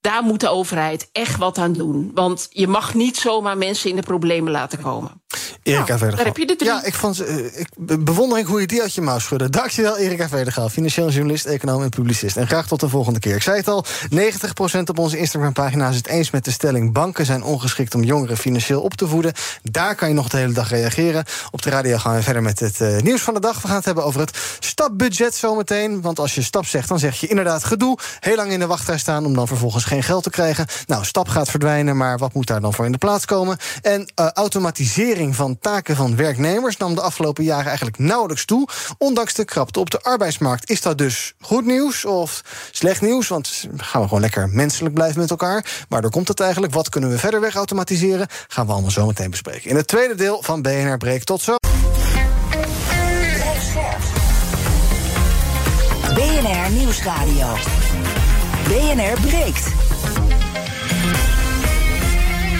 Daar 0.00 0.22
moet 0.22 0.40
de 0.40 0.48
overheid 0.48 1.08
echt 1.12 1.36
wat 1.36 1.58
aan 1.58 1.72
doen. 1.72 2.10
Want 2.14 2.46
je 2.50 2.66
mag 2.66 2.94
niet 2.94 3.16
zomaar 3.16 3.58
mensen 3.58 3.90
in 3.90 3.96
de 3.96 4.02
problemen 4.02 4.52
laten 4.52 4.82
komen. 4.82 5.22
Erika 5.62 5.96
Nou, 5.96 6.16
heb 6.16 6.36
je 6.36 6.46
de 6.46 6.56
drie. 6.56 6.70
Ja, 6.70 6.84
ik 6.84 6.94
vond 6.94 7.20
eh, 7.20 7.36
ik, 7.60 7.68
be- 7.76 7.98
bewondering 7.98 8.48
hoe 8.48 8.60
je 8.60 8.66
die 8.66 8.82
uit 8.82 8.94
je 8.94 9.00
mouw 9.00 9.18
schudde. 9.18 9.50
Dankjewel, 9.50 9.96
Erika 9.98 10.28
Verdegaal, 10.28 10.68
financieel 10.68 11.10
journalist, 11.10 11.44
econoom 11.44 11.82
en 11.82 11.88
publicist. 11.88 12.36
En 12.36 12.46
graag 12.46 12.66
tot 12.66 12.80
de 12.80 12.88
volgende 12.88 13.18
keer. 13.18 13.34
Ik 13.34 13.42
zei 13.42 13.56
het 13.56 13.68
al, 13.68 13.84
90% 14.14 14.80
op 14.84 14.98
onze 14.98 15.18
Instagram-pagina 15.18 15.88
is 15.88 15.96
het 15.96 16.06
eens 16.06 16.30
met 16.30 16.44
de 16.44 16.50
stelling... 16.50 16.92
banken 16.92 17.26
zijn 17.26 17.42
ongeschikt 17.42 17.94
om 17.94 18.02
jongeren 18.02 18.36
financieel 18.36 18.80
op 18.80 18.94
te 18.94 19.06
voeden. 19.08 19.32
Daar 19.62 19.94
kan 19.94 20.08
je 20.08 20.14
nog 20.14 20.28
de 20.28 20.36
hele 20.36 20.52
dag 20.52 20.68
reageren. 20.70 21.24
Op 21.50 21.62
de 21.62 21.70
radio 21.70 21.96
gaan 21.96 22.14
we 22.14 22.22
verder 22.22 22.42
met 22.42 22.60
het 22.60 22.80
eh, 22.80 22.96
nieuws 23.00 23.22
van 23.22 23.34
de 23.34 23.40
dag. 23.40 23.62
We 23.62 23.66
gaan 23.66 23.76
het 23.76 23.84
hebben 23.84 24.04
over 24.04 24.20
het 24.20 24.38
stapbudget 24.60 25.34
zometeen. 25.34 26.00
Want 26.00 26.18
als 26.18 26.34
je 26.34 26.42
stap 26.42 26.66
zegt, 26.66 26.88
dan 26.88 26.98
zeg 26.98 27.20
je 27.20 27.26
inderdaad 27.26 27.64
gedoe. 27.64 27.98
Heel 28.20 28.36
lang 28.36 28.52
in 28.52 28.58
de 28.58 28.66
wachtrij 28.66 28.98
staan 28.98 29.24
om 29.24 29.34
dan 29.34 29.46
vervolgens 29.46 29.84
geen 29.84 30.02
geld 30.02 30.22
te 30.22 30.30
krijgen. 30.30 30.66
Nou, 30.86 31.04
stap 31.04 31.28
gaat 31.28 31.50
verdwijnen, 31.50 31.96
maar 31.96 32.18
wat 32.18 32.34
moet 32.34 32.46
daar 32.46 32.60
dan 32.60 32.74
voor 32.74 32.84
in 32.84 32.92
de 32.92 32.98
plaats 32.98 33.24
komen? 33.24 33.56
En 33.82 34.12
eh, 34.14 34.26
van 35.16 35.58
taken 35.58 35.96
van 35.96 36.16
werknemers 36.16 36.76
nam 36.76 36.94
de 36.94 37.00
afgelopen 37.00 37.44
jaren 37.44 37.66
eigenlijk 37.66 37.98
nauwelijks 37.98 38.44
toe. 38.44 38.68
Ondanks 38.98 39.34
de 39.34 39.44
krapte 39.44 39.80
op 39.80 39.90
de 39.90 40.02
arbeidsmarkt. 40.02 40.70
Is 40.70 40.80
dat 40.80 40.98
dus 40.98 41.34
goed 41.40 41.64
nieuws 41.64 42.04
of 42.04 42.42
slecht 42.70 43.00
nieuws? 43.00 43.28
Want 43.28 43.68
gaan 43.76 44.00
we 44.00 44.06
gewoon 44.06 44.22
lekker 44.22 44.48
menselijk 44.48 44.94
blijven 44.94 45.20
met 45.20 45.30
elkaar. 45.30 45.84
Waardoor 45.88 46.10
komt 46.10 46.28
het 46.28 46.40
eigenlijk? 46.40 46.72
Wat 46.72 46.88
kunnen 46.88 47.10
we 47.10 47.18
verder 47.18 47.40
weg 47.40 47.54
automatiseren? 47.54 48.26
Gaan 48.48 48.66
we 48.66 48.72
allemaal 48.72 48.90
zo 48.90 49.06
meteen 49.06 49.30
bespreken. 49.30 49.70
In 49.70 49.76
het 49.76 49.86
tweede 49.86 50.14
deel 50.14 50.42
van 50.42 50.62
BNR 50.62 50.96
Breek. 50.96 51.24
Tot 51.24 51.42
zo. 51.42 51.56
BNR 56.14 56.70
Nieuwsradio. 56.70 57.54
BNR 58.68 59.20
breekt. 59.20 59.85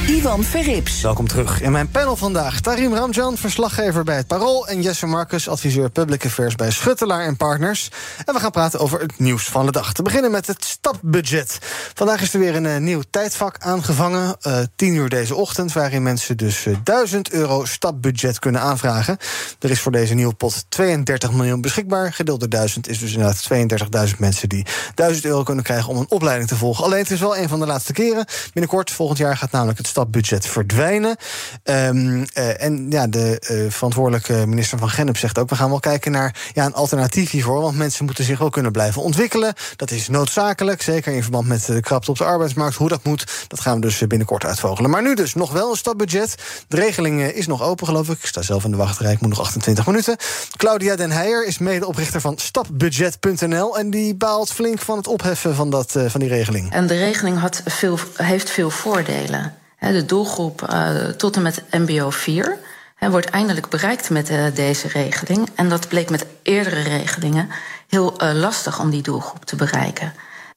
Ivan 0.07 0.45
Verrips. 0.45 1.01
Welkom 1.01 1.29
terug. 1.29 1.63
In 1.63 1.73
mijn 1.73 1.91
panel 1.91 2.17
vandaag 2.17 2.61
Tarim 2.61 2.95
Ramjan, 2.95 3.37
verslaggever 3.37 4.05
bij 4.05 4.17
het 4.17 4.27
Parool... 4.27 4.69
en 4.69 4.83
Jesse 4.83 5.07
Marcus, 5.07 5.49
adviseur 5.49 5.91
Public 5.91 6.25
Affairs 6.25 6.55
bij 6.55 6.71
Schuttelaar 6.71 7.25
en 7.25 7.37
Partners. 7.37 7.91
En 8.25 8.35
we 8.35 8.41
gaan 8.41 8.51
praten 8.51 8.81
over 8.81 9.01
het 9.01 9.19
nieuws 9.19 9.45
van 9.45 9.67
de 9.67 9.73
dag. 9.73 9.93
Te 9.93 10.03
beginnen 10.03 10.31
met 10.31 10.47
het 10.47 10.65
stapbudget. 10.65 11.59
Vandaag 11.95 12.23
is 12.23 12.35
er 12.35 12.41
weer 12.41 12.57
een 12.57 12.67
eh, 12.67 12.77
nieuw 12.77 13.03
tijdvak 13.11 13.57
aangevangen. 13.59 14.37
eh 14.41 14.59
10 14.77 14.95
uur 14.95 15.09
deze 15.09 15.35
ochtend, 15.35 15.73
waarin 15.73 16.03
mensen 16.03 16.37
dus 16.37 16.67
eh, 16.67 16.77
1000 16.85 17.31
euro 17.31 17.65
stapbudget 17.65 18.39
kunnen 18.39 18.61
aanvragen. 18.61 19.17
Er 19.59 19.71
is 19.71 19.81
voor 19.81 19.93
deze 19.93 20.15
nieuwe 20.15 20.35
pot 20.35 20.65
32 20.69 21.33
miljoen 21.33 21.61
beschikbaar. 21.61 22.13
Gedeeld 22.13 22.41
door 22.41 22.49
1000 22.49 22.89
is 22.89 22.99
dus 22.99 23.13
inderdaad 23.13 24.09
32.000 24.11 24.19
mensen... 24.19 24.49
die 24.49 24.67
1000 24.95 25.25
euro 25.25 25.43
kunnen 25.43 25.65
krijgen 25.65 25.89
om 25.89 25.97
een 25.97 26.11
opleiding 26.11 26.49
te 26.49 26.57
volgen. 26.57 26.85
Alleen 26.85 27.03
het 27.03 27.11
is 27.11 27.21
wel 27.21 27.37
een 27.37 27.49
van 27.49 27.61
de 27.61 27.67
laatste 27.67 27.93
keren. 27.93 28.25
Binnenkort, 28.53 28.91
volgend 28.91 29.19
jaar, 29.19 29.37
gaat 29.37 29.51
namelijk 29.51 29.79
het 29.79 29.87
stapbudget 29.97 30.47
verdwijnen. 30.47 31.17
Ehm, 31.63 32.25
eh, 32.33 32.63
en 32.63 32.87
ja, 32.91 33.07
de 33.07 33.39
eh, 33.39 33.73
verantwoordelijke 33.73 34.47
minister 34.47 34.79
van 34.79 34.91
Gennep 34.91 35.17
zegt 35.17 35.39
ook... 35.39 35.49
we 35.49 35.55
gaan 35.55 35.69
wel 35.69 35.81
kijken 35.81 36.13
naar 36.13 36.51
ja, 36.53 36.65
een 36.65 36.75
alternatief 36.75 37.31
hiervoor... 37.31 37.61
want 37.61 37.77
mensen 37.77 38.05
moeten 38.05 38.25
zich 38.25 38.39
wel 38.39 38.51
kunnen 38.51 38.73
blijven 38.73 39.03
ontwikkelen. 39.03 39.55
Dat 39.77 39.91
is 39.91 40.09
noodzakelijk, 40.09 40.83
zeker 40.83 41.13
in 41.13 41.23
verband 41.23 41.47
met 41.47 41.65
de 41.67 41.81
krapte 41.81 42.11
op 42.11 42.19
de 42.19 42.25
arbeidsmarkt. 42.25 42.77
Hoe 42.77 42.89
dat 42.89 43.05
moet, 43.05 43.25
dat 43.49 43.61
gaan 43.61 43.75
we 43.75 43.81
dus 43.81 44.07
binnenkort 44.07 44.45
uitvogelen. 44.45 44.91
Maar 44.91 45.03
nu 45.03 45.15
dus 45.15 45.35
nog 45.35 45.53
wel 45.53 45.71
een 45.71 45.77
stapbudget. 45.77 46.35
De 46.69 46.77
regeling 46.77 47.21
eh, 47.21 47.37
is 47.37 47.47
nog 47.47 47.63
open, 47.63 47.87
geloof 47.87 48.09
ik. 48.09 48.19
Ik 48.19 48.27
sta 48.27 48.43
zelf 48.43 48.65
in 48.65 48.71
de 48.71 48.77
wachtrij, 48.77 49.13
ik 49.13 49.21
moet 49.21 49.31
nog 49.31 49.41
28 49.41 49.87
minuten. 49.87 50.17
Claudia 50.57 50.97
Den 50.97 51.11
Heijer 51.11 51.47
is 51.47 51.59
medeoprichter 51.59 52.21
van 52.21 52.39
stapbudget.nl... 52.39 53.79
en 53.79 53.91
die 53.91 54.15
baalt 54.15 54.53
flink 54.53 54.79
van 54.81 54.97
het 54.97 55.07
opheffen 55.07 55.55
van, 55.55 55.71
dat, 55.71 55.93
van 56.07 56.21
die 56.21 56.29
regeling. 56.29 56.73
En 56.73 56.87
de 56.87 56.99
regeling 56.99 57.39
had 57.39 57.63
veel, 57.65 57.99
heeft 58.15 58.51
veel 58.51 58.71
voordelen. 58.71 59.65
De 59.79 60.05
doelgroep 60.05 60.63
eh, 60.63 61.09
tot 61.09 61.37
en 61.37 61.43
met 61.43 61.63
MBO 61.71 62.11
4 62.11 62.59
hè, 62.95 63.11
wordt 63.11 63.31
eindelijk 63.31 63.69
bereikt 63.69 64.11
met 64.11 64.31
eh, 64.31 64.45
deze 64.55 64.89
regeling. 64.89 65.49
En 65.55 65.69
dat 65.69 65.89
bleek 65.89 66.11
met 66.11 66.27
eerdere 66.43 66.83
regelingen 66.83 67.49
heel 67.89 68.19
eh, 68.19 68.35
lastig 68.35 68.81
om 68.81 68.91
die 68.91 69.03
doelgroep 69.03 69.45
te 69.45 69.57
bereiken. 69.57 70.13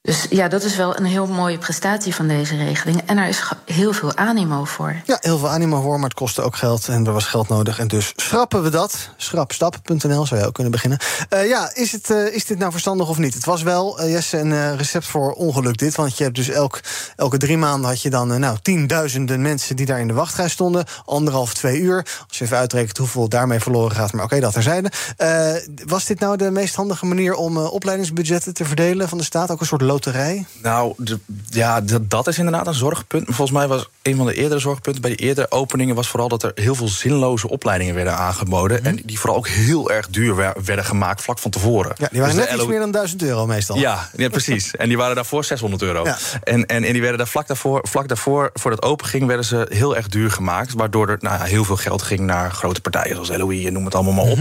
Dus 0.10 0.26
ja, 0.30 0.48
dat 0.48 0.64
is 0.64 0.76
wel 0.76 0.98
een 0.98 1.06
heel 1.06 1.28
mooie 1.28 1.58
prestatie 1.58 2.16
van 2.16 2.28
deze 2.28 2.56
regeling. 2.56 3.02
En 3.06 3.18
er 3.18 3.28
is 3.28 3.44
heel 3.66 3.94
veel 3.94 4.16
animo 4.16 4.64
voor. 4.64 4.96
Ja, 5.06 5.18
heel 5.20 5.38
veel 5.38 5.50
animo 5.50 5.82
voor, 5.82 6.00
maar 6.00 6.10
het 6.10 6.18
kostte 6.18 6.42
ook 6.42 6.56
geld 6.56 6.88
en 6.88 7.06
er 7.06 7.14
was 7.14 7.26
geld 7.26 7.48
nodig. 7.48 7.80
En 7.80 7.88
dus 7.88 8.14
schrappen 8.16 8.64
we 8.64 8.70
dat. 8.70 9.10
Schrapstap.nl 9.18 10.26
zou 10.26 10.40
je 10.40 10.46
ook 10.46 10.54
kunnen 10.54 10.72
beginnen. 10.72 11.00
Eh, 11.30 11.48
ja, 11.48 11.72
is, 11.74 11.92
het, 11.92 12.10
eh, 12.10 12.34
is 12.34 12.46
dit 12.46 12.58
nou 12.58 12.72
verstandig 12.72 13.10
of 13.10 13.18
niet? 13.18 13.34
Het 13.34 13.46
was 13.46 13.62
wel, 13.62 14.00
eh, 14.00 14.12
Jesse, 14.12 14.38
een 14.38 14.78
recept 14.78 15.06
voor 15.06 15.32
ongeluk 15.32 15.78
dit. 15.78 15.96
Want 15.96 16.18
je 16.18 16.24
hebt 16.24 16.36
dus 16.36 16.50
elk, 16.50 16.80
elke 17.16 17.38
drie 17.38 17.58
maanden 17.58 17.90
had 17.90 18.02
je 18.02 18.10
dan 18.10 18.40
nou, 18.40 18.58
tienduizenden 18.62 19.42
mensen 19.42 19.76
die 19.76 19.86
daar 19.86 20.00
in 20.00 20.08
de 20.08 20.14
wachtrij 20.14 20.50
stonden. 20.50 20.86
Anderhalf, 21.06 21.54
twee 21.54 21.80
uur. 21.80 22.06
Als 22.28 22.38
je 22.38 22.44
even 22.44 22.58
uitrekent 22.58 22.98
hoeveel 22.98 23.30
daarmee 23.30 23.60
verloren 23.60 23.96
gaat. 23.96 24.14
Maar 24.14 24.24
oké, 24.24 24.40
dat 24.40 24.54
terzijde. 24.54 24.92
Eh 25.18 25.54
was 25.86 26.06
dit 26.06 26.20
nou 26.20 26.38
de 26.38 26.52
meest 26.52 26.76
handige 26.76 27.06
manier 27.06 27.36
om 27.36 27.58
opleidingsbudgetten 27.58 28.54
te 28.54 28.66
verdelen 28.66 29.10
van 29.10 29.18
de 29.18 29.24
staat? 29.24 29.52
Ook 29.52 29.60
een 29.60 29.66
soort 29.66 29.82
loterij? 30.06 30.46
Nou, 30.62 30.94
de- 30.98 31.20
ja, 31.50 31.82
dat, 31.82 32.10
dat 32.10 32.28
is 32.28 32.38
inderdaad 32.38 32.68
een 32.68 32.74
zorgpunt. 32.74 33.28
Maar 33.28 33.36
volgens 33.36 33.58
mij 33.58 33.68
was 33.68 33.90
een 34.02 34.16
van 34.16 34.26
de 34.26 34.34
eerdere 34.34 34.60
zorgpunten 34.60 35.02
bij 35.02 35.12
de 35.12 35.18
eerdere 35.18 35.52
openingen 35.52 35.96
was 35.96 36.08
vooral 36.08 36.30
dat 36.30 36.44
er 36.44 36.52
heel 36.56 36.76
veel 36.76 36.88
zinloze 36.88 37.50
opleidingen 37.50 37.96
werden 37.96 38.18
aangeboden. 38.18 38.84
En 38.86 39.00
die 39.06 39.20
vooral 39.20 39.38
ook 39.38 39.48
heel 39.48 39.92
erg 39.92 40.08
duur 40.10 40.36
wer- 40.36 40.56
werden 40.66 40.86
gemaakt 40.86 41.22
vlak 41.22 41.40
van 41.40 41.52
tevoren. 41.52 41.94
Ja, 41.98 42.08
die 42.12 42.20
waren 42.22 42.36
Dus 42.36 42.46
net 42.46 42.56
iets 42.56 42.66
meer 42.68 42.80
dan 42.80 42.92
1000 42.92 43.22
euro 43.22 43.46
meestal. 43.46 43.78
Ja, 43.78 44.10
ja, 44.16 44.30
precies. 44.30 44.72
En 44.80 44.88
die 44.88 44.98
waren 44.98 45.16
daarvoor 45.16 45.44
600 45.44 45.82
euro. 45.82 46.04
Ja. 46.06 46.18
En, 46.44 46.66
en, 46.66 46.84
en 46.84 46.92
die 46.92 47.02
werden 47.02 47.18
daar 47.18 47.28
vlak 47.28 47.48
daarvoor, 47.48 47.80
vlak 47.88 48.08
daarvoor, 48.08 48.50
voor 48.54 48.72
het 48.72 48.82
open 48.82 49.06
ging, 49.08 49.26
werden 49.26 49.46
ze 49.46 49.66
heel 49.70 49.96
erg 49.96 50.08
duur 50.08 50.32
gemaakt. 50.32 50.74
Waardoor 50.74 51.10
er 51.10 51.18
nou, 51.20 51.38
ja, 51.38 51.44
heel 51.44 51.64
veel 51.64 51.76
geld 51.78 52.02
ging 52.02 52.20
naar 52.20 52.52
grote 52.52 52.82
partijen 52.82 53.26
zoals 53.26 53.42
LOE 53.42 53.66
en 53.66 53.74
noem 53.74 53.86
het 53.86 53.96
allemaal 53.96 54.14
maar 54.14 54.32
op. 54.32 54.40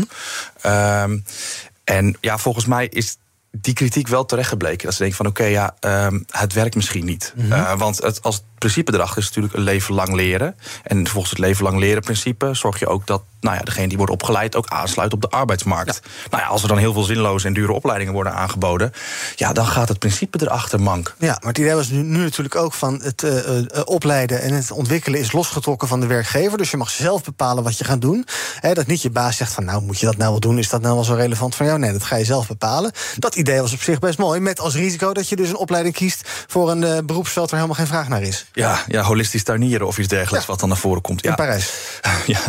Ehm, 0.61 1.19
en 1.85 2.17
ja, 2.21 2.39
volgens 2.39 2.67
mij 2.67 2.87
is 2.87 3.17
die 3.51 3.75
kritiek 3.75 4.09
wel 4.09 4.25
terecht 4.25 4.49
gebleken. 4.49 4.85
Dat 4.85 4.93
ze 4.93 4.99
denken 4.99 5.17
van 5.17 5.27
oké, 5.27 5.45
ja, 5.45 5.75
ehm, 5.81 6.21
het 6.27 6.53
werkt 6.53 6.75
misschien 6.75 7.05
niet. 7.05 7.35
Eh, 7.51 7.79
want 7.79 8.03
het, 8.03 8.23
als 8.23 8.45
principe 8.59 8.95
erachter 8.95 9.19
is 9.19 9.27
natuurlijk 9.27 9.55
een 9.55 9.63
leven 9.63 9.95
lang 9.95 10.15
leren. 10.15 10.57
En 10.83 11.09
volgens 11.09 11.31
het 11.31 11.39
leven 11.39 11.65
lang 11.65 11.79
leren 11.79 12.03
principe 12.03 12.55
zorg 12.55 12.79
je 12.79 12.87
ook 12.87 13.07
dat 13.07 13.23
nou 13.41 13.57
ja, 13.57 13.63
degene 13.63 13.89
die 13.89 13.97
wordt 13.97 14.13
opgeleid 14.13 14.57
ook 14.57 14.67
aansluit 14.69 15.13
op 15.13 15.21
de 15.21 15.29
arbeidsmarkt. 15.29 16.01
Nou 16.31 16.43
ja, 16.43 16.49
als 16.49 16.63
er 16.63 16.69
dan 16.69 16.79
heel 16.79 16.93
veel 16.93 17.03
zinloze 17.03 17.47
en 17.47 17.53
dure 17.53 17.73
opleidingen 17.73 18.13
worden 18.13 18.35
aangeboden, 18.35 18.93
ja, 19.37 19.53
dan 19.53 19.67
gaat 19.67 19.89
het 19.89 19.99
principe 19.99 20.39
erachter 20.43 20.81
mank. 20.81 21.15
Ja, 21.19 21.37
maar 21.41 21.49
het 21.49 21.59
idee 21.59 21.75
was 21.75 21.89
nu, 21.89 22.03
nu 22.03 22.19
natuurlijk 22.19 22.57
ook 22.57 22.75
van 22.75 23.01
het 23.03 23.23
eh, 23.23 23.59
eh, 23.59 23.65
opleiden 23.85 24.43
en 24.43 24.55
het 24.55 24.71
ontwikkelen 24.71 25.21
is 25.21 25.33
losgetrokken 25.33 25.89
van 25.89 26.01
de 26.01 26.07
werkgever. 26.07 26.59
Dus 26.59 26.71
je 26.71 26.77
mag 26.77 26.91
zelf 26.91 27.25
bepalen 27.25 27.65
wat 27.65 27.79
je 27.79 27.85
gaat 27.85 28.01
doen. 28.01 28.27
Hè, 28.61 28.75
dat 28.75 28.87
niet 28.87 29.03
je 29.03 29.11
baas 29.11 29.37
zegt 29.37 29.53
van 29.53 29.65
nou 29.65 29.83
moet 29.83 30.01
je 30.01 30.07
dat 30.07 30.17
nou 30.17 30.31
wel 30.31 30.41
doen, 30.41 30.59
is 30.59 30.69
dat 30.69 30.81
nou 30.81 30.95
wel 30.95 31.05
zo 31.05 31.15
relevant 31.15 31.55
voor 31.55 31.67
jou? 31.67 31.79
Nee, 31.79 31.93
dat 31.93 32.05
ga 32.05 32.17
je 32.17 32.25
zelf 32.25 32.47
bepalen. 32.47 32.93
Dat 33.17 33.35
idee 33.35 33.61
was 33.61 33.73
op 33.73 33.83
zich 33.83 33.99
best 33.99 34.19
mooi, 34.19 34.41
met 34.41 34.61
als 34.61 34.75
risico 34.75 35.13
dat 35.13 35.29
je 35.29 35.37
dus 35.37 35.49
een 35.49 35.57
opleiding 35.57 35.95
kiest 35.95 36.29
voor 36.47 36.71
een 36.71 36.85
eh, 36.85 36.99
beroepsveld 37.05 37.51
waar 37.51 37.61
helemaal 37.61 37.85
geen 37.85 37.95
vraag 37.95 38.09
naar 38.09 38.23
is. 38.23 38.47
Ja, 38.53 38.85
ja 38.89 39.03
holistisch 39.03 39.45
tuinieren 39.45 39.87
of 39.87 39.99
iets 39.99 40.09
dergelijks 40.09 40.47
wat 40.47 40.61
dan 40.61 40.69
naar 40.69 40.79
voren 40.79 41.03
komt. 41.03 41.23
Ja. 41.23 41.31
In 41.31 41.37
Parijs. 41.37 41.71
Ja, 42.27 42.41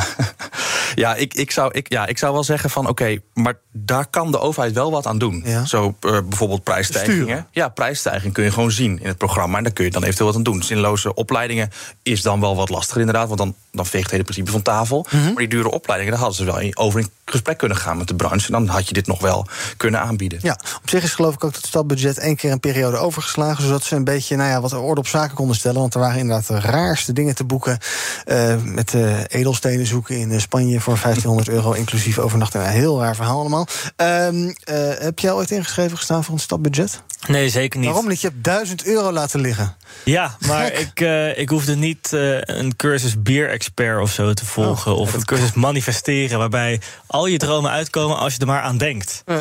ja, 0.95 1.15
ik, 1.15 1.33
ik, 1.33 1.51
zou, 1.51 1.71
ik, 1.73 1.89
ja 1.89 2.05
ik 2.05 2.17
zou 2.17 2.33
wel 2.33 2.43
zeggen 2.43 2.69
van 2.69 2.87
oké, 2.87 3.17
maar 3.33 3.53
daar 3.71 4.05
kan 4.09 4.31
de 4.31 4.39
overheid 4.39 4.73
wel 4.73 4.91
wat 4.91 5.05
aan 5.07 5.17
doen. 5.17 5.41
Ja. 5.45 5.65
Zo 5.65 5.95
eh, 5.99 6.11
bijvoorbeeld 6.25 6.63
prijsstijgingen. 6.63 7.21
Sturen. 7.21 7.47
Ja, 7.51 7.67
prijsstijging 7.69 8.33
kun 8.33 8.43
je 8.43 8.51
gewoon 8.51 8.71
zien 8.71 8.99
in 9.01 9.07
het 9.07 9.17
programma. 9.17 9.57
En 9.57 9.63
daar 9.63 9.73
kun 9.73 9.85
je 9.85 9.91
dan 9.91 10.03
eventueel 10.03 10.27
wat 10.27 10.37
aan 10.37 10.43
doen. 10.43 10.63
Zinloze 10.63 11.13
opleidingen 11.13 11.71
is 12.03 12.21
dan 12.21 12.39
wel 12.39 12.55
wat 12.55 12.69
lastiger 12.69 12.99
inderdaad. 12.99 13.27
Want 13.27 13.39
dan, 13.39 13.55
dan 13.71 13.85
veegt 13.85 14.03
het 14.03 14.11
hele 14.11 14.23
principe 14.23 14.51
van 14.51 14.61
tafel. 14.61 15.05
Mhm. 15.09 15.23
Maar 15.25 15.35
die 15.35 15.47
dure 15.47 15.71
opleidingen, 15.71 16.13
daar 16.13 16.21
hadden 16.21 16.37
ze 16.45 16.51
wel 16.51 16.59
in- 16.59 16.77
over 16.77 16.99
in 16.99 17.09
gesprek 17.25 17.57
kunnen 17.57 17.77
gaan 17.77 17.97
met 17.97 18.07
de 18.07 18.15
branche. 18.15 18.45
En 18.45 18.51
dan 18.53 18.67
had 18.67 18.87
je 18.87 18.93
dit 18.93 19.07
nog 19.07 19.19
wel 19.21 19.47
kunnen 19.77 20.01
aanbieden. 20.01 20.39
Ja, 20.41 20.59
op 20.81 20.89
zich 20.89 21.03
is 21.03 21.13
geloof 21.13 21.33
ik 21.33 21.43
ook 21.43 21.55
het 21.55 21.65
stapbudget 21.65 22.17
één 22.17 22.35
keer 22.35 22.51
een 22.51 22.59
periode 22.59 22.97
overgeslagen. 22.97 23.63
Zodat 23.63 23.83
ze 23.83 23.95
een 23.95 24.03
beetje 24.03 24.35
nou 24.35 24.49
ja, 24.49 24.61
wat 24.61 24.73
orde 24.73 25.01
op 25.01 25.07
zaken 25.07 25.35
konden 25.35 25.55
stellen. 25.55 25.81
Want 25.89 26.03
er 26.03 26.09
waren 26.09 26.19
inderdaad 26.27 26.47
de 26.47 26.67
raarste 26.67 27.13
dingen 27.13 27.35
te 27.35 27.43
boeken. 27.43 27.77
eh, 28.25 28.55
met 28.63 28.93
eh, 28.93 29.17
edelstenen 29.27 29.85
zoeken 29.85 30.17
in 30.17 30.31
eh, 30.31 30.39
Spanje 30.39 30.79
voor 30.79 30.99
1500 31.01 31.49
euro, 31.49 31.71
inclusief 31.71 32.19
overnachting. 32.19 32.63
Een 32.63 32.69
heel 32.69 32.99
raar 33.01 33.15
verhaal 33.15 33.39
allemaal. 33.39 33.67
Ehm, 33.95 34.53
eh, 34.63 34.75
heb 34.99 35.19
jij 35.19 35.31
ooit 35.31 35.51
ingeschreven 35.51 35.97
gestaan 35.97 36.23
voor 36.23 36.33
een 36.33 36.39
stapbudget? 36.39 37.01
Nee, 37.27 37.49
zeker 37.49 37.79
niet. 37.79 37.89
Waarom 37.89 38.07
niet? 38.07 38.21
Je 38.21 38.27
hebt 38.27 38.43
1000 38.43 38.85
euro 38.85 39.11
laten 39.11 39.39
liggen. 39.41 39.75
Ja, 40.03 40.35
maar 40.47 40.73
ik, 40.73 40.99
eh, 41.01 41.37
ik 41.37 41.49
hoefde 41.49 41.75
niet 41.75 42.13
eh, 42.13 42.37
een 42.41 42.75
cursus 42.75 43.21
beer-expert 43.21 44.01
of 44.01 44.11
zo 44.11 44.33
te 44.33 44.45
volgen. 44.45 44.91
Oh, 44.93 44.99
of 44.99 45.13
een 45.13 45.25
cursus 45.25 45.53
manifesteren, 45.53 46.37
waarbij 46.39 46.81
al 47.07 47.25
je 47.25 47.37
dromen 47.37 47.71
uitkomen 47.71 48.17
als 48.17 48.33
je 48.33 48.39
er 48.39 48.45
maar 48.47 48.61
aan 48.61 48.77
denkt. 48.77 49.23
Eh, 49.25 49.35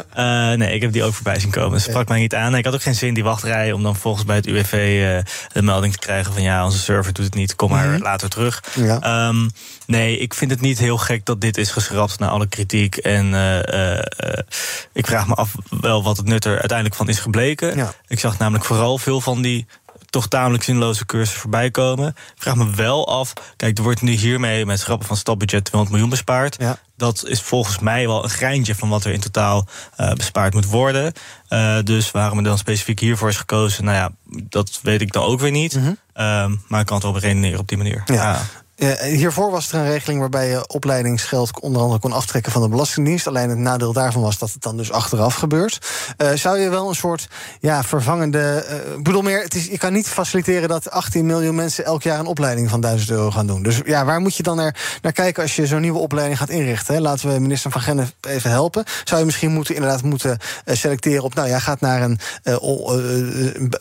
nee, 0.53 0.75
ik 0.75 0.81
heb 0.83 0.93
die 0.93 1.03
ook 1.05 1.15
voorbij 1.15 1.41
zien 1.41 1.51
komen. 1.51 1.71
Dat 1.71 1.81
sprak 1.81 2.09
mij 2.09 2.19
niet 2.19 2.35
aan. 2.35 2.55
Ik 2.55 2.65
had 2.65 2.75
ook 2.75 2.83
geen 2.83 2.95
zin 2.95 3.09
in 3.09 3.15
die 3.15 3.25
wachtrij 3.25 3.73
om 3.73 3.83
dan 3.83 3.97
volgens 3.97 4.25
bij 4.25 4.37
het 4.37 4.47
UWV 4.47 4.73
de 5.53 5.63
melding 5.63 5.93
te 5.93 5.99
krijgen 5.99 6.33
van 6.33 6.43
ja, 6.43 6.65
onze 6.65 6.79
server 6.79 7.13
doet 7.13 7.25
het 7.25 7.35
niet, 7.35 7.55
kom 7.57 7.71
maar 7.71 7.87
Mhm. 7.89 8.03
later 8.03 8.29
terug. 8.29 8.63
Ja. 8.75 9.01
Ehm, 9.01 9.49
nee, 9.87 10.19
ik 10.19 10.35
vind 10.35 10.51
het 10.51 10.61
niet 10.61 10.79
heel 10.79 10.99
gek 10.99 11.25
dat 11.25 11.41
dit 11.41 11.57
is 11.57 11.71
geschrapt 11.71 12.19
na 12.19 12.29
alle 12.29 12.47
kritiek. 12.47 12.97
En 12.97 13.27
ik 14.93 15.07
vraag 15.07 15.27
me 15.29 15.35
af 15.35 15.55
wel 15.81 16.03
wat 16.03 16.17
het 16.17 16.27
nut 16.27 16.45
er 16.45 16.59
uiteindelijk 16.59 16.95
van 16.97 17.09
is 17.09 17.19
gebleken. 17.19 17.68
Ja. 17.77 17.93
Ik 18.07 18.19
zag 18.19 18.39
namelijk 18.39 18.65
vooral 18.65 18.99
veel 18.99 19.21
van 19.21 19.43
die 19.43 19.67
toch 20.11 20.29
tamelijk 20.29 20.65
zinloze 20.65 21.07
cursussen 21.07 21.41
voorbij 21.41 21.71
komen. 21.71 22.09
Ik 22.09 22.43
vraag 22.43 22.57
me 22.57 22.71
wel 22.75 23.09
af. 23.09 23.33
Kijk, 23.57 23.79
er 23.79 23.85
wordt 23.85 24.03
nu 24.03 24.13
hiermee 24.13 24.67
met 24.67 24.81
schrappen 24.81 25.07
van 25.07 25.17
stapbudget 25.17 25.65
200 25.65 25.91
miljoen 25.91 26.11
bespaard. 26.11 26.57
Ja. 26.59 26.79
Dat 26.97 27.25
is 27.27 27.43
volgens 27.43 27.79
mij 27.79 28.07
wel 28.07 28.25
een 28.25 28.31
greintje 28.31 28.75
van 28.75 28.89
wat 28.89 29.05
er 29.05 29.13
in 29.13 29.21
totaal 29.21 29.67
uh, 30.01 30.13
bespaard 30.13 30.55
moet 30.55 30.67
worden. 30.67 31.13
Uh, 31.49 31.79
dus 31.85 32.11
waarom 32.11 32.39
er 32.39 32.45
dan 32.45 32.59
specifiek 32.59 33.01
hiervoor 33.01 33.29
is 33.29 33.37
gekozen, 33.37 33.85
nou 33.85 33.97
ja, 33.97 34.11
dat 34.49 34.81
weet 34.83 35.01
ik 35.01 35.13
dan 35.13 35.23
ook 35.23 35.41
weer 35.41 35.51
niet. 35.51 35.77
Mm 35.77 35.83
-hmm. 35.83 35.97
uh, 36.17 36.59
maar 36.69 36.81
ik 36.81 36.87
kan 36.87 36.97
het 36.97 37.05
wel 37.05 37.13
beredeneren 37.13 37.59
op 37.59 37.69
die 37.69 37.77
manier. 37.77 38.03
Ja. 38.05 38.15
ja. 38.15 38.41
Uh, 38.79 38.93
hiervoor 38.93 39.51
was 39.51 39.73
er 39.73 39.79
een 39.79 39.87
regeling 39.87 40.21
waarbij 40.21 40.49
je 40.49 40.67
opleidingsgeld 40.67 41.61
onder 41.61 41.83
andere 41.83 42.01
kon 42.01 42.13
aftrekken 42.13 42.53
van 42.53 42.63
de 42.63 42.69
Belastingdienst. 42.69 43.27
Alleen 43.27 43.49
het 43.49 43.59
nadeel 43.59 43.93
daarvan 43.93 44.23
was 44.23 44.39
dat 44.39 44.53
het 44.53 44.63
dan 44.63 44.77
dus 44.77 44.93
achteraf 44.93 45.35
gebeurt. 45.35 45.79
Uh, 46.19 46.33
zou 46.33 46.59
je 46.59 46.69
wel 46.69 46.89
een 46.89 46.95
soort 46.95 47.29
ja, 47.61 47.85
vervangende. 47.85 48.67
Uh, 48.69 48.97
ik 48.97 49.03
bedoel 49.03 49.23
meer, 49.23 49.43
het 49.43 49.55
is, 49.55 49.67
je 49.67 49.79
kan 49.79 49.93
niet 49.93 50.09
faciliteren 50.09 50.69
dat 50.69 50.91
18 50.91 51.27
miljoen 51.27 51.55
mensen 51.55 51.85
elk 51.85 52.03
jaar 52.03 52.19
een 52.19 52.27
opleiding 52.27 52.71
van 52.71 52.81
1000 52.81 53.11
euro 53.11 53.31
gaan 53.31 53.47
doen. 53.47 53.63
Dus 53.63 53.81
ja, 53.85 54.05
waar 54.05 54.21
moet 54.21 54.37
je 54.37 54.43
dan 54.43 54.57
naar, 54.57 54.99
naar 55.03 55.13
kijken 55.13 55.43
als 55.43 55.57
je 55.57 55.67
zo'n 55.67 55.81
nieuwe 55.81 55.99
opleiding 55.99 56.39
gaat 56.39 56.49
inrichten? 56.49 56.95
Hè? 56.95 57.01
Laten 57.01 57.33
we 57.33 57.41
minister 57.41 57.71
van 57.71 57.81
Gennep 57.81 58.13
even 58.21 58.51
helpen. 58.51 58.85
Zou 59.05 59.21
je 59.21 59.27
misschien 59.27 59.53
moeten, 59.53 59.75
inderdaad 59.75 60.03
moeten 60.03 60.39
selecteren 60.65 61.25
op. 61.25 61.35
Nou, 61.35 61.49
jij 61.49 61.61
gaat 61.61 61.81
naar 61.81 62.03
een. 62.03 62.19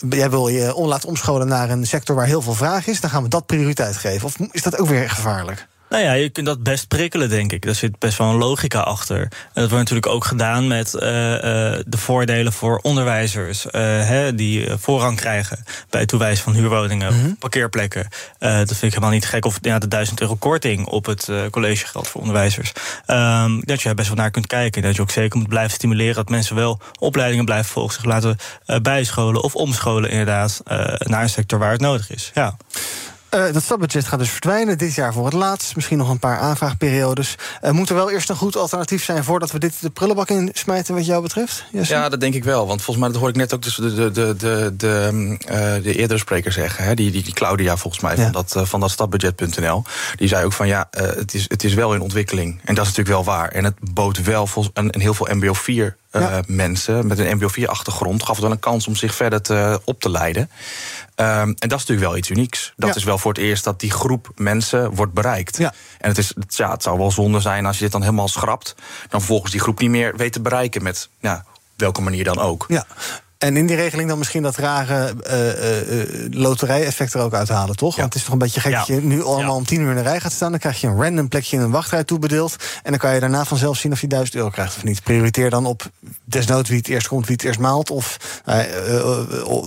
jij 0.10 0.30
wil 0.30 0.48
je 0.48 0.76
on, 0.76 0.88
laten 0.88 1.10
omscholen 1.10 1.48
naar 1.48 1.70
een 1.70 1.88
sector 1.88 2.16
waar 2.16 2.26
heel 2.26 2.42
veel 2.42 2.54
vraag 2.54 2.88
is. 2.88 3.02
Dan 3.02 3.10
gaan 3.10 3.24
we 3.24 3.30
dat 3.30 3.46
prioriteit 3.46 3.98
geven. 3.98 4.26
Of 4.26 4.36
is 4.52 4.64
dat 4.64 4.78
ook 4.78 4.87
weer 4.88 5.10
gevaarlijk? 5.10 5.68
Nou 5.90 6.04
ja, 6.04 6.12
je 6.12 6.30
kunt 6.30 6.46
dat 6.46 6.64
best 6.64 6.88
prikkelen, 6.88 7.30
denk 7.30 7.52
ik. 7.52 7.66
Daar 7.66 7.76
zit 7.76 8.00
best 8.00 8.18
wel 8.18 8.30
een 8.30 8.38
logica 8.38 8.80
achter. 8.80 9.20
En 9.22 9.30
dat 9.54 9.70
wordt 9.70 9.78
natuurlijk 9.90 10.08
ook 10.08 10.26
gedaan 10.26 10.68
met 10.68 10.94
uh, 10.94 11.02
uh, 11.02 11.40
de 11.86 11.98
voordelen 11.98 12.54
voor 12.54 12.80
onderwijzers. 12.82 13.66
Uh, 13.66 13.72
hè, 14.08 14.36
die 14.36 14.70
voorrang 14.78 15.18
krijgen 15.18 15.64
bij 15.90 16.00
het 16.00 16.10
toewijzen 16.10 16.44
van 16.44 16.54
huurwoningen, 16.54 17.14
mm 17.14 17.22
-hmm. 17.22 17.38
parkeerplekken. 17.38 18.08
dat 18.40 18.68
vind 18.68 18.82
ik 18.82 18.90
helemaal 18.90 19.10
niet 19.10 19.26
gek. 19.26 19.46
Of 19.46 19.58
ja, 19.62 19.80
de 19.80 19.88
1000 19.88 20.22
euro 20.22 20.36
korting 20.36 20.86
op 20.86 21.06
het 21.06 21.30
collegegeld 21.52 22.08
voor 22.08 22.22
onderwijzers. 22.22 22.72
Um, 23.08 23.66
dat 23.66 23.82
je 23.82 23.90
er 23.90 23.96
best 23.96 24.08
wel 24.08 24.18
naar 24.18 24.32
kunt 24.32 24.48
kijken. 24.48 24.82
Dat 24.82 24.96
je 24.96 25.02
ook 25.02 25.12
zeker 25.12 25.38
moet 25.38 25.50
blijven 25.50 25.72
stimuleren 25.72 26.16
dat 26.16 26.30
mensen 26.30 26.56
wel 26.56 26.80
opleidingen 27.00 27.46
blijven 27.46 27.72
volgen. 27.72 27.94
Zich 27.94 28.06
laten 28.06 28.38
bijscholen 28.82 29.44
of 29.44 29.56
omscholen, 29.56 30.10
inderdaad, 30.10 30.62
naar 30.98 31.22
een 31.22 31.30
sector 31.30 31.60
waar 31.60 31.72
het 31.72 31.82
nodig 31.82 32.12
is. 32.12 32.32
Ja. 32.34 32.58
Uh, 33.36 33.54
dat 33.54 33.64
stapbudget 33.64 34.08
gaat 34.08 34.20
dus 34.20 34.30
verdwijnen. 34.30 34.78
Dit 34.78 34.96
jaar 34.96 35.14
voor 35.14 35.26
het 35.26 35.34
laatst. 35.34 35.76
Misschien 35.76 35.98
nog 35.98 36.10
een 36.10 36.20
paar 36.20 36.40
aanvraagperiodes. 36.40 37.36
Uh, 37.64 37.72
moet 37.72 37.90
er 37.90 37.96
wel 37.96 38.12
eerst 38.12 38.30
een 38.30 38.36
goed 38.36 38.56
alternatief 38.56 39.04
zijn 39.04 39.24
voordat 39.24 39.52
we 39.52 39.60
dit 39.60 39.82
de 39.82 39.90
prullenbak 39.90 40.30
in 40.30 40.50
smijten, 40.54 40.96
wat 40.96 41.06
jou 41.06 41.22
betreft? 41.22 41.64
Jesse? 41.72 41.94
Ja, 41.94 42.10
dat 42.10 42.20
denk 42.20 42.34
ik 42.34 42.44
wel. 42.44 42.68
Want 42.68 42.82
volgens 42.82 42.98
mij, 42.98 43.08
dat 43.10 43.20
hoor 43.22 43.30
ik 43.30 43.36
net 43.36 43.54
ook 43.54 43.62
dus 43.62 43.76
de, 43.76 43.94
de, 43.94 44.12
de, 44.12 44.36
de, 44.38 44.74
de, 44.78 45.38
uh, 45.42 45.84
de 45.84 45.96
eerdere 45.96 46.20
spreker 46.20 46.52
zeggen. 46.52 46.84
Hè? 46.84 46.94
Die, 46.94 47.12
die, 47.12 47.24
die 47.24 47.34
Claudia, 47.34 47.78
volgens 47.78 48.04
mij, 48.04 48.16
ja. 48.16 48.24
van 48.24 48.32
dat, 48.32 48.56
van 48.70 48.80
dat 48.80 48.92
stapbudget.nl. 48.92 49.84
Die 50.16 50.28
zei 50.28 50.46
ook 50.46 50.54
van 50.54 50.68
ja, 50.68 50.88
het, 50.92 51.34
is, 51.34 51.46
het 51.48 51.64
is 51.64 51.74
wel 51.74 51.94
in 51.94 52.02
ontwikkeling. 52.02 52.62
En 52.64 52.76
dat 52.76 52.86
is 52.86 52.96
natuurlijk 52.96 53.26
wel 53.26 53.36
waar. 53.36 53.50
En 53.50 53.64
het 53.64 53.76
bood 53.94 54.24
wel 54.24 54.48
een, 54.74 54.88
een 54.94 55.02
heel 55.02 55.14
veel 55.14 55.28
MBO 55.36 55.54
4 55.54 55.96
ja. 56.22 56.38
uh, 56.38 56.44
mensen 56.48 57.08
met 57.08 57.20
een 57.20 57.38
MBO-4-achtergrond 57.38 58.24
gaf 58.24 58.36
het 58.36 58.44
wel 58.46 58.52
een 58.52 58.60
kans 58.60 58.88
om 58.88 58.96
zich 58.96 59.16
verder 59.16 59.42
te, 59.42 59.82
op 59.84 60.00
te 60.00 60.10
leiden. 60.10 60.50
Um, 61.16 61.26
en 61.26 61.56
dat 61.70 61.80
is 61.80 61.86
natuurlijk 61.86 62.08
wel 62.08 62.18
iets 62.18 62.30
unieks. 62.30 62.74
Dat 62.76 62.90
ja. 62.90 62.96
is 62.96 63.04
wel 63.04 63.18
voor 63.18 63.34
het 63.34 63.42
eerst 63.42 63.64
dat 63.64 63.80
die 63.80 63.92
groep 63.92 64.32
mensen 64.36 64.92
wordt 64.92 65.14
bereikt. 65.14 65.58
Ja. 65.58 65.74
En 66.00 66.10
het, 66.10 66.18
is, 66.18 66.34
ja, 66.48 66.72
het 66.72 66.84
zou 66.84 66.98
wel 66.98 67.12
zonde 67.12 67.40
zijn 67.40 67.66
als 67.66 67.78
je 67.78 67.84
dit 67.84 67.92
dan 67.92 68.02
helemaal 68.02 68.28
schrapt, 68.28 68.76
dan 69.10 69.22
volgens 69.22 69.52
die 69.52 69.62
groep 69.62 69.80
niet 69.80 69.90
meer 69.90 70.16
weet 70.16 70.34
te 70.34 70.42
bereiken 70.42 70.84
met 70.84 71.10
ja, 71.20 71.46
welke 71.76 72.02
manier 72.02 72.24
dan 72.24 72.40
ook. 72.40 72.66
Ja. 72.68 72.86
En 73.38 73.58
in 73.58 73.68
die 73.68 73.76
regeling 73.76 74.10
dan 74.10 74.18
misschien 74.18 74.44
dat 74.44 74.56
rare 74.56 75.14
uh, 75.28 75.98
uh, 75.98 76.28
loterij-effect 76.30 77.14
er 77.14 77.22
ook 77.22 77.34
uithalen, 77.34 77.76
toch? 77.76 77.96
Ja. 77.96 78.02
Want 78.02 78.14
het 78.14 78.22
is 78.22 78.24
toch 78.24 78.34
een 78.34 78.40
beetje 78.40 78.60
gek 78.60 78.72
ja. 78.72 78.78
dat 78.78 78.88
je 78.88 79.02
nu 79.02 79.24
allemaal 79.24 79.52
ja. 79.52 79.56
om 79.56 79.66
tien 79.66 79.82
uur 79.82 79.90
in 79.90 79.96
de 79.96 80.02
rij 80.02 80.20
gaat 80.20 80.32
staan. 80.32 80.52
Dan 80.52 80.60
krijg 80.60 80.82
je 80.82 80.88
een 80.88 81.02
random 81.02 81.28
plekje 81.28 81.58
in 81.58 81.64
een 81.64 81.72
wachtrij 81.72 82.04
toebedeeld. 82.04 82.56
En 82.84 82.92
dan 82.92 83.00
kan 83.00 83.14
je 83.14 83.20
daarna 83.20 83.46
vanzelf 83.46 83.78
zien 83.78 83.92
of 83.92 84.02
je 84.02 84.08
1000 84.08 84.36
euro 84.36 84.50
krijgt 84.50 84.76
of 84.76 84.84
niet. 84.84 85.04
Prioriteer 85.04 85.50
dan 85.50 85.66
op 85.66 85.90
desnoods 86.24 86.70
wie 86.70 86.78
het 86.78 86.88
eerst 86.88 87.08
komt, 87.08 87.28
wie 87.28 87.36
het 87.36 87.46
eerst 87.46 87.60
maalt. 87.60 87.92
Of, 87.92 88.18
uh, 88.46 88.56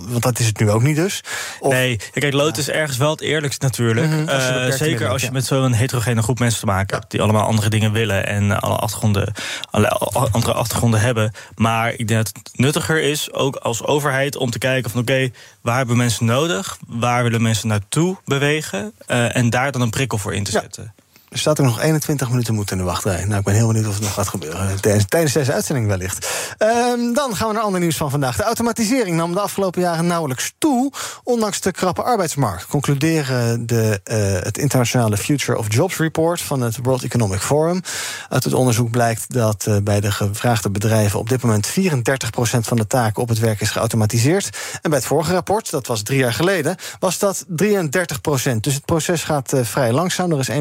want 0.08 0.22
dat 0.22 0.38
is 0.38 0.46
het 0.46 0.58
nu 0.58 0.70
ook 0.70 0.82
niet 0.82 0.96
dus. 0.96 1.22
Of, 1.60 1.72
nee, 1.72 2.00
kijk, 2.12 2.32
lood 2.32 2.56
is 2.56 2.68
ergens 2.68 2.96
wel 2.96 3.10
het 3.10 3.20
eerlijkst 3.20 3.62
natuurlijk. 3.62 4.06
Mm 4.06 4.12
-hmm, 4.12 4.28
als 4.28 4.76
zeker 4.76 5.08
als 5.08 5.22
je 5.22 5.32
met 5.32 5.46
zo'n 5.46 5.72
heterogene 5.72 6.22
groep 6.22 6.38
mensen 6.38 6.60
te 6.60 6.66
maken 6.66 6.96
hebt... 6.98 7.10
die 7.10 7.22
allemaal 7.22 7.46
andere 7.46 7.68
dingen 7.68 7.92
willen 7.92 8.26
en 8.26 8.60
alle 8.60 8.76
achtergronden, 8.76 9.32
alle 9.70 9.88
andere 10.32 10.52
achtergronden 10.52 11.00
hebben. 11.00 11.32
Maar 11.54 11.92
ik 11.92 12.08
denk 12.08 12.24
dat 12.24 12.28
het 12.28 12.58
nuttiger 12.58 13.02
is, 13.02 13.32
ook 13.32 13.59
als 13.60 13.84
overheid 13.84 14.36
om 14.36 14.50
te 14.50 14.58
kijken 14.58 14.90
van 14.90 15.00
oké, 15.00 15.12
okay, 15.12 15.32
waar 15.60 15.76
hebben 15.76 15.96
mensen 15.96 16.26
nodig? 16.26 16.78
Waar 16.86 17.22
willen 17.22 17.42
mensen 17.42 17.68
naartoe 17.68 18.16
bewegen? 18.24 18.92
Uh, 19.08 19.36
en 19.36 19.50
daar 19.50 19.72
dan 19.72 19.80
een 19.80 19.90
prikkel 19.90 20.18
voor 20.18 20.34
in 20.34 20.44
te 20.44 20.50
zetten. 20.50 20.94
Er 21.30 21.38
staat 21.38 21.58
er 21.58 21.64
nog 21.64 21.80
21 21.80 22.28
minuten 22.30 22.54
moeten 22.54 22.76
in 22.76 22.82
de 22.82 22.88
wachtrij. 22.88 23.24
Nou, 23.24 23.38
ik 23.38 23.44
ben 23.44 23.54
heel 23.54 23.66
benieuwd 23.66 23.86
of 23.86 23.94
het 23.94 24.02
nog 24.02 24.12
gaat 24.12 24.28
gebeuren. 24.28 24.80
Tijdens, 24.80 25.04
tijdens 25.08 25.32
deze 25.32 25.52
uitzending 25.52 25.86
wellicht. 25.86 26.28
Um, 26.58 27.14
dan 27.14 27.36
gaan 27.36 27.48
we 27.48 27.54
naar 27.54 27.62
ander 27.62 27.80
nieuws 27.80 27.96
van 27.96 28.10
vandaag. 28.10 28.36
De 28.36 28.42
automatisering 28.42 29.16
nam 29.16 29.32
de 29.32 29.40
afgelopen 29.40 29.80
jaren 29.80 30.06
nauwelijks 30.06 30.52
toe... 30.58 30.92
ondanks 31.22 31.60
de 31.60 31.72
krappe 31.72 32.02
arbeidsmarkt. 32.02 32.66
Concluderen 32.66 33.66
de, 33.66 34.00
uh, 34.04 34.16
het 34.44 34.58
internationale 34.58 35.16
Future 35.16 35.58
of 35.58 35.74
Jobs 35.74 35.96
Report... 35.96 36.40
van 36.40 36.60
het 36.60 36.78
World 36.82 37.02
Economic 37.02 37.40
Forum. 37.40 37.82
Uit 38.28 38.44
het 38.44 38.52
onderzoek 38.52 38.90
blijkt 38.90 39.32
dat 39.32 39.66
uh, 39.68 39.76
bij 39.82 40.00
de 40.00 40.12
gevraagde 40.12 40.70
bedrijven... 40.70 41.18
op 41.18 41.28
dit 41.28 41.42
moment 41.42 41.68
34% 41.68 41.72
van 42.42 42.76
de 42.76 42.86
taken 42.86 43.22
op 43.22 43.28
het 43.28 43.38
werk 43.38 43.60
is 43.60 43.70
geautomatiseerd. 43.70 44.58
En 44.82 44.90
bij 44.90 44.98
het 44.98 45.08
vorige 45.08 45.32
rapport, 45.32 45.70
dat 45.70 45.86
was 45.86 46.02
drie 46.02 46.18
jaar 46.18 46.34
geleden... 46.34 46.76
was 46.98 47.18
dat 47.18 47.44
33%. 47.48 47.52
Dus 48.60 48.74
het 48.74 48.84
proces 48.84 49.22
gaat 49.22 49.52
uh, 49.52 49.64
vrij 49.64 49.92
langzaam. 49.92 50.32
Er 50.32 50.38
is 50.38 50.50
1% 50.50 50.54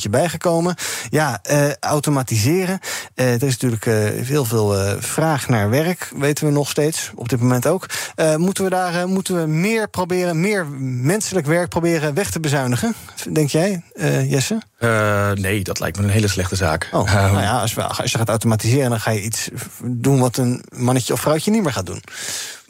puntje 0.00 0.18
bijgekomen. 0.18 0.74
Ja, 1.10 1.40
uh, 1.50 1.72
automatiseren. 1.80 2.78
Uh, 3.14 3.26
er 3.26 3.42
is 3.42 3.58
natuurlijk 3.58 3.86
uh, 3.86 3.94
heel 4.26 4.44
veel 4.44 4.74
vraag 4.98 5.48
naar 5.48 5.70
werk, 5.70 6.12
weten 6.16 6.46
we 6.46 6.52
nog 6.52 6.70
steeds, 6.70 7.10
op 7.14 7.28
dit 7.28 7.40
moment 7.40 7.66
ook. 7.66 7.86
moeten 8.36 8.64
we 8.64 8.70
daar 8.70 9.08
moeten 9.08 9.40
we 9.40 9.46
meer 9.46 9.88
proberen, 9.88 10.40
meer 10.40 10.66
menselijk 10.66 11.46
werk 11.46 11.68
proberen 11.68 12.14
weg 12.14 12.30
te 12.30 12.40
bezuinigen? 12.40 12.94
Denk 13.32 13.50
jij, 13.50 13.82
Jesse? 14.26 14.58
nee, 15.34 15.64
dat 15.64 15.80
lijkt 15.80 15.98
me 15.98 16.04
een 16.04 16.10
hele 16.10 16.28
slechte 16.28 16.56
zaak. 16.56 16.88
Oh, 16.92 17.12
nou 17.14 17.40
ja, 17.40 17.60
als, 17.60 17.74
we, 17.74 17.82
als 17.82 18.12
je 18.12 18.18
gaat 18.18 18.28
automatiseren, 18.28 18.90
dan 18.90 19.00
ga 19.00 19.10
je 19.10 19.22
iets 19.22 19.48
doen 19.82 20.20
wat 20.20 20.36
een 20.36 20.64
mannetje 20.76 21.12
of 21.12 21.20
vrouwtje 21.20 21.50
niet 21.50 21.62
meer 21.62 21.72
gaat 21.72 21.86
doen. 21.86 22.02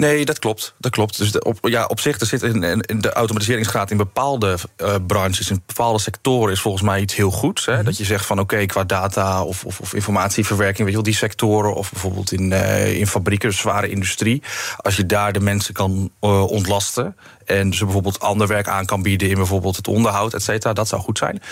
Nee, 0.00 0.24
dat 0.24 0.38
klopt. 0.38 0.74
Dat 0.78 0.92
klopt. 0.92 1.18
Dus 1.18 1.32
de, 1.32 1.44
op, 1.44 1.58
ja, 1.62 1.84
op 1.84 2.00
zich, 2.00 2.20
er 2.20 2.26
zit 2.26 2.42
in, 2.42 2.62
in 2.80 3.00
de 3.00 3.12
automatiseringsgraad 3.12 3.90
in 3.90 3.96
bepaalde 3.96 4.56
uh, 4.76 4.94
branches, 5.06 5.50
in 5.50 5.62
bepaalde 5.66 5.98
sectoren, 5.98 6.52
is 6.52 6.60
volgens 6.60 6.82
mij 6.82 7.00
iets 7.00 7.14
heel 7.14 7.30
goeds. 7.30 7.64
Hè? 7.64 7.72
Mm 7.72 7.78
-hmm. 7.78 7.86
Dat 7.86 7.98
je 7.98 8.04
zegt 8.04 8.26
van 8.26 8.38
oké, 8.38 8.54
okay, 8.54 8.66
qua 8.66 8.84
data 8.84 9.44
of, 9.44 9.64
of, 9.64 9.80
of, 9.80 9.94
informatieverwerking, 9.94 10.78
weet 10.78 10.88
je 10.88 10.94
wel, 10.94 11.02
die 11.02 11.14
sectoren, 11.14 11.74
of 11.74 11.90
bijvoorbeeld 11.90 12.32
in, 12.32 12.50
uh, 12.50 12.98
in 12.98 13.06
fabrieken, 13.06 13.52
zware 13.52 13.88
industrie. 13.88 14.42
Als 14.76 14.96
je 14.96 15.06
daar 15.06 15.32
de 15.32 15.40
mensen 15.40 15.74
kan 15.74 16.10
uh, 16.20 16.50
ontlasten 16.50 17.16
en 17.50 17.74
ze 17.74 17.84
bijvoorbeeld 17.84 18.20
ander 18.20 18.46
werk 18.46 18.68
aan 18.68 18.86
kan 18.86 19.02
bieden 19.02 19.28
in 19.28 19.34
bijvoorbeeld 19.34 19.76
het 19.76 19.88
onderhoud, 19.88 20.34
et 20.34 20.42
cetera, 20.42 20.72
dat 20.72 20.88
zou 20.88 21.02
goed 21.02 21.18
zijn. 21.18 21.42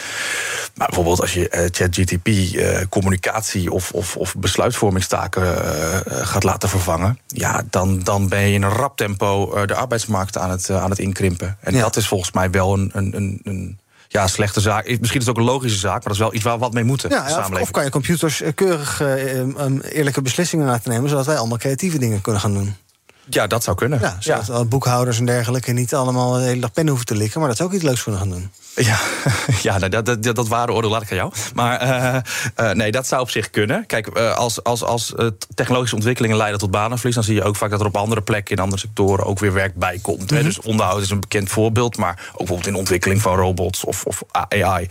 Maar 0.75 0.87
bijvoorbeeld 0.87 1.21
als 1.21 1.35
je 1.35 1.51
uh, 1.51 1.61
ChatGTP 1.71 2.29
uh, 2.29 2.79
communicatie 2.89 3.73
of, 3.73 3.91
of, 3.91 4.17
of 4.17 4.35
besluitvormingstaken 4.37 5.43
uh, 5.43 5.99
gaat 6.07 6.45
laten 6.45 6.69
vervangen, 6.69 7.19
ja, 7.27 7.63
dan, 7.71 8.03
dan 8.03 8.29
ben 8.29 8.41
je 8.41 8.53
in 8.53 8.63
een 8.63 8.71
rap 8.71 8.97
tempo 8.97 9.67
de 9.67 9.75
arbeidsmarkt 9.75 10.39
aan 10.39 10.51
het, 10.51 10.71
aan 10.71 10.91
het 10.91 10.99
inkrimpen. 10.99 11.57
En 11.61 11.75
ja. 11.75 11.81
dat 11.81 11.97
is 11.97 12.09
volgens 12.09 12.33
mij 12.33 12.51
wel 12.51 12.75
een, 12.75 12.91
een, 12.95 13.17
een, 13.17 13.41
een 13.45 13.79
ja, 14.09 14.27
slechte 14.27 14.61
zaak. 14.61 14.85
Misschien 14.85 15.21
is 15.21 15.27
het 15.27 15.29
ook 15.29 15.37
een 15.37 15.53
logische 15.53 15.79
zaak, 15.79 15.93
maar 15.93 16.03
dat 16.03 16.13
is 16.13 16.19
wel 16.19 16.35
iets 16.35 16.45
waar 16.45 16.55
we 16.55 16.61
wat 16.61 16.73
mee 16.73 16.85
moeten. 16.85 17.11
Ja, 17.11 17.29
ja 17.29 17.39
of, 17.39 17.61
of, 17.61 17.71
kan 17.71 17.85
je 17.85 17.91
computers 17.91 18.43
keurig 18.55 19.01
um, 19.01 19.81
eerlijke 19.81 20.23
beslissingen 20.23 20.67
laten 20.67 20.91
nemen, 20.91 21.09
zodat 21.09 21.27
wij 21.27 21.39
allemaal 21.39 21.59
creatieve 21.59 21.99
dingen 21.99 22.21
kunnen 22.21 22.41
gaan 22.41 22.55
doen. 22.55 22.77
Ja, 23.31 23.47
dat 23.47 23.65
zou 23.65 23.77
kunnen. 23.77 24.01
Ja, 24.01 24.17
zodat 24.19 24.47
ja. 24.47 24.65
boekhouders 24.65 25.19
en 25.19 25.27
dergelijke 25.27 25.73
niet 25.73 25.95
allemaal 25.95 26.33
de 26.33 26.41
hele 26.41 26.61
dag 26.61 26.73
pen 26.73 26.89
hoeven 26.89 27.07
te 27.07 27.17
likken, 27.17 27.39
maar 27.39 27.49
dat 27.49 27.57
zou 27.57 27.69
ook 27.69 27.75
iets 27.75 27.85
leuks 27.85 28.03
kunnen 28.03 28.21
gaan 28.21 28.31
doen. 28.31 28.51
Ja, 28.75 28.99
ja 29.69 29.79
dat, 29.79 30.07
dat, 30.07 30.23
dat, 30.23 30.37
dat 30.37 30.49
ware 30.49 30.73
oordeel 30.73 30.91
laat 30.91 31.03
ik 31.03 31.11
aan 31.11 31.17
jou. 31.17 31.33
Maar 31.55 31.83
uh, 31.83 32.17
uh, 32.61 32.75
nee, 32.75 32.93
dat 32.93 33.07
zou 33.07 33.23
op 33.23 33.31
zich 33.31 33.51
kunnen. 33.51 33.87
Kijk, 33.87 34.19
uh, 34.19 34.37
als, 34.37 34.65
als, 34.65 34.83
als 34.83 35.15
technologische 35.55 35.97
ontwikkelingen 35.97 36.37
leiden 36.37 36.59
tot 36.59 36.71
banenverlies... 36.71 37.15
dan 37.15 37.25
zie 37.25 37.35
je 37.35 37.43
ook 37.43 37.57
vaak 37.57 37.71
dat 37.71 37.81
er 37.81 37.87
op 37.87 37.97
andere 37.97 38.23
plekken 38.23 38.57
in 38.57 38.63
andere 38.63 38.81
sectoren 38.81 39.27
ook 39.27 39.39
weer 39.39 39.53
werk 39.53 39.75
bij 39.75 39.99
komt. 40.03 40.31
Mm 40.31 40.37
-hmm. 40.37 40.47
Dus 40.47 40.61
onderhoud 40.61 41.03
is 41.03 41.11
een 41.11 41.21
bekend 41.21 41.49
voorbeeld, 41.49 41.97
maar 41.97 42.29
ook 42.31 42.37
bijvoorbeeld 42.37 42.67
in 42.67 42.75
ontwikkeling 42.75 43.23
van 43.23 43.37
robots 43.37 43.85
of, 43.85 44.05
of 44.05 44.23
AI. 44.31 44.89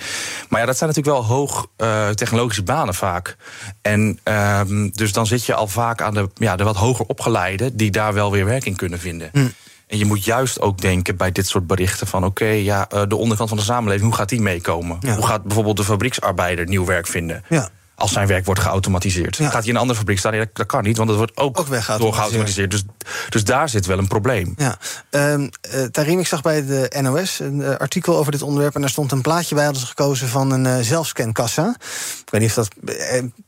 Maar 0.50 0.60
ja, 0.60 0.66
dat 0.66 0.78
zijn 0.78 0.90
natuurlijk 0.90 1.18
wel 1.18 1.26
hoog 1.26 1.68
technologische 2.16 2.64
banen 2.64 2.94
vaak. 2.94 3.36
En 3.82 4.20
ehm, 4.24 4.90
dus 4.90 5.14
dan 5.14 5.26
zit 5.26 5.46
je 5.46 5.54
al 5.54 5.68
vaak 5.68 6.02
aan 6.02 6.14
de, 6.14 6.30
ja, 6.36 6.56
de 6.56 6.64
wat 6.64 6.76
hoger 6.76 7.06
opgeleiden... 7.06 7.78
die 7.78 7.92
daar 7.92 8.14
wel 8.14 8.27
weer 8.32 8.46
werk 8.46 8.66
in 8.66 8.76
kunnen 8.76 9.00
vinden. 9.00 9.30
Mm. 9.34 9.54
En 9.88 9.98
je 9.98 10.06
moet 10.06 10.26
juist 10.26 10.62
ook 10.62 10.82
denken 10.82 11.18
bij 11.18 11.32
dit 11.32 11.48
soort 11.48 11.68
berichten 11.68 12.08
van... 12.08 12.24
oké, 12.24 12.44
okay, 12.44 12.64
ja, 12.64 12.88
de 13.08 13.16
onderkant 13.16 13.50
van 13.50 13.58
de 13.58 13.64
samenleving, 13.64 14.08
hoe 14.08 14.18
gaat 14.18 14.30
die 14.30 14.42
meekomen? 14.42 14.98
Ja. 15.00 15.16
Hoe 15.16 15.26
gaat 15.26 15.44
bijvoorbeeld 15.44 15.78
de 15.78 15.84
fabrieksarbeider 15.84 16.68
nieuw 16.68 16.86
werk 16.86 17.08
vinden? 17.08 17.44
Ja. 17.50 17.70
Als 17.98 18.12
zijn 18.12 18.28
werk 18.28 18.46
wordt 18.46 18.62
geautomatiseerd. 18.62 19.36
Gaat 19.36 19.52
hij 19.52 19.64
in 19.64 19.70
een 19.70 19.76
andere 19.76 20.00
fabriek 20.00 20.20
staan? 20.20 20.48
Dat 20.54 20.66
kan 20.66 20.84
niet, 20.84 20.98
want 20.98 21.10
dat 21.10 21.18
wordt 21.18 21.38
ook, 21.38 21.60
Ook 21.60 21.68
door 21.98 22.14
geautomatiseerd. 22.14 22.72
Dus, 22.72 22.84
dus 23.30 23.44
daar 23.44 23.70
zit 23.70 23.86
wel 23.86 23.98
een 23.98 24.08
probleem. 24.08 24.54
Ja, 24.58 24.78
um, 25.10 25.50
uh, 25.76 25.84
Tarim, 25.84 26.20
ik 26.20 26.28
zag 26.28 26.42
bij 26.42 26.66
de 26.66 27.00
NOS 27.02 27.40
een 27.40 27.60
uh, 27.60 27.76
artikel 27.76 28.18
over 28.18 28.32
dit 28.32 28.42
onderwerp... 28.42 28.76
en 28.76 28.82
daar 28.82 28.90
stond 28.90 29.12
een 29.12 29.22
plaatje 29.22 29.56
bij, 29.56 29.64
hadden 29.64 29.82
ze 29.82 29.88
gekozen 29.88 30.28
van 30.28 30.52
een 30.52 30.66
uh, 30.66 30.78
zelfscankassa. 30.82 31.76
Ik 32.22 32.30
weet 32.30 32.42
niet 32.42 32.50
of 32.50 32.56
dat 32.56 32.76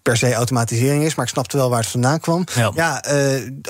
per 0.01 0.17
se 0.17 0.33
automatisering 0.33 1.03
is, 1.03 1.15
maar 1.15 1.25
ik 1.25 1.31
snapte 1.31 1.57
wel 1.57 1.69
waar 1.69 1.79
het 1.79 1.89
vandaan 1.89 2.19
kwam. 2.19 2.43
Ja, 2.55 2.71
ja 2.75 3.01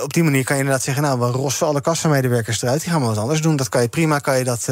op 0.01 0.13
die 0.13 0.23
manier 0.23 0.43
kan 0.43 0.55
je 0.55 0.61
inderdaad 0.61 0.85
zeggen... 0.85 1.03
nou, 1.03 1.19
we 1.19 1.25
rossen 1.25 1.67
alle 1.67 1.81
kassamedewerkers 1.81 2.61
eruit, 2.61 2.81
die 2.81 2.91
gaan 2.91 3.01
we 3.01 3.07
wat 3.07 3.17
anders 3.17 3.41
doen. 3.41 3.55
Dat 3.55 3.69
kan 3.69 3.81
je 3.81 3.87
prima, 3.87 4.19
kan 4.19 4.37
je 4.37 4.43
dat 4.43 4.67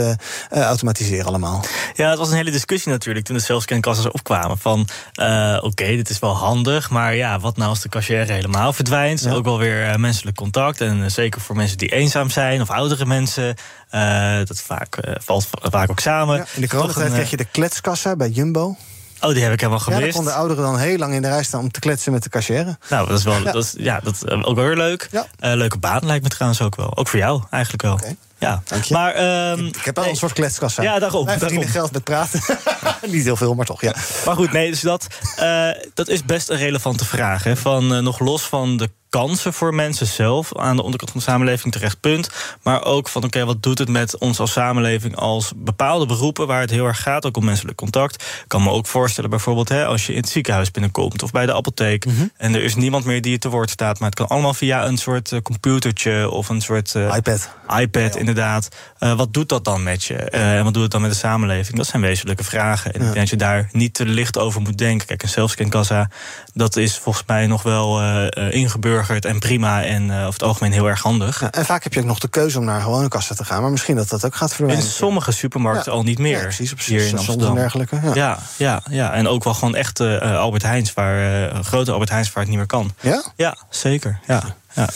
automatiseren 0.50 1.26
allemaal. 1.26 1.64
Ja, 1.94 2.10
het 2.10 2.20
was 2.20 2.30
een 2.30 2.36
hele 2.36 2.52
discussie 2.52 2.92
natuurlijk 2.92 3.26
toen 3.26 3.36
de 3.36 3.44
zelfscankassa's 3.44 4.12
opkwamen. 4.12 4.58
Van, 4.58 4.80
oké, 5.16 5.66
okay, 5.66 5.97
dit 5.98 6.10
is 6.10 6.20
wel 6.20 6.36
handig, 6.36 6.90
maar 6.90 7.16
ja, 7.16 7.40
wat 7.40 7.58
nou 7.58 7.70
als 7.70 7.82
de 7.82 7.90
cashier 7.90 8.30
helemaal 8.30 8.74
verdwijnt? 8.74 9.22
Ja. 9.22 9.32
Ook 9.32 9.46
wel 9.46 9.58
weer 9.58 10.00
menselijk 10.00 10.36
contact 10.36 10.82
en 10.82 11.12
zeker 11.12 11.42
voor 11.42 11.56
mensen 11.56 11.78
die 11.78 11.92
eenzaam 11.92 12.30
zijn 12.30 12.62
of 12.62 12.70
oudere 12.70 13.06
mensen. 13.06 13.56
Uh, 13.92 14.38
dat 14.44 14.62
vaak, 14.62 14.98
uh, 15.08 15.16
valt 15.20 15.48
vaak 15.62 15.90
ook 15.90 16.00
samen. 16.00 16.38
Ja, 16.38 16.46
in 16.54 16.62
de 16.62 16.68
coronatijd 16.68 17.14
kreeg 17.14 17.30
je 17.30 17.38
de 17.38 17.48
kletskassa 17.52 18.16
bij 18.16 18.30
Jumbo. 18.30 18.78
Oh, 19.22 19.34
die 19.34 19.44
heb 19.44 19.54
ik 19.54 19.60
helemaal 19.60 19.80
gemist. 19.80 20.00
Ja, 20.00 20.06
dan 20.06 20.16
konden 20.16 20.34
ouderen 20.34 20.64
dan 20.64 20.78
heel 20.78 20.98
lang 20.98 21.14
in 21.14 21.22
de 21.22 21.28
rij 21.28 21.44
staan 21.44 21.62
om 21.62 21.72
te 21.72 21.80
kletsen 21.80 22.12
met 22.12 22.24
de 22.24 22.30
cashier. 22.30 22.78
Nou, 22.90 23.08
dat 23.08 23.18
is 23.18 23.24
wel, 23.24 23.38
ja. 23.38 23.52
dat 23.52 23.64
is, 23.64 23.74
ja, 23.78 24.00
dat 24.04 24.32
ook 24.32 24.56
wel 24.56 24.66
weer 24.66 24.76
leuk. 24.76 25.08
Ja. 25.12 25.28
Uh, 25.40 25.54
leuke 25.54 25.78
baan 25.78 26.06
lijkt 26.06 26.24
me 26.24 26.30
trouwens 26.30 26.62
ook 26.62 26.76
wel. 26.76 26.98
Ook 26.98 27.08
voor 27.08 27.20
jou 27.20 27.44
eigenlijk 27.50 27.84
wel. 27.84 27.94
Okay. 27.94 28.16
Ja, 28.40 28.62
Dank 28.66 28.84
je. 28.84 28.94
Maar, 28.94 29.52
um, 29.52 29.66
ik, 29.66 29.76
ik, 29.76 29.86
heb 29.86 29.96
wel 29.96 30.04
nee. 30.04 30.14
een 30.14 30.20
soort 30.20 30.34
kletskassa. 30.34 30.84
Ja, 30.84 31.00
daarom. 31.00 31.26
Wij 31.26 31.38
verdienen 31.38 31.68
geld 31.68 31.92
met 31.92 32.04
praten. 32.04 32.42
Niet 33.08 33.24
heel 33.24 33.36
veel, 33.36 33.54
maar 33.54 33.66
toch, 33.66 33.82
ja. 33.82 33.96
Maar 34.26 34.36
goed, 34.36 34.52
nee, 34.52 34.70
dus 34.70 34.82
dat, 34.82 35.08
uh, 35.40 35.70
dat 35.94 36.08
is 36.08 36.26
best 36.26 36.50
een 36.50 36.58
relevante 36.58 37.06
vraag. 37.06 37.44
Hè. 37.44 37.56
Van, 37.56 37.94
uh, 37.94 38.00
nog 38.00 38.20
los 38.20 38.42
van 38.42 38.78
de 38.78 38.90
kansen 39.10 39.54
voor 39.54 39.74
mensen 39.74 40.08
zelf 40.08 40.58
aan 40.58 40.76
de 40.76 40.82
onderkant 40.82 41.12
van 41.12 41.20
de 41.20 41.26
samenleving 41.26 41.74
terecht 41.74 42.00
punt. 42.00 42.30
Maar 42.64 42.84
ook 42.84 43.10
van 43.10 43.24
oké, 43.24 43.36
okay, 43.36 43.48
wat 43.48 43.64
doet 43.64 43.78
het 43.78 43.90
met 43.90 44.18
ons 44.18 44.40
als 44.40 44.52
samenleving 44.52 45.16
als 45.16 45.54
bepaalde 45.56 46.06
beroepen 46.06 46.48
waar 46.48 46.62
het 46.62 46.70
heel 46.70 46.86
erg 46.86 47.02
gaat, 47.02 47.26
ook 47.26 47.38
om 47.38 47.46
menselijk 47.46 47.78
contact. 47.78 48.22
Ik 48.22 48.44
kan 48.48 48.64
me 48.64 48.70
ook 48.70 48.88
voorstellen, 48.88 49.30
bijvoorbeeld, 49.30 49.70
hè, 49.70 49.86
als 49.86 50.06
je 50.06 50.14
in 50.14 50.20
het 50.20 50.30
ziekenhuis 50.30 50.72
binnenkomt 50.72 51.24
of 51.24 51.32
bij 51.32 51.46
de 51.46 51.54
apotheek 51.54 52.06
mm 52.06 52.16
-hmm. 52.16 52.32
en 52.38 52.56
er 52.56 52.64
is 52.64 52.76
niemand 52.76 53.06
meer 53.06 53.22
die 53.22 53.32
je 53.32 53.38
te 53.38 53.50
woord 53.50 53.70
staat, 53.70 54.00
maar 54.00 54.10
het 54.10 54.18
kan 54.18 54.28
allemaal 54.28 54.54
via 54.54 54.86
een 54.86 54.98
soort 54.98 55.32
uh, 55.32 55.42
computertje 55.42 56.30
of 56.30 56.50
een 56.50 56.62
soort 56.62 56.94
uh, 56.94 57.16
iPad. 57.16 57.50
iPad, 57.80 58.14
ja. 58.14 58.20
Inderdaad. 58.28 58.68
Uh, 59.00 59.14
wat 59.14 59.34
doet 59.34 59.50
dat 59.50 59.64
dan 59.64 59.84
met 59.84 60.04
je? 60.04 60.16
en 60.16 60.64
wat 60.64 60.74
doet 60.74 60.84
het 60.84 60.92
dan 60.92 61.02
met 61.02 61.12
de 61.12 61.18
samenleving? 61.18 61.78
Dat 61.78 61.88
zijn 61.88 62.02
wezenlijke 62.02 62.44
vragen. 62.44 62.94
En 62.94 63.02
ja. 63.02 63.08
ik 63.08 63.14
denk 63.14 63.30
dat 63.30 63.40
je 63.40 63.46
daar 63.46 63.70
niet 63.72 63.94
te 63.94 64.06
licht 64.06 64.38
over 64.38 64.62
moet 64.62 64.78
denken. 64.78 65.08
Kijk, 65.08 65.24
een 65.24 65.30
zelfscankassa, 65.30 66.10
dat 66.54 66.76
is 66.76 66.98
volgens 66.98 67.26
mij 67.28 67.48
nog 67.48 67.64
wel 67.64 68.02
ingebeurd 68.50 69.26
en 69.26 69.40
prima 69.40 69.84
en 69.84 70.12
over 70.12 70.26
het 70.34 70.44
algemeen 70.44 70.72
heel 70.72 70.88
erg 70.88 71.02
handig. 71.02 71.42
Ja, 71.42 71.52
en 71.52 71.66
vaak 71.66 71.84
heb 71.84 71.94
je 71.94 72.00
ook 72.00 72.06
nog 72.06 72.20
de 72.20 72.28
keuze 72.28 72.60
om 72.60 72.66
naar 72.66 72.82
gewone 72.82 73.08
kassa 73.08 73.36
te 73.36 73.46
gaan, 73.46 73.62
maar 73.62 73.72
misschien 73.72 73.96
dat 73.96 74.10
dat 74.10 74.26
ook 74.26 74.36
gaat 74.36 74.54
verdwijnen. 74.54 74.86
In 74.86 74.92
sommige 74.92 75.32
supermarkten 75.32 75.92
ja. 75.92 75.98
al 75.98 76.04
niet 76.04 76.20
meer. 76.20 76.38
Ja, 76.38 76.42
precies, 76.44 76.74
precies. 76.74 77.02
Hier 77.02 77.08
in 77.08 77.18
Amsterdam. 77.18 77.50
En 77.50 77.56
dergelijke. 77.56 78.00
Ja. 78.14 78.40
Ja, 78.58 78.82
ja, 78.90 79.14
en 79.14 79.28
ook 79.28 79.44
wel 79.44 79.54
gewoon 79.54 79.76
echt 79.76 80.00
uh, 80.00 80.38
Albert 80.38 80.64
Heijns, 80.64 80.94
waar 80.94 81.50
grote 81.64 81.92
Albert 81.92 82.10
Heijns 82.10 82.28
waar 82.34 82.44
het 82.44 82.48
niet 82.48 82.58
meer 82.58 82.68
kan. 82.68 82.94
Ja? 83.00 83.24
Ja, 83.36 83.58
zeker. 83.70 84.20
Ja. 84.28 84.44
ja. 84.74 84.90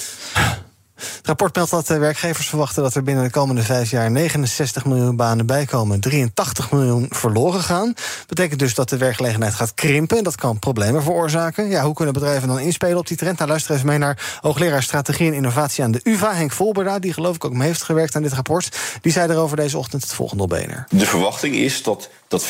Het 1.17 1.27
rapport 1.27 1.55
meldt 1.55 1.71
dat 1.71 1.87
werkgevers 1.87 2.47
verwachten 2.47 2.83
dat 2.83 2.95
er 2.95 3.03
binnen 3.03 3.23
de 3.23 3.29
komende 3.29 3.63
vijf 3.63 3.89
jaar 3.89 4.11
69 4.11 4.85
miljoen 4.85 5.15
banen 5.15 5.45
bijkomen, 5.45 5.99
83 5.99 6.71
miljoen 6.71 7.07
verloren 7.09 7.61
gaan. 7.61 7.93
Betekent 8.27 8.59
dus 8.59 8.73
dat 8.73 8.89
de 8.89 8.97
werkgelegenheid 8.97 9.53
gaat 9.53 9.73
krimpen. 9.73 10.23
Dat 10.23 10.35
kan 10.35 10.59
problemen 10.59 11.03
veroorzaken. 11.03 11.69
Ja, 11.69 11.83
hoe 11.83 11.93
kunnen 11.93 12.13
bedrijven 12.13 12.47
dan 12.47 12.59
inspelen 12.59 12.97
op 12.97 13.07
die 13.07 13.17
trend? 13.17 13.37
Nou, 13.37 13.49
luister 13.49 13.75
even 13.75 13.87
mee 13.87 13.97
naar 13.97 14.39
hoogleraar 14.41 14.83
strategie 14.83 15.27
en 15.27 15.33
innovatie 15.33 15.83
aan 15.83 15.91
de 15.91 15.99
UVA, 16.03 16.33
Henk 16.33 16.51
Volberda, 16.51 16.99
die 16.99 17.13
geloof 17.13 17.35
ik 17.35 17.45
ook 17.45 17.53
mee 17.53 17.67
heeft 17.67 17.83
gewerkt 17.83 18.15
aan 18.15 18.21
dit 18.21 18.33
rapport. 18.33 18.77
Die 19.01 19.11
zei 19.11 19.31
erover 19.31 19.57
deze 19.57 19.77
ochtend 19.77 20.03
het 20.03 20.13
volgende 20.13 20.43
op 20.43 20.49
BNR. 20.49 20.85
De 20.89 21.05
verwachting 21.05 21.55
is 21.55 21.83
dat 21.83 22.09
dat 22.27 22.45
44% 22.45 22.47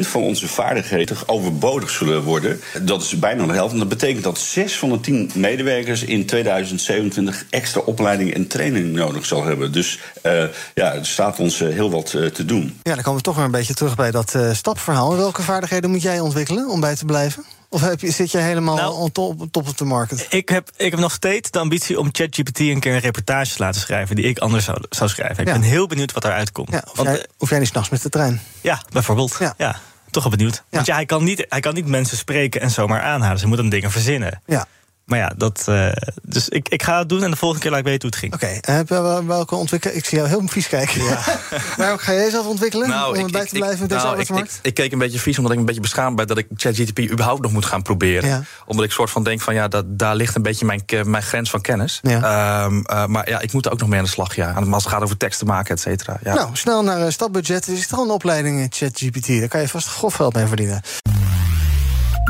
van 0.00 0.22
onze 0.22 0.48
vaardigheden 0.48 1.16
overbodig 1.26 1.90
zullen 1.90 2.22
worden. 2.22 2.60
Dat 2.82 3.02
is 3.02 3.18
bijna 3.18 3.46
de 3.46 3.52
helft. 3.52 3.72
En 3.72 3.78
dat 3.78 3.88
betekent 3.88 4.24
dat 4.24 4.38
6 4.38 4.78
van 4.78 4.90
de 4.90 5.00
10 5.00 5.30
medewerkers 5.34 6.02
in 6.02 6.26
2027 6.26 7.19
extra 7.50 7.80
opleiding 7.80 8.34
en 8.34 8.46
training 8.46 8.92
nodig 8.92 9.26
zal 9.26 9.44
hebben. 9.44 9.72
Dus 9.72 9.98
uh, 10.22 10.44
ja, 10.74 10.94
er 10.94 11.06
staat 11.06 11.38
ons 11.38 11.60
uh, 11.60 11.68
heel 11.68 11.90
wat 11.90 12.12
uh, 12.12 12.26
te 12.26 12.44
doen. 12.44 12.80
Ja, 12.82 12.94
dan 12.94 13.02
komen 13.02 13.18
we 13.18 13.24
toch 13.24 13.36
weer 13.36 13.44
een 13.44 13.50
beetje 13.50 13.74
terug 13.74 13.96
bij 13.96 14.10
dat 14.10 14.38
stapverhaal. 14.52 15.16
Welke 15.16 15.42
vaardigheden 15.42 15.90
moet 15.90 16.02
jij 16.02 16.20
ontwikkelen 16.20 16.68
om 16.68 16.80
bij 16.80 16.96
te 16.96 17.04
blijven? 17.04 17.44
Of 17.68 17.80
heb 17.80 18.00
je, 18.00 18.10
zit 18.10 18.30
je 18.30 18.38
helemaal 18.38 18.76
nou, 18.76 18.94
on 18.94 19.12
top, 19.12 19.46
top 19.50 19.68
of 19.68 19.72
de 19.72 19.84
market? 19.84 20.26
Ik 20.30 20.48
heb, 20.48 20.70
ik 20.76 20.90
heb 20.90 21.00
nog 21.00 21.12
steeds 21.12 21.50
de 21.50 21.58
ambitie 21.58 21.98
om 21.98 22.08
ChatGPT 22.12 22.58
een 22.58 22.80
keer 22.80 22.94
een 22.94 23.00
reportage 23.00 23.54
te 23.54 23.62
laten 23.62 23.80
schrijven... 23.80 24.16
die 24.16 24.24
ik 24.24 24.38
anders 24.38 24.64
zou, 24.64 24.78
zou 24.88 25.10
schrijven. 25.10 25.38
Ik 25.38 25.46
ja. 25.46 25.52
ben 25.52 25.62
heel 25.62 25.86
benieuwd 25.86 26.12
wat 26.12 26.22
daaruit 26.22 26.52
komt. 26.52 26.70
Ja, 26.70 26.82
of, 26.90 26.96
Want, 26.96 27.08
jij, 27.08 27.26
of 27.38 27.50
jij 27.50 27.58
niet 27.58 27.68
s'nachts 27.68 27.90
met 27.90 28.02
de 28.02 28.08
trein? 28.08 28.40
Ja, 28.60 28.82
bijvoorbeeld. 28.92 29.36
Ja. 29.38 29.54
ja 29.58 29.76
toch 30.10 30.22
wel 30.22 30.32
benieuwd. 30.32 30.62
Want 30.70 30.86
ja, 30.86 30.94
hij, 30.94 31.06
kan 31.06 31.24
niet, 31.24 31.46
hij 31.48 31.60
kan 31.60 31.74
niet 31.74 31.86
mensen 31.86 32.16
spreken 32.16 32.60
en 32.60 32.70
zomaar 32.70 33.02
aanhalen. 33.02 33.38
Ze 33.38 33.46
moeten 33.46 33.68
dingen 33.68 33.90
verzinnen. 33.90 34.42
Ja. 34.46 34.66
Maar 35.10 35.18
ja, 35.18 35.32
dat, 35.36 35.66
uh, 35.68 35.92
dus 36.22 36.48
ik, 36.48 36.68
ik 36.68 36.82
ga 36.82 36.98
het 36.98 37.08
doen 37.08 37.22
en 37.22 37.30
de 37.30 37.36
volgende 37.36 37.62
keer 37.62 37.70
laat 37.70 37.80
ik 37.80 37.86
weten 37.86 38.08
hoe 38.08 38.10
het 38.10 38.18
ging. 38.18 38.34
Oké, 38.34 38.82
okay. 38.84 39.18
uh, 39.20 39.26
welke 39.26 39.54
ontwikkelen? 39.54 39.96
Ik 39.96 40.04
zie 40.04 40.18
jou 40.18 40.30
heel 40.30 40.42
vies 40.46 40.68
kijken. 40.68 41.04
Ja. 41.04 41.18
Waarom 41.76 41.98
ga 41.98 42.12
jij 42.12 42.30
zelf 42.30 42.46
ontwikkelen 42.46 42.88
nou, 42.88 43.18
om 43.18 43.24
erbij 43.24 43.46
te 43.46 43.54
blijven 43.54 43.80
met 43.80 43.88
deze 43.88 44.00
nou, 44.00 44.08
arbeidsmarkt? 44.08 44.50
Ik, 44.50 44.58
ik, 44.58 44.66
ik, 44.66 44.74
keek 44.74 44.92
een 44.92 44.98
beetje 44.98 45.18
vies 45.18 45.36
omdat 45.36 45.52
ik 45.52 45.58
een 45.58 45.64
beetje 45.64 45.80
beschaamd 45.80 46.16
ben... 46.16 46.26
dat 46.26 46.38
ik 46.38 46.46
ChatGTP 46.54 46.98
überhaupt 46.98 47.42
nog 47.42 47.52
moet 47.52 47.64
gaan 47.64 47.82
proberen. 47.82 48.28
Ja. 48.28 48.42
Omdat 48.66 48.84
ik 48.84 48.90
soort 48.92 49.10
van 49.10 49.22
denk 49.22 49.40
van 49.40 49.54
ja, 49.54 49.68
dat, 49.68 49.84
daar 49.98 50.14
ligt 50.14 50.34
een 50.34 50.42
beetje 50.42 50.64
mijn, 50.64 50.82
mijn 51.04 51.22
grens 51.22 51.50
van 51.50 51.60
kennis. 51.60 52.00
Ja. 52.02 52.64
Um, 52.64 52.84
uh, 52.90 53.06
maar 53.06 53.28
ja, 53.30 53.40
ik 53.40 53.52
moet 53.52 53.66
er 53.66 53.72
ook 53.72 53.80
nog 53.80 53.88
mee 53.88 53.98
aan 53.98 54.04
de 54.04 54.10
slag. 54.10 54.34
Ja. 54.34 54.52
Als 54.52 54.84
het 54.84 54.92
gaat 54.92 55.02
over 55.02 55.16
teksten 55.16 55.46
maken, 55.46 55.74
et 55.74 55.80
cetera. 55.80 56.18
Ja. 56.22 56.34
Nou, 56.34 56.48
snel 56.52 56.82
naar 56.82 57.12
stapbudget. 57.12 57.66
Er 57.66 57.72
is 57.72 57.86
toch 57.86 58.00
een 58.00 58.10
opleiding 58.10 58.66
ChatGPT. 58.70 59.26
Daar 59.26 59.48
kan 59.48 59.60
je 59.60 59.68
vast 59.68 59.88
grof 59.88 60.14
geld 60.14 60.34
mee 60.34 60.46
verdienen. 60.46 60.82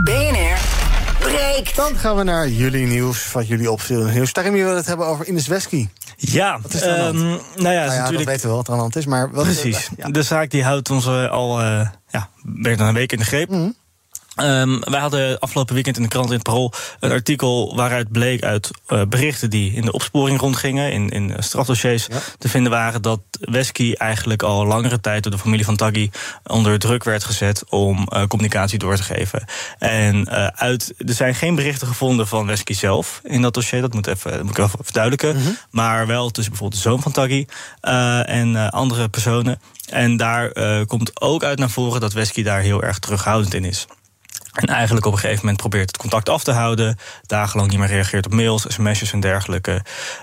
BNR 0.04 0.89
breekt. 1.20 1.76
Dan 1.76 1.96
gaan 1.96 2.16
we 2.16 2.22
naar 2.22 2.48
jullie 2.48 2.86
nieuws, 2.86 3.32
wat 3.32 3.48
jullie 3.48 3.70
opviel 3.70 4.04
nieuws. 4.04 4.32
Daarin 4.32 4.52
willen 4.52 4.70
we 4.70 4.76
het 4.76 4.86
hebben 4.86 5.06
over 5.06 5.26
Ines 5.26 5.46
Wesky. 5.46 5.88
Ja, 6.16 6.58
wat 6.62 6.74
is 6.74 6.82
er 6.82 7.06
um, 7.06 7.14
nou 7.56 7.74
ja, 7.74 7.84
natuurlijk... 7.84 8.16
dat 8.16 8.24
weten 8.24 8.40
we 8.40 8.48
wel 8.48 8.56
wat 8.56 8.66
er 8.66 8.72
aan 8.72 8.78
de 8.78 8.82
hand 8.82 8.96
is. 8.96 9.06
Maar 9.06 9.30
wat 9.30 9.44
Precies. 9.44 9.76
Is 9.76 9.88
ja. 9.96 10.08
De 10.08 10.22
zaak 10.22 10.50
die 10.50 10.64
houdt 10.64 10.90
ons 10.90 11.06
uh, 11.06 11.30
al 11.30 11.60
uh, 11.60 11.88
ja, 12.08 12.28
meer 12.42 12.76
dan 12.76 12.86
een 12.86 12.94
week 12.94 13.12
in 13.12 13.18
de 13.18 13.24
greep. 13.24 13.48
Mm 13.48 13.56
-hmm. 13.56 13.74
Um, 14.36 14.80
wij 14.80 15.00
hadden 15.00 15.38
afgelopen 15.38 15.74
weekend 15.74 15.96
in 15.96 16.02
de 16.02 16.08
krant 16.08 16.28
in 16.28 16.34
het 16.34 16.42
Parool 16.42 16.72
een 17.00 17.10
artikel 17.10 17.76
waaruit 17.76 18.12
bleek 18.12 18.42
uit 18.42 18.70
uh, 18.88 19.02
berichten 19.08 19.50
die 19.50 19.72
in 19.72 19.84
de 19.84 19.92
opsporing 19.92 20.40
rondgingen, 20.40 20.92
in, 20.92 21.08
in 21.08 21.34
strafdossiers, 21.38 22.06
ja. 22.06 22.18
te 22.38 22.48
vinden 22.48 22.72
waren 22.72 23.02
dat 23.02 23.20
Wesky 23.40 23.92
eigenlijk 23.92 24.42
al 24.42 24.66
langere 24.66 25.00
tijd 25.00 25.22
door 25.22 25.32
de 25.32 25.38
familie 25.38 25.64
van 25.64 25.76
Taggi 25.76 26.10
onder 26.44 26.78
druk 26.78 27.04
werd 27.04 27.24
gezet 27.24 27.64
om 27.68 28.08
uh, 28.12 28.26
communicatie 28.26 28.78
door 28.78 28.96
te 28.96 29.02
geven. 29.02 29.44
En 29.78 30.16
uh, 30.28 30.46
uit, 30.46 30.94
er 30.98 31.14
zijn 31.14 31.34
geen 31.34 31.54
berichten 31.54 31.86
gevonden 31.86 32.26
van 32.26 32.46
Wesky 32.46 32.72
zelf 32.72 33.20
in 33.24 33.42
dat 33.42 33.54
dossier, 33.54 33.80
dat 33.80 33.94
moet, 33.94 34.06
even, 34.06 34.30
dat 34.30 34.42
moet 34.42 34.58
ik 34.58 34.64
even 34.64 34.78
verduidelijken. 34.82 35.36
Mm 35.36 35.42
-hmm. 35.42 35.56
Maar 35.70 36.06
wel 36.06 36.30
tussen 36.30 36.52
bijvoorbeeld 36.52 36.82
de 36.82 36.88
zoon 36.88 37.02
van 37.02 37.12
Taggi 37.12 37.46
en 38.24 38.70
andere 38.70 39.08
personen. 39.08 39.60
En 39.88 40.16
daar 40.16 40.52
komt 40.86 41.20
ook 41.20 41.42
uit 41.42 41.58
naar 41.58 41.70
voren 41.70 42.00
dat 42.00 42.12
Wesky 42.12 42.42
daar 42.42 42.60
heel 42.60 42.82
erg 42.82 42.98
terughoudend 42.98 43.54
in 43.54 43.64
is. 43.64 43.86
En 44.60 44.74
eigenlijk 44.74 45.06
op 45.06 45.12
een 45.12 45.18
gegeven 45.18 45.40
moment 45.40 45.60
probeert 45.60 45.86
het 45.86 45.96
contact 45.96 46.28
af 46.28 46.42
te 46.44 46.52
houden. 46.52 46.98
Dagenlang 47.26 47.70
niet 47.70 47.78
meer 47.78 47.88
reageert 47.88 48.26
op 48.26 48.32
mails, 48.32 48.64
sms'jes 48.68 49.12
en 49.12 49.20
dergelijke. 49.20 49.72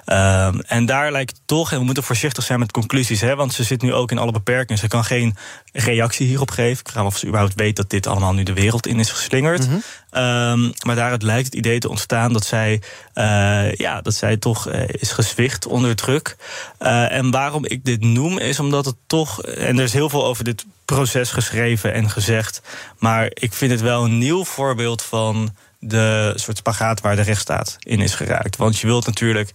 Um, 0.06 0.62
en 0.62 0.86
daar 0.86 1.12
lijkt 1.12 1.42
toch, 1.46 1.72
en 1.72 1.80
we 1.80 1.84
moeten 1.84 2.04
voorzichtig 2.04 2.44
zijn 2.44 2.60
met 2.60 2.72
conclusies, 2.72 3.22
hè, 3.22 3.36
want 3.36 3.54
ze 3.54 3.64
zit 3.64 3.82
nu 3.82 3.94
ook 3.94 4.12
in 4.12 4.18
alle 4.18 4.32
beperkingen. 4.32 4.82
Ze 4.82 4.88
kan 4.88 5.04
geen 5.04 5.36
reactie 5.72 6.28
hierop 6.28 6.52
geven. 6.52 6.80
Ik 6.80 6.90
vraag 6.90 7.04
me 7.04 7.10
of 7.10 7.18
ze 7.18 7.26
überhaupt 7.26 7.56
weet 7.56 7.76
dat 7.76 7.90
dit 7.90 8.08
allemaal 8.08 8.34
nu 8.34 8.44
de 8.44 8.54
wereld 8.54 8.88
in 8.88 9.00
is 9.00 9.12
geslingerd. 9.12 9.66
-hmm. 9.68 9.82
Um, 10.18 10.74
maar 10.86 10.96
daaruit 10.96 11.24
lijkt 11.24 11.46
het 11.46 11.56
idee 11.56 11.80
te 11.80 11.90
ontstaan 11.90 12.34
dat 12.34 12.46
zij, 12.46 12.82
uh, 13.16 13.74
ja, 13.74 14.02
dat 14.02 14.14
zij 14.14 14.38
toch 14.38 14.68
uh, 14.70 14.88
is 14.88 15.12
gezwicht 15.12 15.66
onder 15.66 15.96
druk. 15.96 16.36
Uh, 16.80 17.12
en 17.12 17.32
waarom 17.32 17.66
ik 17.66 17.86
dit 17.86 18.02
noem, 18.02 18.38
is 18.38 18.60
omdat 18.60 18.86
het 18.86 18.96
toch, 19.08 19.44
en 19.44 19.78
er 19.78 19.84
is 19.84 19.94
heel 19.94 20.10
veel 20.10 20.26
over 20.26 20.44
dit 20.44 20.66
proces 20.86 21.32
geschreven 21.32 21.94
en 21.94 22.10
gezegd. 22.10 22.62
Maar 22.98 23.30
ik 23.34 23.54
vind 23.54 23.72
het 23.72 23.82
wel 23.82 24.04
een 24.04 24.18
nieuw 24.18 24.46
voorbeeld 24.46 25.04
van 25.04 25.56
de 25.80 26.34
soort 26.36 26.58
spagaat 26.58 27.02
waar 27.02 27.16
de 27.16 27.22
rechtsstaat 27.22 27.76
in 27.80 28.02
is 28.02 28.14
geraakt. 28.14 28.58
Want 28.58 28.80
je 28.80 28.88
wilt 28.88 29.06
natuurlijk 29.06 29.52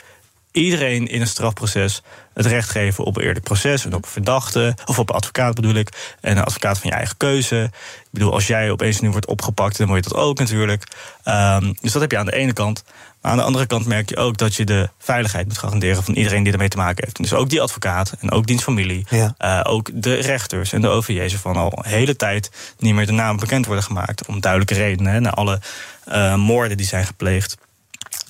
iedereen 0.52 1.08
in 1.08 1.20
een 1.20 1.26
strafproces 1.26 2.02
het 2.34 2.46
recht 2.46 2.70
geven 2.70 3.04
op 3.04 3.16
een 3.16 3.22
eerlijk 3.22 3.44
proces 3.44 3.84
en 3.84 3.94
op 3.94 4.06
verdachte, 4.06 4.74
of 4.84 4.98
op 4.98 5.10
advocaat 5.10 5.54
bedoel 5.54 5.74
ik, 5.74 6.16
en 6.20 6.36
een 6.36 6.44
advocaat 6.44 6.78
van 6.78 6.90
je 6.90 6.96
eigen 6.96 7.16
keuze. 7.16 7.70
Ik 8.12 8.18
bedoel, 8.18 8.32
als 8.32 8.46
jij 8.46 8.70
opeens 8.70 9.00
nu 9.00 9.10
wordt 9.10 9.26
opgepakt, 9.26 9.78
dan 9.78 9.86
word 9.86 10.04
je 10.04 10.10
dat 10.10 10.18
ook 10.18 10.38
natuurlijk. 10.38 10.84
Um, 11.24 11.74
dus 11.80 11.92
dat 11.92 12.02
heb 12.02 12.10
je 12.10 12.18
aan 12.18 12.26
de 12.26 12.34
ene 12.34 12.52
kant. 12.52 12.84
Maar 13.20 13.30
aan 13.30 13.36
de 13.36 13.44
andere 13.44 13.66
kant 13.66 13.86
merk 13.86 14.08
je 14.08 14.16
ook 14.16 14.36
dat 14.36 14.54
je 14.54 14.64
de 14.64 14.88
veiligheid 14.98 15.46
moet 15.46 15.58
garanderen 15.58 16.04
van 16.04 16.14
iedereen 16.14 16.42
die 16.42 16.52
ermee 16.52 16.68
te 16.68 16.76
maken 16.76 17.04
heeft. 17.04 17.16
Dus 17.16 17.32
ook 17.32 17.50
die 17.50 17.60
advocaat 17.60 18.14
en 18.20 18.30
ook 18.30 18.46
diens 18.46 18.62
familie. 18.62 19.06
Uh, 19.10 19.60
ook 19.62 19.90
de 19.94 20.14
rechters 20.14 20.72
en 20.72 20.80
de 20.80 20.88
OVJ's 20.88 21.34
van 21.34 21.56
al 21.56 21.72
een 21.76 21.90
hele 21.90 22.16
tijd 22.16 22.50
niet 22.78 22.94
meer 22.94 23.06
de 23.06 23.12
namen 23.12 23.40
bekend 23.40 23.66
worden 23.66 23.84
gemaakt. 23.84 24.26
Om 24.26 24.40
duidelijke 24.40 24.74
redenen, 24.74 25.12
hè, 25.12 25.20
na 25.20 25.30
alle 25.30 25.60
uh, 26.08 26.34
moorden 26.34 26.76
die 26.76 26.86
zijn 26.86 27.06
gepleegd. 27.06 27.56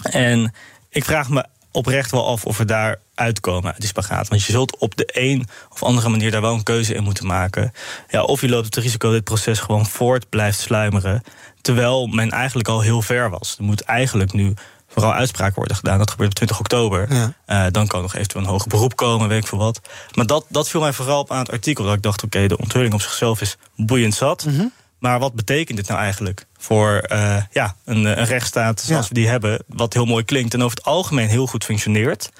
En 0.02 0.54
ik 0.88 1.04
vraag 1.04 1.28
me 1.28 1.44
oprecht 1.72 2.10
wel 2.10 2.26
af 2.26 2.44
of 2.44 2.58
we 2.58 2.64
daar 2.64 3.00
uitkomen 3.14 3.72
uit 3.72 3.80
die 3.80 3.88
spagaat. 3.88 4.28
Want 4.28 4.44
je 4.44 4.52
zult 4.52 4.76
op 4.76 4.96
de 4.96 5.08
een 5.12 5.46
of 5.70 5.82
andere 5.82 6.08
manier 6.08 6.30
daar 6.30 6.40
wel 6.40 6.54
een 6.54 6.62
keuze 6.62 6.94
in 6.94 7.02
moeten 7.02 7.26
maken. 7.26 7.72
Ja, 8.08 8.22
of 8.22 8.40
je 8.40 8.48
loopt 8.48 8.64
het 8.64 8.76
risico 8.76 9.06
dat 9.06 9.16
dit 9.16 9.24
proces 9.24 9.58
gewoon 9.58 9.86
voort 9.86 10.28
blijft 10.28 10.60
sluimeren. 10.60 11.22
Terwijl 11.60 12.06
men 12.06 12.30
eigenlijk 12.30 12.68
al 12.68 12.80
heel 12.80 13.02
ver 13.02 13.30
was. 13.30 13.54
Er 13.58 13.64
moet 13.64 13.80
eigenlijk 13.80 14.32
nu 14.32 14.54
vooral 14.88 15.12
uitspraak 15.12 15.54
worden 15.54 15.76
gedaan. 15.76 15.98
Dat 15.98 16.10
gebeurt 16.10 16.28
op 16.28 16.34
20 16.34 16.58
oktober. 16.58 17.08
Uh, 17.10 17.66
dan 17.70 17.86
kan 17.86 18.02
nog 18.02 18.14
eventueel 18.14 18.44
een 18.44 18.50
hoger 18.50 18.68
beroep 18.68 18.96
komen, 18.96 19.28
weet 19.28 19.42
ik 19.42 19.46
veel 19.46 19.58
wat. 19.58 19.80
Maar 20.14 20.26
dat, 20.26 20.44
dat 20.48 20.68
viel 20.68 20.80
mij 20.80 20.92
vooral 20.92 21.20
op 21.20 21.30
aan 21.30 21.38
het 21.38 21.50
artikel. 21.50 21.84
Dat 21.84 21.94
ik 21.94 22.02
dacht, 22.02 22.22
oké, 22.22 22.46
de 22.46 22.58
onthulling 22.58 22.94
op 22.94 23.00
zichzelf 23.00 23.40
is 23.40 23.56
boeiend 23.76 24.14
zat. 24.14 24.44
Mm 24.44 24.56
-hmm. 24.56 24.72
Maar 25.02 25.18
wat 25.18 25.34
betekent 25.34 25.76
dit 25.76 25.88
nou 25.88 26.00
eigenlijk 26.00 26.46
voor 26.58 27.08
uh, 27.12 27.36
ja, 27.50 27.74
een, 27.84 28.04
een 28.04 28.24
rechtsstaat 28.24 28.80
zoals 28.80 29.02
ja. 29.02 29.08
we 29.08 29.20
die 29.20 29.28
hebben? 29.28 29.64
Wat 29.66 29.92
heel 29.92 30.04
mooi 30.04 30.24
klinkt 30.24 30.54
en 30.54 30.62
over 30.62 30.76
het 30.76 30.86
algemeen 30.86 31.28
heel 31.28 31.46
goed 31.46 31.64
functioneert. 31.64 32.30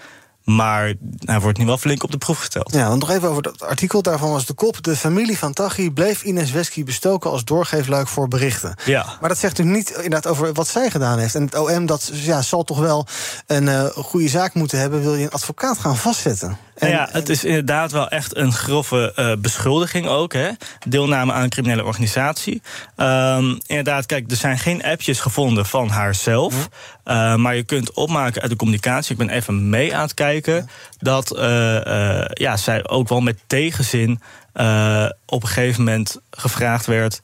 Maar 0.45 0.95
hij 1.19 1.41
wordt 1.41 1.59
nu 1.59 1.67
wel 1.67 1.79
flink 1.79 2.03
op 2.03 2.11
de 2.11 2.19
proef 2.19 2.39
gesteld. 2.39 2.73
Ja, 2.73 2.89
want 2.89 3.01
nog 3.01 3.11
even 3.11 3.29
over 3.29 3.43
dat 3.43 3.63
artikel. 3.63 4.03
Daarvan 4.03 4.31
was 4.31 4.47
de 4.47 4.53
kop... 4.53 4.83
de 4.83 4.97
familie 4.97 5.39
van 5.39 5.53
Taghi 5.53 5.91
bleef 5.91 6.23
Ines 6.23 6.51
Wesky 6.51 6.85
bestoken... 6.85 7.31
als 7.31 7.45
doorgeefluik 7.45 8.09
voor 8.09 8.29
berichten. 8.29 8.75
Ja. 8.85 9.17
Maar 9.21 9.29
dat 9.29 9.39
zegt 9.39 9.59
natuurlijk 9.59 9.89
niet 9.89 9.97
inderdaad 9.97 10.27
over 10.27 10.53
wat 10.53 10.69
zij 10.69 10.91
gedaan 10.91 11.19
heeft. 11.19 11.35
En 11.35 11.43
het 11.43 11.59
OM 11.59 11.87
dat, 11.87 12.11
ja, 12.13 12.43
zal 12.43 12.65
toch 12.65 12.79
wel 12.79 13.07
een 13.47 13.67
uh, 13.67 13.85
goede 13.85 14.29
zaak 14.29 14.55
moeten 14.55 14.79
hebben... 14.79 15.03
wil 15.03 15.15
je 15.15 15.25
een 15.25 15.31
advocaat 15.31 15.79
gaan 15.79 15.97
vastzetten. 15.97 16.59
En, 16.83 16.91
ja, 16.91 17.09
het 17.13 17.29
is 17.29 17.45
inderdaad 17.45 17.93
wel 17.93 18.09
echt 18.09 18.37
een 18.37 18.53
grove 18.53 19.13
uh, 19.17 19.33
beschuldiging 19.39 20.07
ook. 20.07 20.33
Hè? 20.33 20.49
Deelname 20.89 21.33
aan 21.33 21.43
een 21.43 21.49
criminele 21.49 21.85
organisatie. 21.85 22.63
Um, 22.97 23.59
inderdaad, 23.67 24.07
kijk, 24.07 24.31
er 24.31 24.37
zijn 24.37 24.59
geen 24.59 24.85
appjes 24.85 25.21
gevonden 25.21 25.67
van 25.67 25.89
haarzelf. 25.89 26.69
Uh, 27.05 27.35
maar 27.35 27.57
je 27.57 27.63
kunt 27.63 27.93
opmaken 27.93 28.43
uit 28.43 28.51
de 28.51 28.57
communicatie. 28.57 29.13
Ik 29.13 29.19
ben 29.19 29.29
even 29.29 29.69
mee 29.69 29.95
aan 29.95 30.03
het 30.03 30.15
kijken. 30.15 30.55
Ja. 30.55 30.65
Dat 30.99 31.37
uh, 31.37 32.25
ja, 32.29 32.57
zij 32.57 32.89
ook 32.89 33.09
wel 33.09 33.21
met 33.21 33.39
tegenzin 33.47 34.21
op 35.27 35.43
een 35.43 35.49
gegeven 35.49 35.85
moment 35.85 36.21
gevraagd 36.31 36.87
werd 36.87 37.23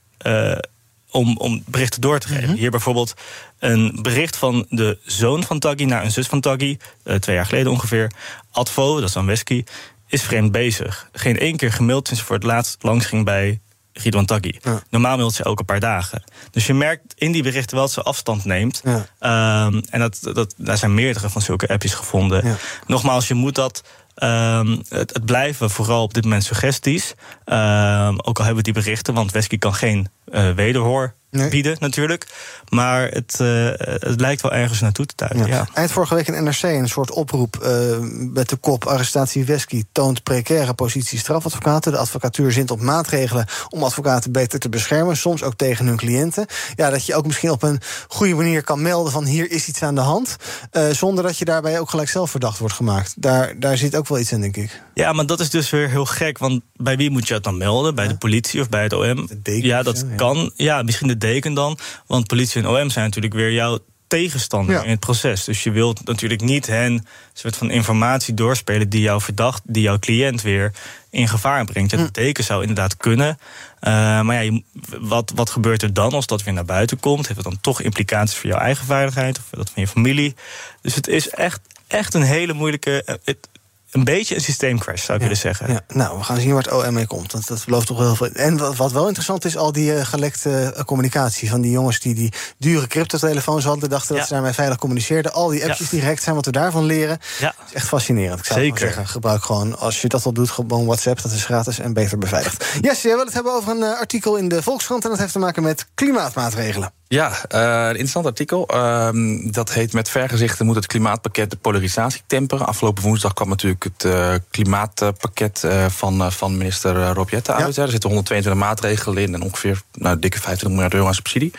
om, 1.10 1.36
om 1.36 1.62
berichten 1.66 2.00
door 2.00 2.18
te 2.18 2.28
geven. 2.28 2.42
Mm 2.42 2.48
-hmm. 2.48 2.58
Hier 2.58 2.70
bijvoorbeeld 2.70 3.14
een 3.58 3.98
bericht 4.02 4.36
van 4.36 4.66
de 4.68 4.98
zoon 5.04 5.44
van 5.44 5.58
Taggy 5.58 5.84
naar 5.84 6.04
een 6.04 6.10
zus 6.10 6.26
van 6.26 6.40
Taggy, 6.40 6.78
uh, 7.04 7.14
twee 7.14 7.36
jaar 7.36 7.46
geleden 7.46 7.72
ongeveer. 7.72 8.10
Advo, 8.50 8.94
dat 8.94 9.08
is 9.08 9.14
dan 9.14 9.26
Wesky, 9.26 9.64
is 10.06 10.22
vreemd 10.22 10.52
bezig. 10.52 11.08
Geen 11.12 11.38
één 11.38 11.56
keer 11.56 11.72
gemaild 11.72 12.06
sinds 12.06 12.22
ze 12.22 12.26
voor 12.26 12.36
het 12.36 12.44
laatst 12.44 12.82
langs 12.82 13.06
ging 13.06 13.24
bij 13.24 13.60
Ridwan 13.92 14.26
Taggy. 14.26 14.54
Ja. 14.60 14.82
Normaal 14.90 15.16
mailt 15.16 15.34
ze 15.34 15.44
elke 15.44 15.64
paar 15.64 15.80
dagen. 15.80 16.22
Dus 16.50 16.66
je 16.66 16.74
merkt 16.74 17.14
in 17.16 17.32
die 17.32 17.42
berichten 17.42 17.76
wel 17.76 17.84
dat 17.84 17.94
ze 17.94 18.02
afstand 18.02 18.44
neemt. 18.44 18.82
Ja. 18.84 19.66
Um, 19.66 19.82
en 19.90 20.00
dat, 20.00 20.18
dat, 20.22 20.54
daar 20.56 20.78
zijn 20.78 20.94
meerdere 20.94 21.30
van 21.30 21.42
zulke 21.42 21.68
appjes 21.68 21.94
gevonden. 21.94 22.46
Ja. 22.46 22.56
Nogmaals, 22.86 23.28
je 23.28 23.34
moet 23.34 23.54
dat 23.54 23.82
Um, 24.22 24.82
het, 24.88 25.14
het, 25.14 25.24
blijven 25.24 25.70
vooral 25.70 26.02
op 26.02 26.14
dit 26.14 26.24
moment 26.24 26.44
suggesties. 26.44 27.14
Um, 27.44 28.20
ook 28.20 28.38
al 28.38 28.44
hebben 28.44 28.64
we 28.64 28.72
die 28.72 28.82
berichten, 28.82 29.14
want 29.14 29.32
Wesky 29.32 29.58
kan 29.58 29.74
geen 29.74 30.08
uh, 30.32 30.50
wederhoor 30.50 31.14
nee. 31.30 31.48
bieden 31.48 31.76
natuurlijk. 31.80 32.26
Maar 32.68 33.08
het, 33.08 33.38
uh, 33.40 33.70
het 33.76 34.20
lijkt 34.20 34.42
wel 34.42 34.52
ergens 34.52 34.80
naartoe 34.80 35.06
te 35.06 35.14
duiden. 35.16 35.46
Ja. 35.46 35.54
Ja. 35.54 35.68
Eind 35.74 35.92
vorige 35.92 36.14
week 36.14 36.28
in 36.28 36.44
NRC 36.44 36.62
een 36.62 36.88
soort 36.88 37.10
oproep 37.10 37.58
uh, 37.62 37.98
met 38.10 38.48
de 38.48 38.56
kop... 38.56 38.84
arrestatie 38.86 39.44
Wesky 39.44 39.82
toont 39.92 40.22
precaire 40.22 40.74
positie 40.74 41.18
strafadvocaten. 41.18 41.92
De 41.92 41.98
advocatuur 41.98 42.52
zint 42.52 42.70
op 42.70 42.80
maatregelen 42.80 43.46
om 43.68 43.82
advocaten 43.82 44.32
beter 44.32 44.58
te 44.58 44.68
beschermen. 44.68 45.16
Soms 45.16 45.42
ook 45.42 45.54
tegen 45.56 45.86
hun 45.86 45.96
cliënten. 45.96 46.46
Ja, 46.74 46.90
dat 46.90 47.06
je 47.06 47.14
ook 47.14 47.26
misschien 47.26 47.50
op 47.50 47.62
een 47.62 47.80
goede 48.08 48.34
manier 48.34 48.62
kan 48.62 48.82
melden 48.82 49.12
van 49.12 49.24
hier 49.24 49.50
is 49.50 49.68
iets 49.68 49.82
aan 49.82 49.94
de 49.94 50.00
hand. 50.00 50.36
Uh, 50.72 50.90
zonder 50.90 51.24
dat 51.24 51.38
je 51.38 51.44
daarbij 51.44 51.80
ook 51.80 51.90
gelijk 51.90 52.08
zelf 52.08 52.30
verdacht 52.30 52.58
wordt 52.58 52.74
gemaakt. 52.74 53.14
Daar, 53.16 53.54
daar 53.58 53.76
zit 53.76 53.96
ook 53.96 54.08
wel 54.08 54.18
iets 54.18 54.32
in, 54.32 54.40
denk 54.40 54.56
ik. 54.56 54.82
Ja, 54.94 55.12
maar 55.12 55.26
dat 55.26 55.40
is 55.40 55.50
dus 55.50 55.70
weer 55.70 55.88
heel 55.88 56.04
gek. 56.04 56.38
Want 56.38 56.62
bij 56.76 56.96
wie 56.96 57.10
moet 57.10 57.28
je 57.28 57.34
het 57.34 57.44
dan 57.44 57.56
melden? 57.56 57.94
Bij 57.94 58.04
ja. 58.04 58.10
de 58.10 58.16
politie 58.16 58.60
of 58.60 58.68
bij 58.68 58.82
het 58.82 58.92
OM? 58.92 59.28
ja, 59.42 59.82
dat 59.82 60.04
ja. 60.08 60.14
kan. 60.16 60.52
Ja, 60.56 60.82
misschien 60.82 61.08
de 61.08 61.17
deken 61.18 61.54
dan. 61.54 61.78
Want 62.06 62.26
politie 62.26 62.62
en 62.62 62.68
OM 62.68 62.90
zijn 62.90 63.04
natuurlijk 63.04 63.34
weer 63.34 63.52
jouw 63.52 63.78
tegenstander 64.08 64.74
ja. 64.74 64.82
in 64.82 64.90
het 64.90 65.00
proces. 65.00 65.44
Dus 65.44 65.62
je 65.62 65.70
wilt 65.70 66.04
natuurlijk 66.04 66.40
niet 66.40 66.66
hen 66.66 66.92
een 66.92 67.06
soort 67.32 67.56
van 67.56 67.70
informatie 67.70 68.34
doorspelen 68.34 68.88
die 68.88 69.00
jouw 69.00 69.20
verdacht, 69.20 69.62
die 69.64 69.82
jouw 69.82 69.98
cliënt 69.98 70.42
weer 70.42 70.72
in 71.10 71.28
gevaar 71.28 71.64
brengt. 71.64 71.90
Ja, 71.90 71.96
de 71.96 72.10
deken 72.10 72.44
zou 72.44 72.60
inderdaad 72.60 72.96
kunnen. 72.96 73.38
Uh, 73.80 74.20
maar 74.20 74.44
ja, 74.44 74.60
wat, 75.00 75.32
wat 75.34 75.50
gebeurt 75.50 75.82
er 75.82 75.92
dan 75.92 76.12
als 76.12 76.26
dat 76.26 76.42
weer 76.42 76.54
naar 76.54 76.64
buiten 76.64 77.00
komt? 77.00 77.26
Heeft 77.26 77.40
het 77.40 77.48
dan 77.48 77.60
toch 77.60 77.80
implicaties 77.80 78.36
voor 78.36 78.50
jouw 78.50 78.58
eigen 78.58 78.86
veiligheid 78.86 79.38
of 79.38 79.44
dat 79.50 79.70
van 79.70 79.82
je 79.82 79.88
familie? 79.88 80.34
Dus 80.82 80.94
het 80.94 81.06
is 81.06 81.28
echt, 81.28 81.60
echt 81.86 82.14
een 82.14 82.22
hele 82.22 82.52
moeilijke. 82.52 83.18
Het, 83.24 83.48
een 83.90 84.04
beetje 84.04 84.34
een 84.34 84.40
systeemcrash, 84.40 85.04
zou 85.04 85.18
ik 85.18 85.24
ja, 85.24 85.28
willen 85.28 85.36
zeggen. 85.36 85.72
Ja. 85.72 85.80
Nou, 85.88 86.18
we 86.18 86.24
gaan 86.24 86.40
zien 86.40 86.52
waar 86.52 86.62
het 86.62 86.72
OM 86.72 86.92
mee 86.92 87.06
komt. 87.06 87.32
Want 87.32 87.48
dat 87.48 87.64
belooft 87.64 87.86
toch 87.86 87.98
wel 87.98 88.14
veel. 88.14 88.26
En 88.26 88.56
wat, 88.56 88.76
wat 88.76 88.92
wel 88.92 89.04
interessant 89.04 89.44
is, 89.44 89.56
al 89.56 89.72
die 89.72 89.94
uh, 89.94 90.04
gelekte 90.04 90.74
uh, 90.76 90.84
communicatie 90.84 91.50
van 91.50 91.60
die 91.60 91.70
jongens 91.70 92.00
die 92.00 92.14
die 92.14 92.32
dure 92.58 92.86
cryptotelefoons 92.86 93.64
hadden, 93.64 93.88
dachten 93.88 94.14
ja. 94.14 94.20
dat 94.20 94.28
ze 94.28 94.34
daarmee 94.34 94.52
veilig 94.52 94.78
communiceerden. 94.78 95.32
Al 95.32 95.48
die 95.48 95.68
appjes 95.68 95.88
die 95.88 96.00
gehackt 96.00 96.22
zijn, 96.22 96.34
wat 96.34 96.44
we 96.44 96.52
daarvan 96.52 96.84
leren. 96.84 97.18
Ja. 97.38 97.54
is 97.66 97.74
echt 97.74 97.88
fascinerend. 97.88 98.38
Ik 98.38 98.44
zou 98.44 98.60
Zeker. 98.60 98.78
zeggen, 98.78 99.08
gebruik 99.08 99.42
gewoon, 99.42 99.78
als 99.78 100.00
je 100.00 100.08
dat 100.08 100.24
al 100.24 100.32
doet, 100.32 100.50
gewoon 100.50 100.86
WhatsApp. 100.86 101.22
Dat 101.22 101.32
is 101.32 101.44
gratis 101.44 101.78
en 101.78 101.92
beter 101.92 102.18
beveiligd. 102.18 102.66
Yes, 102.80 103.02
jij 103.02 103.14
wil 103.14 103.24
het 103.24 103.34
hebben 103.34 103.52
over 103.52 103.70
een 103.70 103.82
uh, 103.82 103.98
artikel 103.98 104.36
in 104.36 104.48
de 104.48 104.62
Volkskrant. 104.62 105.04
En 105.04 105.10
dat 105.10 105.18
heeft 105.18 105.32
te 105.32 105.38
maken 105.38 105.62
met 105.62 105.86
klimaatmaatregelen. 105.94 106.92
Ja, 107.08 107.28
uh, 107.30 107.84
een 107.84 107.88
interessant 107.88 108.26
artikel. 108.26 108.68
Uh, 108.74 109.08
dat 109.52 109.72
heet 109.72 109.92
Met 109.92 110.10
vergezichten 110.10 110.66
moet 110.66 110.74
het 110.74 110.86
klimaatpakket 110.86 111.50
de 111.50 111.56
polarisatie 111.56 112.22
temperen. 112.26 112.66
Afgelopen 112.66 113.02
woensdag 113.02 113.32
kwam 113.32 113.48
natuurlijk 113.48 113.84
het 113.84 114.04
uh, 114.04 114.34
klimaatpakket 114.50 115.66
van, 115.88 116.32
van 116.32 116.56
minister 116.56 117.12
Rob 117.12 117.30
Jette 117.30 117.52
uit. 117.52 117.74
Ja. 117.74 117.82
Er 117.82 117.88
zitten 117.88 118.08
122 118.08 118.62
maatregelen 118.62 119.22
in 119.22 119.34
en 119.34 119.42
ongeveer 119.42 119.82
nou, 119.92 120.18
dikke 120.18 120.40
25 120.40 120.70
miljard 120.70 120.94
euro 120.94 121.06
aan 121.06 121.14
subsidie. 121.14 121.52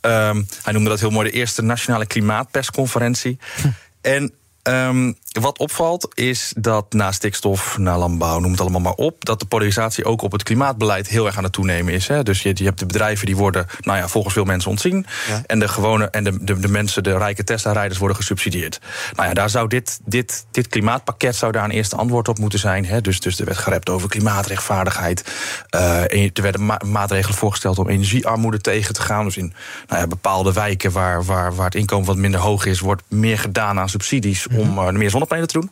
Um, 0.00 0.46
hij 0.62 0.72
noemde 0.72 0.88
dat 0.88 1.00
heel 1.00 1.10
mooi 1.10 1.30
de 1.30 1.36
eerste 1.36 1.62
nationale 1.62 2.06
klimaatpersconferentie. 2.06 3.38
Hm. 3.60 3.68
En 4.00 4.32
Um, 4.68 5.16
wat 5.40 5.58
opvalt 5.58 6.08
is 6.14 6.52
dat 6.56 6.92
na 6.92 7.12
stikstof, 7.12 7.78
na 7.78 7.98
landbouw, 7.98 8.38
noem 8.38 8.50
het 8.50 8.60
allemaal 8.60 8.80
maar 8.80 8.92
op, 8.92 9.24
dat 9.24 9.40
de 9.40 9.46
polarisatie 9.46 10.04
ook 10.04 10.22
op 10.22 10.32
het 10.32 10.42
klimaatbeleid 10.42 11.08
heel 11.08 11.26
erg 11.26 11.36
aan 11.36 11.42
het 11.44 11.52
toenemen 11.52 11.92
is. 11.92 12.08
Hè. 12.08 12.22
Dus 12.22 12.42
je, 12.42 12.50
je, 12.54 12.64
hebt 12.64 12.78
de 12.78 12.86
bedrijven 12.86 13.26
die 13.26 13.36
worden, 13.36 13.66
nou 13.80 13.98
ja, 13.98 14.08
volgens 14.08 14.34
veel 14.34 14.44
mensen 14.44 14.70
ontzien. 14.70 15.06
Ja. 15.28 15.42
En 15.46 15.58
de 15.58 15.68
gewone 15.68 16.04
en 16.04 16.24
de, 16.24 16.44
de, 16.44 16.58
de, 16.58 16.68
mensen, 16.68 17.02
de 17.02 17.18
rijke 17.18 17.44
Tesla-rijders 17.44 17.98
worden 17.98 18.16
gesubsidieerd. 18.16 18.80
Nou 19.14 19.28
ja, 19.28 19.34
daar 19.34 19.50
zou 19.50 19.68
dit, 19.68 20.00
dit, 20.04 20.46
dit 20.50 20.68
klimaatpakket 20.68 21.36
zou 21.36 21.52
daar 21.52 21.64
een 21.64 21.70
eerste 21.70 21.96
antwoord 21.96 22.28
op 22.28 22.38
moeten 22.38 22.58
zijn. 22.58 22.84
Hè. 22.84 23.00
Dus, 23.00 23.20
dus 23.20 23.38
er 23.38 23.44
werd 23.44 23.58
gerept 23.58 23.88
over 23.88 24.08
klimaatrechtvaardigheid. 24.08 25.24
Uh, 25.74 26.02
er 26.12 26.42
werden 26.42 26.66
ma 26.66 26.80
maatregelen 26.86 27.38
voorgesteld 27.38 27.78
om 27.78 27.88
energiearmoede 27.88 28.60
tegen 28.60 28.94
te 28.94 29.02
gaan. 29.02 29.24
Dus 29.24 29.36
in 29.36 29.52
nou 29.88 30.00
ja, 30.00 30.06
bepaalde 30.06 30.52
wijken 30.52 30.92
waar, 30.92 31.24
waar, 31.24 31.54
waar 31.54 31.64
het 31.64 31.74
inkomen 31.74 32.06
wat 32.06 32.16
minder 32.16 32.40
hoog 32.40 32.66
is, 32.66 32.80
wordt 32.80 33.02
meer 33.08 33.38
gedaan 33.38 33.78
aan 33.78 33.88
subsidies 33.88 34.46
om 34.48 34.78
uh, 34.78 34.90
meer 34.90 35.10
zonnepanelen 35.26 35.48
te 35.48 35.58
doen. 35.58 35.70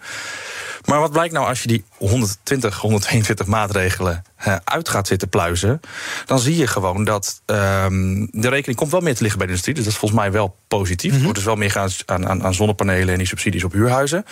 Maar 0.84 1.00
wat 1.00 1.12
blijkt 1.12 1.34
nou 1.34 1.46
als 1.46 1.62
je 1.62 1.68
die 1.68 1.84
120, 1.96 2.78
122 2.78 3.46
maatregelen 3.46 4.24
uit 4.64 4.88
gaat 4.88 5.07
zitten 5.07 5.28
pluizen? 5.28 5.80
Dan 6.26 6.38
zie 6.38 6.57
je 6.57 6.66
gewoon 6.66 7.05
dat 7.05 7.42
um, 7.46 8.28
de 8.30 8.48
rekening 8.48 8.78
komt 8.78 8.90
wel 8.90 9.00
meer 9.00 9.14
te 9.14 9.22
liggen 9.22 9.38
bij 9.38 9.46
de 9.46 9.53
industrie. 9.53 9.74
Dus 9.74 9.84
dat 9.84 9.92
is 9.92 9.98
volgens 9.98 10.20
mij 10.20 10.32
wel 10.32 10.57
positief. 10.68 11.11
Mm 11.11 11.11
-hmm. 11.11 11.18
Er 11.18 11.22
wordt 11.22 11.38
dus 11.38 11.46
wel 11.46 11.57
meer 11.57 11.70
gaan 11.70 11.90
aan, 12.07 12.28
aan, 12.28 12.44
aan 12.44 12.55
zonnepanelen 12.55 13.09
en 13.09 13.18
die 13.18 13.26
subsidies 13.26 13.64
op 13.64 13.72
huurhuizen. 13.72 14.24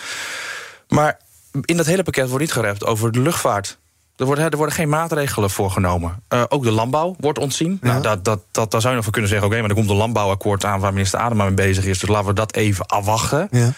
Maar 0.87 1.19
in 1.65 1.77
dat 1.77 1.85
hele 1.85 2.03
pakket 2.03 2.27
wordt 2.27 2.43
niet 2.43 2.53
gerept 2.53 2.85
over 2.85 3.11
de 3.11 3.19
luchtvaart. 3.19 3.79
Er 4.15 4.25
worden, 4.25 4.51
er 4.51 4.57
worden 4.57 4.75
geen 4.75 4.89
maatregelen 4.89 5.49
voor 5.49 5.71
genomen. 5.71 6.23
Uh, 6.29 6.43
ook 6.49 6.63
de 6.63 6.71
landbouw 6.71 7.15
wordt 7.19 7.39
ontzien. 7.39 7.79
Ja. 7.81 7.87
Nou, 7.87 8.01
dat, 8.01 8.25
dat, 8.25 8.41
dat, 8.51 8.71
daar 8.71 8.81
zou 8.81 8.89
je 8.89 8.95
nog 8.95 9.03
voor 9.03 9.13
kunnen 9.13 9.29
zeggen... 9.29 9.47
oké, 9.47 9.57
okay, 9.57 9.67
maar 9.69 9.77
er 9.77 9.83
komt 9.83 9.95
een 9.95 10.03
landbouwakkoord 10.03 10.65
aan... 10.65 10.79
waar 10.79 10.93
minister 10.93 11.19
Adema 11.19 11.43
mee 11.43 11.53
bezig 11.53 11.85
is. 11.85 11.99
Dus 11.99 12.09
laten 12.09 12.27
we 12.27 12.33
dat 12.33 12.55
even 12.55 12.85
afwachten. 12.85 13.47
Ja. 13.51 13.73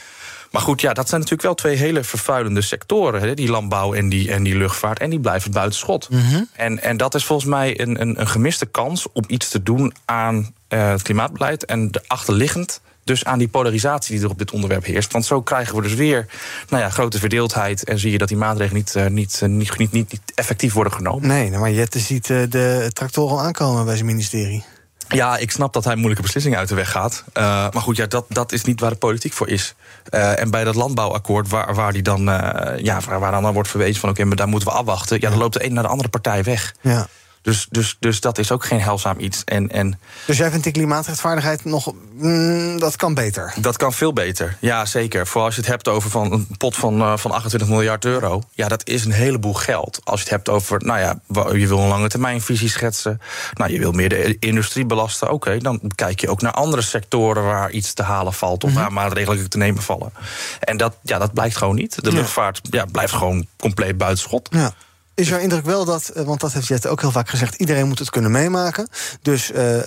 Maar 0.53 0.61
goed, 0.61 0.81
ja, 0.81 0.93
dat 0.93 1.09
zijn 1.09 1.21
natuurlijk 1.21 1.47
wel 1.47 1.55
twee 1.55 1.75
hele 1.75 2.03
vervuilende 2.03 2.61
sectoren. 2.61 3.21
Hè, 3.21 3.33
die 3.33 3.49
landbouw 3.49 3.93
en 3.93 4.09
die, 4.09 4.31
en 4.31 4.43
die 4.43 4.55
luchtvaart. 4.55 4.99
En 4.99 5.09
die 5.09 5.19
blijven 5.19 5.51
buiten 5.51 5.79
schot. 5.79 6.09
Mm 6.09 6.19
-hmm. 6.19 6.49
en, 6.53 6.81
en 6.81 6.97
dat 6.97 7.15
is 7.15 7.25
volgens 7.25 7.49
mij 7.49 7.79
een, 7.79 8.01
een, 8.01 8.19
een 8.19 8.27
gemiste 8.27 8.65
kans 8.65 9.07
om 9.11 9.23
iets 9.27 9.49
te 9.49 9.63
doen 9.63 9.93
aan 10.05 10.53
uh, 10.69 10.89
het 10.89 11.01
klimaatbeleid. 11.01 11.65
En 11.65 11.91
de 11.91 12.01
achterliggend 12.07 12.81
dus 13.03 13.25
aan 13.25 13.39
die 13.39 13.47
polarisatie 13.47 14.15
die 14.15 14.23
er 14.23 14.31
op 14.31 14.37
dit 14.37 14.51
onderwerp 14.51 14.85
heerst. 14.85 15.11
Want 15.11 15.25
zo 15.25 15.41
krijgen 15.41 15.75
we 15.75 15.81
dus 15.81 15.93
weer 15.93 16.27
nou 16.69 16.83
ja, 16.83 16.89
grote 16.89 17.19
verdeeldheid. 17.19 17.83
En 17.83 17.99
zie 17.99 18.11
je 18.11 18.17
dat 18.17 18.27
die 18.27 18.37
maatregelen 18.37 18.83
niet, 18.83 18.95
uh, 18.95 19.07
niet, 19.07 19.39
uh, 19.43 19.49
niet, 19.49 19.77
niet, 19.77 19.91
niet, 19.91 20.11
niet 20.11 20.31
effectief 20.35 20.73
worden 20.73 20.93
genomen. 20.93 21.27
Nee, 21.27 21.49
nou, 21.49 21.61
maar 21.61 21.71
Jette 21.71 21.99
ziet 21.99 22.29
uh, 22.29 22.43
de 22.49 22.89
tractoren 22.93 23.37
al 23.37 23.43
aankomen 23.43 23.85
bij 23.85 23.95
zijn 23.95 24.05
ministerie. 24.05 24.63
Ja, 25.07 25.37
ik 25.37 25.51
snap 25.51 25.73
dat 25.73 25.83
hij 25.83 25.95
moeilijke 25.95 26.21
beslissingen 26.21 26.57
uit 26.57 26.69
de 26.69 26.75
weg 26.75 26.91
gaat. 26.91 27.23
Uh, 27.33 27.43
maar 27.43 27.81
goed, 27.81 27.95
ja, 27.95 28.05
dat, 28.05 28.25
dat 28.29 28.51
is 28.51 28.63
niet 28.63 28.79
waar 28.79 28.89
de 28.89 28.95
politiek 28.95 29.33
voor 29.33 29.49
is. 29.49 29.75
Uh, 30.09 30.39
en 30.39 30.49
bij 30.49 30.63
dat 30.63 30.75
landbouwakkoord, 30.75 31.49
waar, 31.49 31.75
waar, 31.75 31.93
die 31.93 32.01
dan, 32.01 32.29
uh, 32.29 32.77
ja, 32.77 32.99
waar, 33.07 33.19
waar 33.19 33.31
dan 33.31 33.53
wordt 33.53 33.69
verwezen 33.69 33.99
van... 33.99 34.09
oké, 34.09 34.17
okay, 34.17 34.25
maar 34.25 34.37
daar 34.37 34.47
moeten 34.47 34.67
we 34.67 34.75
afwachten... 34.75 35.21
ja, 35.21 35.29
dan 35.29 35.39
loopt 35.39 35.53
de 35.53 35.65
een 35.65 35.73
naar 35.73 35.83
de 35.83 35.89
andere 35.89 36.09
partij 36.09 36.43
weg. 36.43 36.73
Ja. 36.81 37.07
Dus, 37.43 37.67
dus, 37.69 37.97
dus 37.99 38.19
dat 38.19 38.37
is 38.37 38.51
ook 38.51 38.65
geen 38.65 38.81
heilzaam 38.81 39.19
iets. 39.19 39.43
En, 39.43 39.69
en 39.71 39.99
dus 40.25 40.37
jij 40.37 40.49
vindt 40.49 40.63
die 40.63 40.73
klimaatrechtvaardigheid 40.73 41.65
nog. 41.65 41.93
Mm, 42.13 42.79
dat 42.79 42.95
kan 42.95 43.13
beter? 43.13 43.53
Dat 43.57 43.77
kan 43.77 43.93
veel 43.93 44.13
beter, 44.13 44.57
ja 44.59 44.85
zeker. 44.85 45.27
Vooral 45.27 45.45
als 45.45 45.55
je 45.55 45.61
het 45.61 45.69
hebt 45.69 45.87
over 45.87 46.09
van 46.09 46.31
een 46.31 46.47
pot 46.57 46.75
van, 46.75 47.01
uh, 47.01 47.17
van 47.17 47.31
28 47.31 47.69
miljard 47.69 48.05
euro. 48.05 48.41
Ja, 48.51 48.67
dat 48.67 48.87
is 48.87 49.05
een 49.05 49.11
heleboel 49.11 49.53
geld. 49.53 49.99
Als 50.03 50.19
je 50.19 50.25
het 50.25 50.35
hebt 50.35 50.49
over, 50.49 50.85
nou 50.85 50.99
ja, 50.99 51.19
je 51.53 51.67
wil 51.67 51.79
een 51.79 51.87
lange 51.87 52.09
termijnvisie 52.09 52.69
schetsen. 52.69 53.21
Nou, 53.53 53.71
je 53.71 53.79
wil 53.79 53.91
meer 53.91 54.09
de 54.09 54.37
industrie 54.39 54.85
belasten. 54.85 55.27
Oké, 55.27 55.35
okay, 55.35 55.59
dan 55.59 55.81
kijk 55.95 56.21
je 56.21 56.29
ook 56.29 56.41
naar 56.41 56.51
andere 56.51 56.81
sectoren 56.81 57.43
waar 57.43 57.71
iets 57.71 57.93
te 57.93 58.03
halen 58.03 58.33
valt. 58.33 58.63
Of 58.63 58.69
mm 58.69 58.75
-hmm. 58.75 58.83
waar 58.83 58.93
maatregelen 58.93 59.49
te 59.49 59.57
nemen 59.57 59.81
vallen. 59.83 60.13
En 60.59 60.77
dat, 60.77 60.95
ja, 61.01 61.17
dat 61.17 61.33
blijkt 61.33 61.57
gewoon 61.57 61.75
niet. 61.75 62.03
De 62.03 62.11
luchtvaart 62.11 62.61
ja, 62.69 62.85
blijft 62.85 63.13
gewoon 63.13 63.47
compleet 63.57 63.97
buitenschot. 63.97 64.47
Ja. 64.51 64.73
Is 65.16 65.30
jouw 65.30 65.39
indruk 65.39 65.66
wel 65.66 65.86
dat, 65.86 66.09
eh, 66.09 66.24
want 66.24 66.39
dat 66.39 66.53
heeft 66.53 66.68
Jette 66.68 66.89
ook 66.89 67.01
heel 67.01 67.11
vaak 67.11 67.30
gezegd, 67.30 67.55
iedereen 67.55 67.88
moet 67.88 67.99
het 67.99 68.09
kunnen 68.09 68.32
meemaken. 68.32 68.88
Dus 69.22 69.51
uh, 69.51 69.76
uh, 69.76 69.82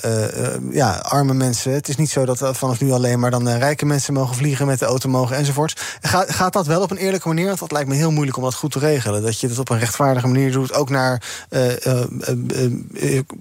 ja, 0.70 0.90
arme 0.92 1.34
mensen. 1.34 1.72
Het 1.72 1.88
is 1.88 1.96
niet 1.96 2.10
zo 2.10 2.24
dat 2.24 2.56
vanaf 2.56 2.80
nu 2.80 2.92
alleen 2.92 3.20
maar 3.20 3.30
dan 3.30 3.48
rijke 3.48 3.86
mensen 3.86 4.14
mogen 4.14 4.36
vliegen, 4.36 4.66
met 4.66 4.78
de 4.78 4.84
auto 4.84 5.08
mogen 5.08 5.36
enzovoort. 5.36 5.80
Gaat, 6.00 6.34
gaat 6.34 6.52
dat 6.52 6.66
wel 6.66 6.82
op 6.82 6.90
een 6.90 6.96
eerlijke 6.96 7.28
manier? 7.28 7.46
Want 7.46 7.58
dat 7.58 7.72
lijkt 7.72 7.88
me 7.88 7.94
heel 7.94 8.10
moeilijk 8.10 8.36
om 8.36 8.42
dat 8.42 8.54
goed 8.54 8.72
te 8.72 8.78
regelen. 8.78 9.22
Dat 9.22 9.40
je 9.40 9.48
dat 9.48 9.58
op 9.58 9.68
een 9.68 9.78
rechtvaardige 9.78 10.26
manier 10.26 10.52
doet, 10.52 10.74
ook 10.74 10.90
naar 10.90 11.22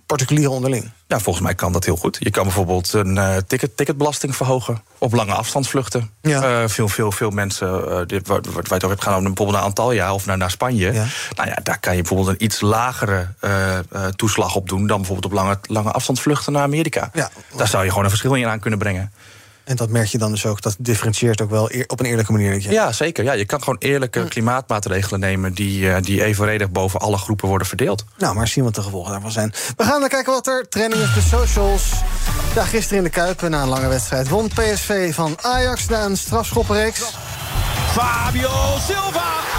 particulieren 0.05 0.51
onderling. 0.51 0.91
Ja, 1.07 1.19
volgens 1.19 1.45
mij 1.45 1.55
kan 1.55 1.71
dat 1.71 1.85
heel 1.85 1.95
goed. 1.95 2.17
Je 2.19 2.29
kan 2.29 2.43
bijvoorbeeld 2.43 2.93
een 2.93 3.15
uh, 3.15 3.37
ticket, 3.47 3.77
ticketbelasting 3.77 4.35
verhogen 4.35 4.83
op 4.97 5.13
lange 5.13 5.33
afstandsvluchten. 5.33 6.11
Ja. 6.21 6.61
Uh, 6.61 6.67
veel, 6.67 6.87
veel, 6.87 7.11
veel 7.11 7.29
mensen, 7.29 7.67
uh, 7.87 7.99
dit, 8.05 8.27
waar, 8.27 8.41
waar 8.41 8.63
wij 8.67 8.77
hebben 8.77 9.01
gaan, 9.01 9.23
bijvoorbeeld 9.23 9.51
naar 9.57 9.65
Antalya 9.65 10.13
of 10.13 10.25
naar, 10.25 10.37
naar 10.37 10.51
Spanje. 10.51 10.93
Ja. 10.93 11.05
Nou 11.35 11.49
ja, 11.49 11.57
daar 11.63 11.79
kan 11.79 11.95
je 11.95 12.01
bijvoorbeeld 12.01 12.29
een 12.29 12.43
iets 12.43 12.61
lagere 12.61 13.27
toeslag 14.15 14.55
op 14.55 14.69
doen 14.69 14.87
dan 14.87 14.97
bijvoorbeeld 14.97 15.33
op 15.33 15.39
lange, 15.39 15.57
lange 15.61 15.91
afstandsvluchten 15.91 16.53
naar 16.53 16.63
Amerika. 16.63 17.09
Ja. 17.13 17.29
Daar 17.55 17.67
zou 17.67 17.83
je 17.83 17.89
gewoon 17.89 18.03
een 18.03 18.09
verschil 18.09 18.33
in 18.33 18.47
aan 18.47 18.59
kunnen 18.59 18.79
brengen. 18.79 19.11
En 19.65 19.75
dat 19.75 19.89
merk 19.89 20.07
je 20.07 20.17
dan 20.17 20.31
dus 20.31 20.45
ook, 20.45 20.61
dat 20.61 20.75
differentieert 20.79 21.41
ook 21.41 21.49
wel 21.49 21.69
op 21.87 21.99
een 21.99 22.05
eerlijke 22.05 22.31
manier. 22.31 22.61
Ja, 22.61 22.71
ja 22.71 22.91
zeker. 22.91 23.23
Ja, 23.23 23.33
je 23.33 23.45
kan 23.45 23.59
gewoon 23.59 23.75
eerlijke 23.79 24.19
Hm. 24.19 24.27
klimaatmaatregelen 24.27 25.19
nemen 25.19 25.53
die, 25.53 26.01
die 26.01 26.23
evenredig 26.23 26.71
boven 26.71 26.99
alle 26.99 27.17
groepen 27.17 27.47
worden 27.47 27.67
verdeeld. 27.67 28.03
Nou, 28.17 28.35
maar 28.35 28.47
zien 28.47 28.63
wat 28.63 28.75
de 28.75 28.81
gevolgen 28.81 29.11
daarvan 29.11 29.31
zijn. 29.31 29.53
We 29.77 29.83
gaan 29.83 29.99
dan 29.99 30.09
kijken 30.09 30.33
wat 30.33 30.47
er 30.47 30.65
trending 30.69 31.01
is 31.01 31.07
op 31.07 31.13
de 31.15 31.21
socials. 31.21 31.91
Ja, 32.55 32.63
gisteren 32.63 32.97
in 32.97 33.03
de 33.03 33.09
Kuip, 33.09 33.41
na 33.41 33.61
een 33.61 33.67
lange 33.67 33.87
wedstrijd, 33.87 34.29
won 34.29 34.47
PSV 34.47 35.13
van 35.13 35.37
Ajax 35.41 35.87
na 35.87 36.03
een 36.05 36.17
strafschoppenreeks. 36.17 37.01
Fabio 37.91 38.49
Silva! 38.87 39.54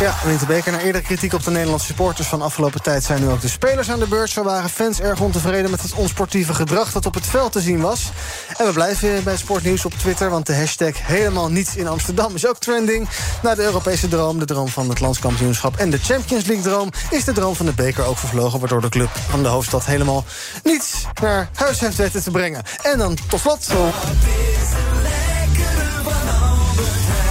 Ja, 0.00 0.14
wint 0.24 0.40
de 0.40 0.46
beker. 0.46 0.72
Na 0.72 0.80
eerdere 0.80 1.04
kritiek 1.04 1.32
op 1.32 1.44
de 1.44 1.50
Nederlandse 1.50 1.86
supporters 1.86 2.28
van 2.28 2.42
afgelopen 2.42 2.82
tijd... 2.82 3.04
zijn 3.04 3.20
nu 3.20 3.28
ook 3.28 3.40
de 3.40 3.48
spelers 3.48 3.90
aan 3.90 3.98
de 3.98 4.08
beurt. 4.08 4.30
Zo 4.30 4.42
waren 4.42 4.70
fans 4.70 5.00
erg 5.00 5.20
ontevreden 5.20 5.70
met 5.70 5.82
het 5.82 5.92
onsportieve 5.92 6.54
gedrag... 6.54 6.92
dat 6.92 7.06
op 7.06 7.14
het 7.14 7.26
veld 7.26 7.52
te 7.52 7.60
zien 7.60 7.80
was. 7.80 8.10
En 8.56 8.66
we 8.66 8.72
blijven 8.72 9.24
bij 9.24 9.36
Sportnieuws 9.36 9.84
op 9.84 9.92
Twitter... 9.92 10.30
want 10.30 10.46
de 10.46 10.54
hashtag 10.56 11.06
helemaal 11.06 11.50
niets 11.50 11.76
in 11.76 11.88
Amsterdam 11.88 12.34
is 12.34 12.46
ook 12.46 12.58
trending. 12.58 13.08
Na 13.42 13.54
de 13.54 13.62
Europese 13.62 14.08
droom, 14.08 14.38
de 14.38 14.44
droom 14.44 14.68
van 14.68 14.88
het 14.88 15.00
landskampioenschap... 15.00 15.76
en 15.76 15.90
de 15.90 15.98
Champions 15.98 16.44
League-droom 16.44 16.90
is 17.10 17.24
de 17.24 17.32
droom 17.32 17.56
van 17.56 17.66
de 17.66 17.74
beker 17.74 18.04
ook 18.04 18.18
vervlogen... 18.18 18.58
waardoor 18.58 18.80
de 18.80 18.88
club 18.88 19.10
van 19.28 19.42
de 19.42 19.48
hoofdstad 19.48 19.84
helemaal 19.84 20.24
niets 20.62 21.04
naar 21.20 21.48
huis 21.54 21.80
heeft 21.80 21.96
weten 21.96 22.22
te 22.22 22.30
brengen. 22.30 22.62
En 22.82 22.98
dan 22.98 23.18
tot 23.28 23.40
slot... 23.40 23.68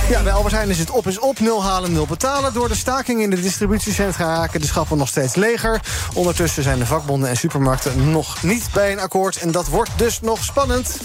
Ja, 0.09 0.23
bij 0.23 0.31
Albert 0.31 0.53
Heijn 0.53 0.69
is 0.69 0.79
het 0.79 0.89
op 0.89 1.07
is 1.07 1.19
op, 1.19 1.39
nul 1.39 1.63
halen, 1.63 1.93
nul 1.93 2.05
betalen. 2.05 2.53
Door 2.53 2.67
de 2.67 2.75
staking 2.75 3.21
in 3.21 3.29
de 3.29 3.41
distributiecentra 3.41 4.25
raken 4.25 4.61
de 4.61 4.67
schappen 4.67 4.97
nog 4.97 5.07
steeds 5.07 5.35
leger. 5.35 5.81
Ondertussen 6.13 6.63
zijn 6.63 6.79
de 6.79 6.85
vakbonden 6.85 7.29
en 7.29 7.37
supermarkten 7.37 8.11
nog 8.11 8.43
niet 8.43 8.67
bij 8.73 8.91
een 8.91 8.99
akkoord. 8.99 9.37
En 9.37 9.51
dat 9.51 9.67
wordt 9.67 9.89
dus 9.97 10.19
nog 10.21 10.43
spannend. 10.43 10.99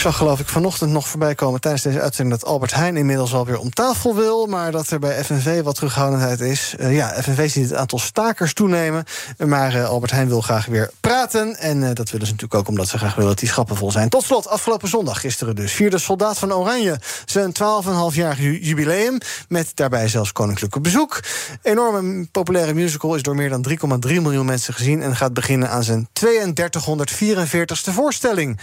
Zag 0.00 0.16
geloof 0.16 0.40
ik 0.40 0.48
vanochtend 0.48 0.90
nog 0.90 1.08
voorbij 1.08 1.34
komen 1.34 1.60
tijdens 1.60 1.82
deze 1.82 2.00
uitzending... 2.00 2.40
dat 2.40 2.48
Albert 2.48 2.74
Heijn 2.74 2.96
inmiddels 2.96 3.34
alweer 3.34 3.58
om 3.58 3.70
tafel 3.70 4.14
wil... 4.14 4.46
maar 4.46 4.72
dat 4.72 4.90
er 4.90 4.98
bij 4.98 5.24
FNV 5.24 5.62
wat 5.62 5.74
terughoudendheid 5.74 6.40
is. 6.40 6.74
Uh, 6.80 6.94
ja, 6.94 7.22
FNV 7.22 7.50
ziet 7.50 7.68
het 7.68 7.74
aantal 7.74 7.98
stakers 7.98 8.52
toenemen... 8.54 9.04
maar 9.38 9.74
uh, 9.74 9.88
Albert 9.88 10.12
Heijn 10.12 10.28
wil 10.28 10.40
graag 10.40 10.66
weer 10.66 10.90
praten. 11.00 11.56
En 11.56 11.76
uh, 11.82 11.88
dat 11.94 12.10
willen 12.10 12.26
ze 12.26 12.32
natuurlijk 12.32 12.54
ook 12.54 12.68
omdat 12.68 12.88
ze 12.88 12.98
graag 12.98 13.14
willen 13.14 13.30
dat 13.30 13.38
die 13.38 13.48
schappen 13.48 13.76
vol 13.76 13.90
zijn. 13.90 14.08
Tot 14.08 14.22
slot, 14.22 14.48
afgelopen 14.48 14.88
zondag, 14.88 15.20
gisteren 15.20 15.56
dus... 15.56 15.72
vierde 15.72 15.98
Soldaat 15.98 16.38
van 16.38 16.52
Oranje 16.52 16.98
zijn 17.24 17.52
12,5-jarig 17.52 18.38
jubileum... 18.38 19.18
met 19.48 19.70
daarbij 19.74 20.08
zelfs 20.08 20.32
koninklijke 20.32 20.80
bezoek. 20.80 21.20
Enorme 21.62 22.26
populaire 22.32 22.74
musical 22.74 23.14
is 23.14 23.22
door 23.22 23.34
meer 23.34 23.48
dan 23.48 23.66
3,3 23.68 23.76
miljoen 24.12 24.46
mensen 24.46 24.74
gezien... 24.74 25.02
en 25.02 25.16
gaat 25.16 25.34
beginnen 25.34 25.70
aan 25.70 25.84
zijn 25.84 26.08
3244ste 26.24 27.92
voorstelling. 27.92 28.60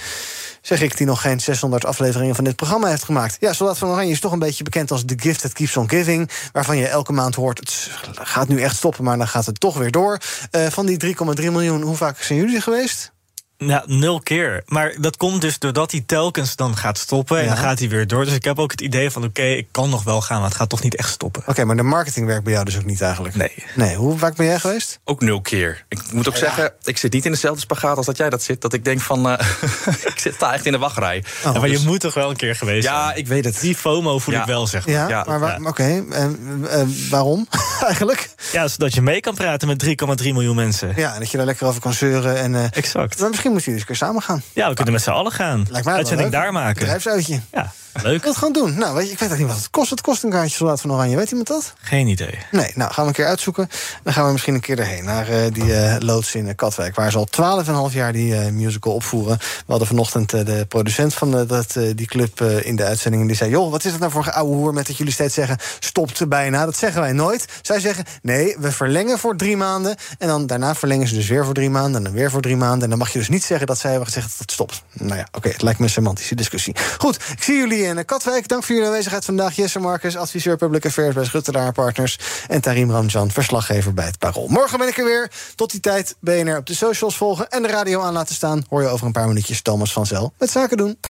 Zeg 0.68 0.82
ik 0.82 0.98
die 0.98 1.06
nog 1.06 1.22
geen 1.22 1.40
600 1.40 1.86
afleveringen 1.86 2.36
van 2.36 2.44
dit 2.44 2.56
programma 2.56 2.88
heeft 2.88 3.04
gemaakt. 3.04 3.38
Ja, 3.40 3.54
Soldaat 3.54 3.78
van 3.78 3.90
Oranje 3.90 4.12
is 4.12 4.20
toch 4.20 4.32
een 4.32 4.40
beetje 4.40 4.64
bekend 4.64 4.92
als 4.92 5.06
The 5.06 5.14
Gift 5.18 5.42
That 5.42 5.54
Keeps 5.54 5.78
On 5.78 5.90
Giving. 5.90 6.30
Waarvan 6.52 6.78
je 6.78 6.88
elke 6.88 7.14
maand 7.14 7.36
hoort, 7.36 7.60
het 7.60 7.90
gaat 8.14 8.48
nu 8.48 8.62
echt 8.62 8.76
stoppen, 8.76 9.04
maar 9.04 9.18
dan 9.18 9.28
gaat 9.28 9.46
het 9.46 9.60
toch 9.60 9.78
weer 9.78 9.92
door. 9.92 10.18
Uh, 10.52 10.68
van 10.68 10.86
die 10.86 11.16
3,3 11.16 11.16
miljoen, 11.36 11.82
hoe 11.82 11.96
vaak 11.96 12.22
zijn 12.22 12.40
jullie 12.40 12.62
geweest? 12.62 13.12
Ja, 13.58 13.84
nul 13.86 14.20
keer. 14.22 14.64
Maar 14.66 14.94
dat 15.00 15.18
komt 15.18 15.42
dus 15.42 15.60
doordat 15.60 15.92
hij 15.92 16.04
telkens 16.06 16.56
dan 16.56 16.78
gaat 16.78 16.98
stoppen. 16.98 17.38
En 17.38 17.44
Ja. 17.44 17.50
dan 17.50 17.58
gaat 17.58 17.80
hij 17.80 17.90
weer 17.90 18.08
door. 18.08 18.26
Dus 18.26 18.34
ik 18.34 18.44
heb 18.44 18.60
ook 18.60 18.72
het 18.72 18.82
idee 18.82 19.10
van: 19.12 19.24
oké, 19.24 19.42
ik 19.44 19.68
kan 19.72 19.90
nog 19.90 20.04
wel 20.04 20.22
gaan, 20.22 20.40
maar 20.40 20.48
het 20.50 20.58
gaat 20.58 20.70
toch 20.70 20.84
niet 20.84 20.96
echt 20.96 21.10
stoppen. 21.10 21.44
Oké, 21.46 21.66
maar 21.66 21.76
de 21.76 21.84
marketing 21.84 22.26
werkt 22.26 22.44
bij 22.44 22.54
jou 22.54 22.66
dus 22.66 22.78
ook 22.78 22.86
niet 22.86 23.02
eigenlijk? 23.02 23.36
Nee. 23.36 23.52
Nee, 23.76 23.96
hoe 23.96 24.18
vaak 24.18 24.36
ben 24.36 24.46
jij 24.46 24.60
geweest? 24.60 25.00
Ook 25.04 25.22
nul 25.22 25.42
keer. 25.42 25.86
Ik 25.90 26.00
moet 26.12 26.28
ook 26.28 26.36
zeggen, 26.38 26.74
ik 26.84 26.98
zit 26.98 27.14
niet 27.14 27.26
in 27.26 27.32
dezelfde 27.32 27.62
spagaat 27.62 27.98
als 27.98 28.06
dat 28.06 28.18
jij 28.18 28.30
dat 28.30 28.44
zit. 28.44 28.62
Dat 28.62 28.74
ik 28.74 28.86
denk 28.86 29.02
van, 29.02 29.28
uh, 29.32 29.40
ik 30.14 30.20
zit 30.20 30.40
daar 30.40 30.54
echt 30.54 30.66
in 30.66 30.72
de 30.72 30.78
wachtrij. 30.78 31.18
Oh, 31.46 31.54
Ja, 31.54 31.60
maar 31.60 31.70
Dus- 31.70 31.82
je 31.82 31.88
moet 31.88 32.00
toch 32.00 32.14
wel 32.14 32.30
een 32.30 32.36
keer 32.36 32.56
geweest 32.56 32.88
Ja, 32.88 33.06
zijn? 33.06 33.18
ik 33.18 33.28
weet 33.28 33.46
het. 33.46 33.60
Die 33.62 33.76
FOMO 33.76 34.20
voel 34.20 34.34
Ja. 34.34 34.40
ik 34.40 34.46
wel, 34.48 34.68
zeg 34.68 34.86
maar. 34.86 34.96
Ja, 34.96 35.08
Ja, 35.08 35.24
maar 35.28 35.40
waar- 35.40 35.62
oké. 35.62 36.04
en, 36.12 36.66
eh, 36.70 36.82
waarom 37.10 37.48
eigenlijk? 37.86 38.30
Ja, 38.52 38.68
zodat 38.68 38.94
je 38.94 39.02
mee 39.02 39.20
kan 39.20 39.36
praten 39.36 39.68
met 39.68 39.80
3,3 39.80 40.34
miljoen 40.34 40.56
mensen. 40.56 40.94
Ja, 40.96 41.14
en 41.14 41.20
dat 41.20 41.32
je 41.32 41.38
daar 41.38 41.46
lekker 41.46 41.68
over 41.68 41.82
kan 41.82 41.94
zeuren. 41.94 42.38
En, 42.38 42.56
eh, 42.56 42.64
Exact. 42.72 43.20
maar 43.20 43.30
misschien 43.30 43.47
moeten 43.52 43.72
jullie 43.72 43.80
eens 43.80 43.90
een 43.90 43.96
keer 43.98 44.08
samen 44.08 44.22
gaan. 44.22 44.42
Ja, 44.54 44.70
we 44.70 44.76
kunnen 44.76 44.94
met 44.94 45.04
z'n 45.04 45.10
allen 45.10 45.32
gaan. 45.32 45.58
Lijkt 45.58 45.72
mij 45.72 45.84
wel 45.84 45.94
Uitzending 45.96 46.32
daar 46.32 46.52
maken. 46.52 46.80
Bedrijfsuitje. 46.80 47.40
Ja, 47.52 47.72
leuk. 48.04 48.26
gewoon 48.26 48.54
doen. 48.54 48.78
Nou, 48.78 48.96
weet 48.96 49.06
je, 49.06 49.12
ik 49.12 49.20
weet 49.20 49.32
ook 49.32 49.38
niet 49.38 49.48
wat 49.48 49.56
het 49.56 49.70
kost. 49.70 49.90
Het 49.90 50.02
kost 50.02 50.24
een 50.24 50.30
kaartje 50.30 50.56
Soldaat 50.56 50.82
van 50.82 50.92
Oranje. 50.92 51.16
Weet 51.16 51.30
iemand 51.30 51.48
dat? 51.48 51.74
Geen 51.82 52.08
idee. 52.08 52.40
Nee, 52.52 52.72
nou 52.76 52.92
gaan 52.92 53.04
we 53.04 53.10
een 53.10 53.16
keer 53.16 53.26
uitzoeken. 53.26 53.70
Dan 54.04 54.14
gaan 54.14 54.26
we 54.26 54.32
misschien 54.32 54.54
een 54.54 54.60
keer 54.60 54.80
erheen. 54.80 55.04
Naar 55.04 55.30
eh, 55.30 55.52
die 55.54 55.76
eh, 55.76 55.96
loods 56.00 56.36
in 56.36 56.48
eh, 56.48 56.56
Katwijk. 56.56 56.96
Waar 56.96 57.12
ze 57.12 57.18
al 57.18 57.90
12,5 57.90 57.96
jaar 57.96 58.14
die 58.14 58.34
musical 58.52 58.94
opvoeren. 58.94 59.38
We 59.38 59.64
hadden 59.68 59.88
vanochtend 59.88 60.30
de 60.30 60.66
producent 60.68 61.14
van 61.14 61.46
dat, 61.48 61.76
die 61.96 62.08
club 62.08 62.42
in 62.42 62.76
de 62.76 62.84
uitzending. 62.84 63.22
En 63.22 63.28
die 63.28 63.38
zei: 63.38 63.50
Joh, 63.50 63.72
wat 63.72 63.86
is 63.86 63.92
het 63.92 64.00
nou 64.00 64.12
voor 64.12 64.32
ouwe 64.32 64.56
hoer 64.56 64.74
met 64.74 64.88
dat 64.88 64.98
jullie 64.98 65.14
steeds 65.14 65.34
zeggen. 65.34 65.58
Stopt 65.80 66.30
bijna. 66.30 66.66
Dat 66.66 66.78
zeggen 66.78 67.02
wij 67.02 67.12
nooit. 67.12 67.46
Zij 67.62 67.80
zeggen: 67.80 68.06
Nee, 68.22 68.56
we 68.60 68.72
verlengen 68.72 69.20
voor 69.20 69.36
drie 69.36 69.58
maanden. 69.58 69.96
En 70.18 70.28
dan 70.28 70.48
daarna 70.48 70.76
verlengen 70.76 71.08
ze 71.08 71.16
dus 71.16 71.28
weer 71.28 71.46
voor 71.46 71.54
drie 71.54 71.70
maanden. 71.70 71.96
En 71.96 72.04
dan 72.04 72.14
weer 72.14 72.32
voor 72.32 72.42
drie 72.42 72.58
maanden. 72.58 72.84
En 72.84 72.90
dan 72.90 72.98
mag 72.98 73.12
je 73.12 73.20
dus 73.20 73.30
niet 73.30 73.44
zeggen 73.44 73.68
dat 73.68 73.78
zij 73.78 73.90
hebben 73.90 74.08
gezegd 74.08 74.30
dat 74.30 74.38
het 74.38 74.52
stopt. 74.52 74.82
Nou 74.92 75.16
ja, 75.18 75.28
oké, 75.32 75.50
het 75.50 75.62
lijkt 75.62 75.80
me 75.80 75.86
een 75.86 75.92
semantische 75.92 76.36
discussie. 76.36 76.76
Goed, 76.98 77.16
ik 77.16 77.44
zie 77.44 77.56
jullie 77.56 77.87
eh, 77.96 78.06
Katwijk. 78.06 78.48
Dank 78.48 78.64
voor 78.64 78.76
jullie 78.76 78.90
aanwezigheid 78.90 79.26
vandaag. 79.26 79.56
Jesse 79.56 79.80
Marcus, 79.80 80.18
adviseur 80.18 80.58
Public 80.58 80.86
Affairs 80.86 81.16
bij 81.16 81.26
Schuttelaar 81.26 81.72
Partners. 81.72 82.20
En 82.48 82.62
Tarim 82.62 82.92
Ramjan, 82.92 83.32
verslaggever 83.32 83.94
bij 83.94 84.06
het 84.06 84.18
Parool. 84.20 84.48
Morgen 84.48 84.78
ben 84.78 84.88
ik 84.88 84.98
er 84.98 85.06
weer. 85.06 85.32
Tot 85.56 85.72
die 85.72 85.80
tijd 85.80 86.16
BNR 86.20 86.58
op 86.58 86.66
de 86.66 86.76
socials 86.76 87.18
volgen 87.18 87.50
en 87.50 87.62
de 87.62 87.68
radio 87.68 88.02
aan 88.02 88.14
laten 88.14 88.36
staan. 88.36 88.64
Hoor 88.70 88.82
je 88.82 88.88
over 88.88 89.06
een 89.06 89.12
paar 89.12 89.28
minuutjes 89.28 89.62
Thomas 89.62 89.94
van 89.94 90.06
Zel 90.06 90.34
met 90.38 90.50
Zaken 90.50 90.78
doen. 90.78 90.98